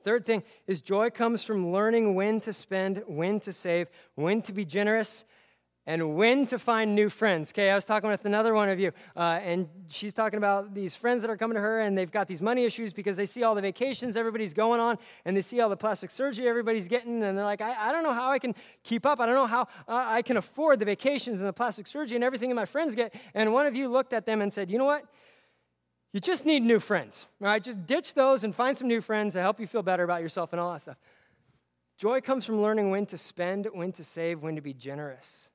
Third 0.03 0.25
thing 0.25 0.43
is 0.67 0.81
joy 0.81 1.09
comes 1.09 1.43
from 1.43 1.71
learning 1.71 2.15
when 2.15 2.39
to 2.41 2.53
spend, 2.53 3.03
when 3.07 3.39
to 3.41 3.53
save, 3.53 3.87
when 4.15 4.41
to 4.43 4.53
be 4.53 4.65
generous, 4.65 5.25
and 5.85 6.15
when 6.15 6.45
to 6.45 6.57
find 6.57 6.95
new 6.95 7.09
friends. 7.09 7.51
Okay, 7.51 7.69
I 7.69 7.75
was 7.75 7.83
talking 7.83 8.09
with 8.09 8.23
another 8.23 8.53
one 8.53 8.69
of 8.69 8.79
you, 8.79 8.91
uh, 9.17 9.39
and 9.43 9.67
she's 9.87 10.13
talking 10.13 10.37
about 10.37 10.73
these 10.73 10.95
friends 10.95 11.21
that 11.21 11.29
are 11.29 11.35
coming 11.35 11.55
to 11.55 11.61
her, 11.61 11.81
and 11.81 11.97
they've 11.97 12.11
got 12.11 12.27
these 12.27 12.41
money 12.41 12.63
issues 12.63 12.93
because 12.93 13.17
they 13.17 13.25
see 13.25 13.43
all 13.43 13.53
the 13.53 13.61
vacations 13.61 14.15
everybody's 14.15 14.53
going 14.53 14.79
on, 14.79 14.97
and 15.25 15.35
they 15.35 15.41
see 15.41 15.59
all 15.59 15.69
the 15.69 15.75
plastic 15.75 16.09
surgery 16.09 16.47
everybody's 16.47 16.87
getting, 16.87 17.21
and 17.21 17.37
they're 17.37 17.45
like, 17.45 17.61
I, 17.61 17.89
I 17.89 17.91
don't 17.91 18.03
know 18.03 18.13
how 18.13 18.31
I 18.31 18.39
can 18.39 18.55
keep 18.83 19.05
up. 19.05 19.19
I 19.19 19.25
don't 19.25 19.35
know 19.35 19.47
how 19.47 19.63
uh, 19.87 20.05
I 20.07 20.21
can 20.21 20.37
afford 20.37 20.79
the 20.79 20.85
vacations 20.85 21.39
and 21.39 21.47
the 21.47 21.53
plastic 21.53 21.87
surgery 21.87 22.15
and 22.15 22.23
everything 22.23 22.49
that 22.49 22.55
my 22.55 22.65
friends 22.65 22.95
get. 22.95 23.13
And 23.33 23.51
one 23.51 23.65
of 23.65 23.75
you 23.75 23.89
looked 23.89 24.13
at 24.13 24.25
them 24.25 24.41
and 24.41 24.53
said, 24.53 24.71
You 24.71 24.77
know 24.77 24.85
what? 24.85 25.03
You 26.13 26.19
just 26.19 26.45
need 26.45 26.61
new 26.61 26.79
friends. 26.79 27.25
All 27.41 27.47
right, 27.47 27.61
just 27.61 27.87
ditch 27.87 28.13
those 28.13 28.43
and 28.43 28.55
find 28.55 28.77
some 28.77 28.87
new 28.87 29.01
friends 29.01 29.33
to 29.33 29.41
help 29.41 29.59
you 29.59 29.65
feel 29.65 29.81
better 29.81 30.03
about 30.03 30.21
yourself 30.21 30.53
and 30.53 30.59
all 30.59 30.71
that 30.71 30.83
stuff. 30.83 30.97
Joy 31.97 32.21
comes 32.21 32.45
from 32.45 32.61
learning 32.61 32.91
when 32.91 33.07
to 33.07 33.17
spend, 33.17 33.67
when 33.73 33.91
to 33.93 34.03
save, 34.03 34.41
when 34.41 34.55
to 34.55 34.61
be 34.61 34.73
generous. 34.73 35.49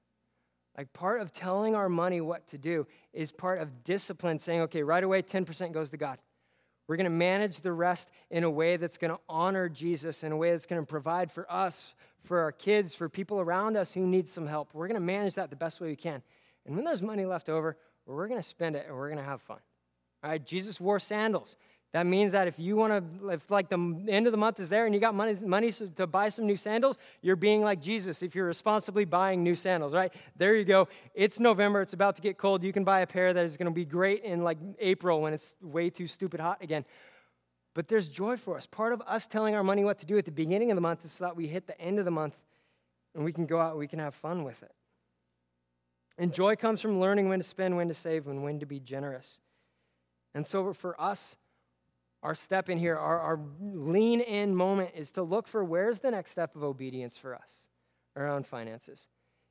Like 0.77 0.93
part 0.93 1.21
of 1.21 1.33
telling 1.33 1.75
our 1.75 1.89
money 1.89 2.21
what 2.21 2.49
to 2.49 2.59
do 2.59 2.87
is 3.13 3.31
part 3.31 3.61
of 3.61 3.85
discipline, 3.85 4.39
saying, 4.39 4.63
okay, 4.63 4.83
right 4.83 5.03
away, 5.03 5.23
10% 5.23 5.73
goes 5.73 5.91
to 5.91 5.97
God. 5.97 6.19
We're 6.89 6.97
going 6.97 7.05
to 7.05 7.11
manage 7.11 7.61
the 7.61 7.73
rest 7.73 8.11
in 8.31 8.45
a 8.45 8.51
way 8.51 8.77
that's 8.77 8.97
going 8.97 9.13
to 9.13 9.21
honor 9.29 9.69
Jesus, 9.69 10.25
in 10.25 10.33
a 10.33 10.37
way 10.37 10.51
that's 10.53 10.67
going 10.67 10.81
to 10.83 10.87
provide 10.87 11.31
for 11.31 11.51
us, 11.53 11.95
for 12.25 12.41
our 12.41 12.53
kids, 12.53 12.95
for 12.95 13.09
people 13.09 13.41
around 13.41 13.77
us 13.77 13.93
who 13.93 14.07
need 14.07 14.29
some 14.29 14.47
help. 14.47 14.71
We're 14.73 14.89
going 14.89 15.01
to 15.01 15.01
manage 15.01 15.35
that 15.35 15.51
the 15.51 15.57
best 15.57 15.81
way 15.81 15.89
we 15.89 15.97
can. 15.97 16.23
And 16.67 16.75
when 16.75 16.85
there's 16.85 17.03
money 17.03 17.27
left 17.27 17.49
over, 17.49 17.77
we're 18.07 18.29
going 18.29 18.41
to 18.41 18.47
spend 18.47 18.75
it 18.75 18.87
and 18.89 18.97
we're 18.97 19.09
going 19.09 19.19
to 19.19 19.29
have 19.29 19.43
fun. 19.43 19.59
All 20.23 20.31
right, 20.31 20.45
Jesus 20.45 20.81
wore 20.81 20.99
sandals. 20.99 21.57
That 21.93 22.05
means 22.05 22.33
that 22.33 22.47
if 22.49 22.59
you 22.59 22.77
want 22.77 22.93
to, 23.23 23.29
if 23.31 23.51
like 23.51 23.71
the 23.71 24.05
end 24.09 24.27
of 24.27 24.33
the 24.33 24.39
month 24.39 24.61
is 24.61 24.69
there 24.69 24.85
and 24.85 24.95
you 24.95 25.01
got 25.01 25.15
money, 25.15 25.35
money 25.43 25.73
to 25.73 26.07
buy 26.07 26.29
some 26.29 26.47
new 26.47 26.57
sandals, 26.57 26.99
you're 27.23 27.37
being 27.37 27.63
like 27.63 27.81
Jesus 27.81 28.23
if 28.23 28.35
you're 28.35 28.47
responsibly 28.47 29.07
buying 29.07 29.43
new 29.43 29.55
sandals, 29.55 29.95
right? 29.95 30.13
There 30.37 30.55
you 30.55 30.65
go. 30.65 30.89
It's 31.15 31.41
November. 31.41 31.81
It's 31.81 31.95
about 31.95 32.17
to 32.17 32.23
get 32.23 32.37
cold. 32.37 32.63
You 32.63 32.75
can 32.75 32.85
buy 32.85 33.01
a 33.01 33.07
pair 33.07 33.33
that 33.33 33.45
is 33.45 33.57
going 33.57 33.67
to 33.67 33.75
be 33.75 33.87
great 33.87 34.23
in 34.23 34.45
like 34.45 34.59
April 34.81 35.23
when 35.23 35.33
it's 35.33 35.55
way 35.63 35.89
too 35.89 36.07
stupid 36.07 36.41
hot 36.41 36.63
again. 36.63 36.85
But 37.73 37.89
there's 37.89 38.09
joy 38.09 38.37
for 38.37 38.59
us. 38.59 38.67
Part 38.67 38.93
of 38.93 39.01
us 39.07 39.27
telling 39.27 39.55
our 39.55 39.65
money 39.65 39.83
what 39.83 39.99
to 40.01 40.07
do 40.07 40.19
at 40.19 40.27
the 40.27 40.31
beginning 40.31 40.71
of 40.71 40.75
the 40.75 40.83
month 40.83 41.07
is 41.07 41.13
so 41.13 41.25
that 41.25 41.37
we 41.37 41.47
hit 41.47 41.67
the 41.67 41.81
end 41.81 41.99
of 41.99 42.05
the 42.05 42.11
month 42.11 42.37
and 43.15 43.25
we 43.25 43.33
can 43.33 43.47
go 43.47 43.61
out 43.61 43.71
and 43.71 43.79
we 43.79 43.89
can 43.89 43.99
have 43.99 44.15
fun 44.15 44.45
with 44.45 44.63
it. 44.63 44.73
And 46.19 46.35
joy 46.35 46.57
comes 46.57 46.83
from 46.83 47.01
learning 47.01 47.29
when 47.29 47.39
to 47.39 47.45
spend, 47.45 47.77
when 47.77 47.89
to 47.89 47.95
save, 47.95 48.27
and 48.27 48.43
when 48.43 48.59
to 48.61 48.67
be 48.67 48.81
generous. 48.81 49.41
And 50.39 50.47
so 50.47 50.73
for 50.73 50.95
us, 51.01 51.37
our 52.23 52.37
step 52.37 52.71
in 52.71 52.79
here, 52.79 52.97
our, 52.97 53.19
our 53.19 53.41
lean 53.61 54.21
in 54.21 54.55
moment 54.55 54.91
is 54.95 55.11
to 55.13 55.25
look 55.25 55.49
for 55.49 55.65
where's 55.65 55.99
the 55.99 56.13
next 56.13 56.31
step 56.31 56.55
of 56.55 56.63
obedience 56.63 57.19
for 57.19 57.35
us 57.35 57.67
around 58.15 58.47
finances. 58.47 59.09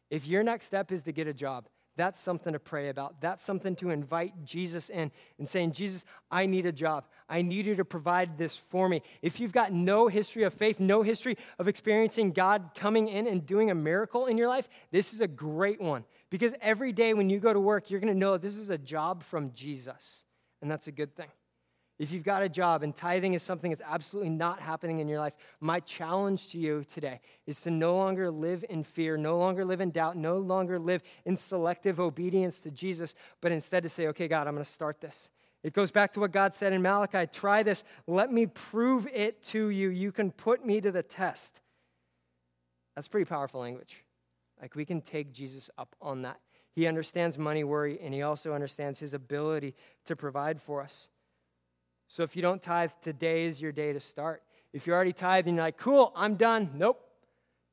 If 0.09 0.25
your 0.25 0.43
next 0.43 0.63
step 0.63 0.93
is 0.93 1.03
to 1.03 1.11
get 1.11 1.27
a 1.27 1.33
job, 1.33 1.67
that's 1.97 2.21
something 2.21 2.53
to 2.53 2.59
pray 2.59 2.87
about. 2.87 3.19
That's 3.19 3.43
something 3.43 3.75
to 3.77 3.89
invite 3.89 4.45
Jesus 4.45 4.87
in 4.89 5.11
and 5.37 5.49
saying, 5.49 5.73
Jesus, 5.73 6.05
I 6.31 6.45
need 6.45 6.65
a 6.65 6.71
job. 6.71 7.03
I 7.27 7.41
need 7.41 7.65
you 7.65 7.75
to 7.75 7.83
provide 7.83 8.37
this 8.37 8.55
for 8.55 8.87
me. 8.87 9.01
If 9.21 9.41
you've 9.41 9.51
got 9.51 9.73
no 9.73 10.07
history 10.07 10.43
of 10.43 10.53
faith, 10.53 10.79
no 10.79 11.01
history 11.01 11.37
of 11.59 11.67
experiencing 11.67 12.31
God 12.31 12.69
coming 12.75 13.09
in 13.09 13.27
and 13.27 13.45
doing 13.45 13.71
a 13.71 13.75
miracle 13.75 14.27
in 14.27 14.37
your 14.37 14.47
life, 14.47 14.69
this 14.91 15.11
is 15.11 15.19
a 15.19 15.27
great 15.27 15.81
one. 15.81 16.05
Because 16.29 16.55
every 16.61 16.93
day 16.93 17.13
when 17.13 17.29
you 17.29 17.39
go 17.39 17.51
to 17.51 17.59
work, 17.59 17.89
you're 17.89 17.99
going 17.99 18.13
to 18.13 18.17
know 18.17 18.37
this 18.37 18.57
is 18.57 18.69
a 18.69 18.77
job 18.77 19.21
from 19.21 19.51
Jesus. 19.51 20.23
And 20.61 20.69
that's 20.69 20.87
a 20.87 20.91
good 20.91 21.15
thing. 21.15 21.29
If 21.99 22.11
you've 22.11 22.23
got 22.23 22.43
a 22.43 22.49
job 22.49 22.83
and 22.83 22.95
tithing 22.95 23.33
is 23.33 23.41
something 23.41 23.71
that's 23.71 23.81
absolutely 23.83 24.29
not 24.29 24.59
happening 24.59 24.99
in 24.99 25.07
your 25.07 25.19
life, 25.19 25.33
my 25.59 25.79
challenge 25.79 26.49
to 26.49 26.59
you 26.59 26.83
today 26.83 27.21
is 27.47 27.59
to 27.61 27.71
no 27.71 27.95
longer 27.95 28.29
live 28.29 28.63
in 28.69 28.83
fear, 28.83 29.17
no 29.17 29.39
longer 29.39 29.65
live 29.65 29.81
in 29.81 29.89
doubt, 29.89 30.15
no 30.15 30.37
longer 30.37 30.77
live 30.77 31.01
in 31.25 31.35
selective 31.35 31.99
obedience 31.99 32.59
to 32.59 32.71
Jesus, 32.71 33.15
but 33.41 33.51
instead 33.51 33.81
to 33.81 33.89
say, 33.89 34.07
okay, 34.07 34.27
God, 34.27 34.47
I'm 34.47 34.53
going 34.53 34.63
to 34.63 34.71
start 34.71 35.01
this. 35.01 35.31
It 35.63 35.73
goes 35.73 35.89
back 35.89 36.13
to 36.13 36.19
what 36.19 36.31
God 36.31 36.53
said 36.53 36.71
in 36.71 36.83
Malachi 36.83 37.25
try 37.25 37.63
this, 37.63 37.83
let 38.05 38.31
me 38.31 38.45
prove 38.45 39.07
it 39.07 39.41
to 39.45 39.69
you. 39.69 39.89
You 39.89 40.11
can 40.11 40.31
put 40.31 40.63
me 40.63 40.79
to 40.81 40.91
the 40.91 41.03
test. 41.03 41.61
That's 42.95 43.07
pretty 43.07 43.25
powerful 43.25 43.61
language. 43.61 44.03
Like 44.61 44.75
we 44.75 44.85
can 44.85 45.01
take 45.01 45.33
Jesus 45.33 45.71
up 45.79 45.95
on 45.99 46.21
that. 46.23 46.39
He 46.77 46.85
understands 46.85 47.39
money 47.39 47.63
worry, 47.63 47.97
and 48.03 48.13
he 48.13 48.21
also 48.21 48.53
understands 48.53 48.99
his 48.99 49.15
ability 49.15 49.73
to 50.05 50.15
provide 50.15 50.61
for 50.61 50.83
us. 50.83 51.09
So 52.07 52.21
if 52.21 52.35
you 52.35 52.43
don't 52.43 52.61
tithe, 52.61 52.91
today 53.01 53.45
is 53.45 53.59
your 53.59 53.71
day 53.71 53.93
to 53.93 53.99
start. 53.99 54.43
If 54.73 54.85
you're 54.85 54.95
already 54.95 55.11
tithing, 55.11 55.55
you're 55.55 55.63
like, 55.63 55.77
cool, 55.77 56.13
I'm 56.15 56.35
done. 56.35 56.69
Nope. 56.75 57.03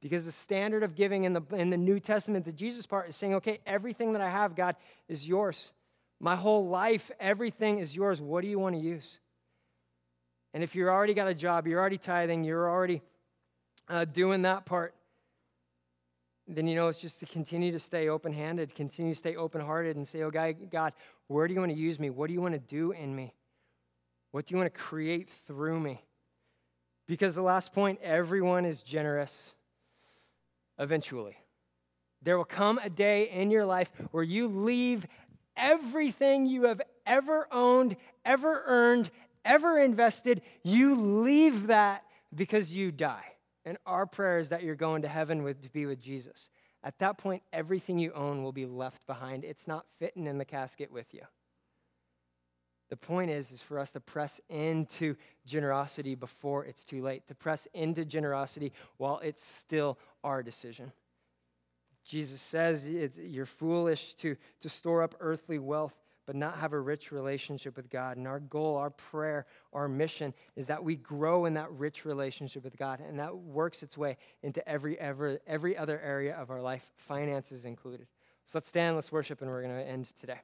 Because 0.00 0.24
the 0.24 0.32
standard 0.32 0.82
of 0.82 0.94
giving 0.94 1.24
in 1.24 1.34
the, 1.34 1.42
in 1.52 1.68
the 1.68 1.76
New 1.76 2.00
Testament, 2.00 2.46
the 2.46 2.52
Jesus 2.52 2.86
part, 2.86 3.06
is 3.06 3.14
saying, 3.14 3.34
okay, 3.34 3.58
everything 3.66 4.14
that 4.14 4.22
I 4.22 4.30
have, 4.30 4.56
God, 4.56 4.74
is 5.06 5.28
yours. 5.28 5.74
My 6.18 6.34
whole 6.34 6.66
life, 6.68 7.10
everything 7.20 7.80
is 7.80 7.94
yours. 7.94 8.22
What 8.22 8.40
do 8.40 8.48
you 8.48 8.58
want 8.58 8.74
to 8.74 8.80
use? 8.80 9.18
And 10.54 10.64
if 10.64 10.74
you've 10.74 10.88
already 10.88 11.12
got 11.12 11.28
a 11.28 11.34
job, 11.34 11.66
you're 11.66 11.78
already 11.78 11.98
tithing, 11.98 12.42
you're 12.42 12.70
already 12.70 13.02
uh, 13.86 14.06
doing 14.06 14.40
that 14.42 14.64
part, 14.64 14.94
then 16.46 16.66
you 16.66 16.74
know 16.74 16.88
it's 16.88 17.00
just 17.00 17.20
to 17.20 17.26
continue 17.26 17.72
to 17.72 17.78
stay 17.78 18.09
open 18.09 18.33
handed, 18.33 18.74
continue 18.74 19.12
to 19.12 19.18
stay 19.18 19.37
open 19.37 19.61
hearted, 19.61 19.96
and 19.96 20.07
say, 20.07 20.22
oh, 20.22 20.30
God, 20.30 20.57
God, 20.70 20.92
where 21.28 21.48
do 21.48 21.54
you 21.54 21.61
want 21.61 21.72
to 21.72 21.78
use 21.78 21.98
me? 21.98 22.11
What 22.11 22.26
do 22.26 22.35
you 22.35 22.42
want 22.42 22.54
to 22.54 22.61
do 22.61 22.92
in 22.92 23.14
me? 23.14 23.35
What 24.30 24.46
do 24.46 24.54
you 24.54 24.59
want 24.59 24.72
to 24.72 24.78
create 24.78 25.30
through 25.30 25.80
me? 25.80 26.02
Because 27.07 27.35
the 27.35 27.42
last 27.42 27.72
point, 27.72 28.00
everyone 28.02 28.64
is 28.64 28.83
generous 28.83 29.54
eventually. 30.78 31.37
There 32.22 32.37
will 32.37 32.44
come 32.44 32.78
a 32.83 32.90
day 32.90 33.28
in 33.30 33.50
your 33.50 33.64
life 33.64 33.92
where 34.11 34.24
you 34.24 34.48
leave 34.48 35.07
everything 35.57 36.46
you 36.46 36.64
have 36.64 36.83
ever 37.07 37.46
owned, 37.52 37.96
ever 38.24 38.62
earned, 38.66 39.11
ever 39.44 39.78
invested. 39.78 40.42
You 40.62 40.94
leave 40.94 41.68
that 41.68 42.02
because 42.35 42.74
you 42.74 42.90
die. 42.90 43.34
And 43.64 43.79
our 43.87 44.07
prayer 44.07 44.38
is 44.38 44.50
that 44.50 44.62
you're 44.62 44.74
going 44.74 45.03
to 45.03 45.09
heaven 45.09 45.42
with, 45.42 45.62
to 45.62 45.70
be 45.70 45.87
with 45.87 46.00
Jesus. 46.00 46.50
At 46.83 46.98
that 46.98 47.16
point, 47.16 47.42
everything 47.53 47.98
you 47.98 48.12
own 48.12 48.42
will 48.42 48.53
be 48.53 48.66
left 48.66 49.07
behind. 49.07 49.44
It's 49.44 49.66
not 49.66 49.87
fitting 49.98 50.27
in 50.27 50.37
the 50.37 50.44
casket 50.44 50.92
with 50.92 51.14
you. 51.14 51.22
The 52.90 52.96
point 52.96 53.31
is, 53.31 53.50
is 53.50 53.62
for 53.62 53.79
us 53.79 53.92
to 53.92 54.00
press 54.00 54.40
into 54.50 55.16
generosity 55.46 56.14
before 56.14 56.66
it's 56.66 56.85
too 56.85 57.03
late, 57.03 57.27
to 57.29 57.35
press 57.35 57.66
into 57.72 58.05
generosity 58.05 58.72
while 58.98 59.18
it's 59.24 59.42
still 59.42 59.98
our 60.22 60.42
decision. 60.42 60.92
Jesus 62.05 62.42
says 62.42 62.87
you're 62.87 63.46
foolish 63.46 64.14
to, 64.16 64.37
to 64.61 64.68
store 64.68 65.03
up 65.03 65.14
earthly 65.20 65.59
wealth, 65.59 65.94
but 66.26 66.37
not 66.37 66.58
have 66.58 66.72
a 66.72 66.80
rich 66.80 67.12
relationship 67.12 67.76
with 67.76 67.90
God. 67.90 68.16
And 68.16 68.26
our 68.26 68.40
goal, 68.40 68.76
our 68.76 68.90
prayer, 68.90 69.46
our 69.72 69.88
mission 69.88 70.34
is 70.56 70.66
that 70.66 70.82
we 70.82 70.96
grow 70.96 71.44
in 71.44 71.54
that 71.54 71.70
rich 71.72 72.04
relationship 72.04 72.64
with 72.64 72.76
God, 72.76 73.00
and 73.00 73.18
that 73.18 73.37
works 73.37 73.82
its 73.82 73.98
way 73.98 74.16
into 74.42 74.66
every, 74.68 74.98
every, 74.98 75.38
every 75.46 75.76
other 75.76 76.00
area 76.00 76.34
of 76.37 76.50
our 76.50 76.62
life, 76.62 76.87
finances 76.96 77.64
included. 77.64 78.06
So 78.46 78.58
let's 78.58 78.68
stand, 78.68 78.96
let's 78.96 79.10
worship, 79.10 79.40
and 79.40 79.50
we're 79.50 79.62
going 79.62 79.74
to 79.74 79.87
end 79.87 80.10
today. 80.20 80.40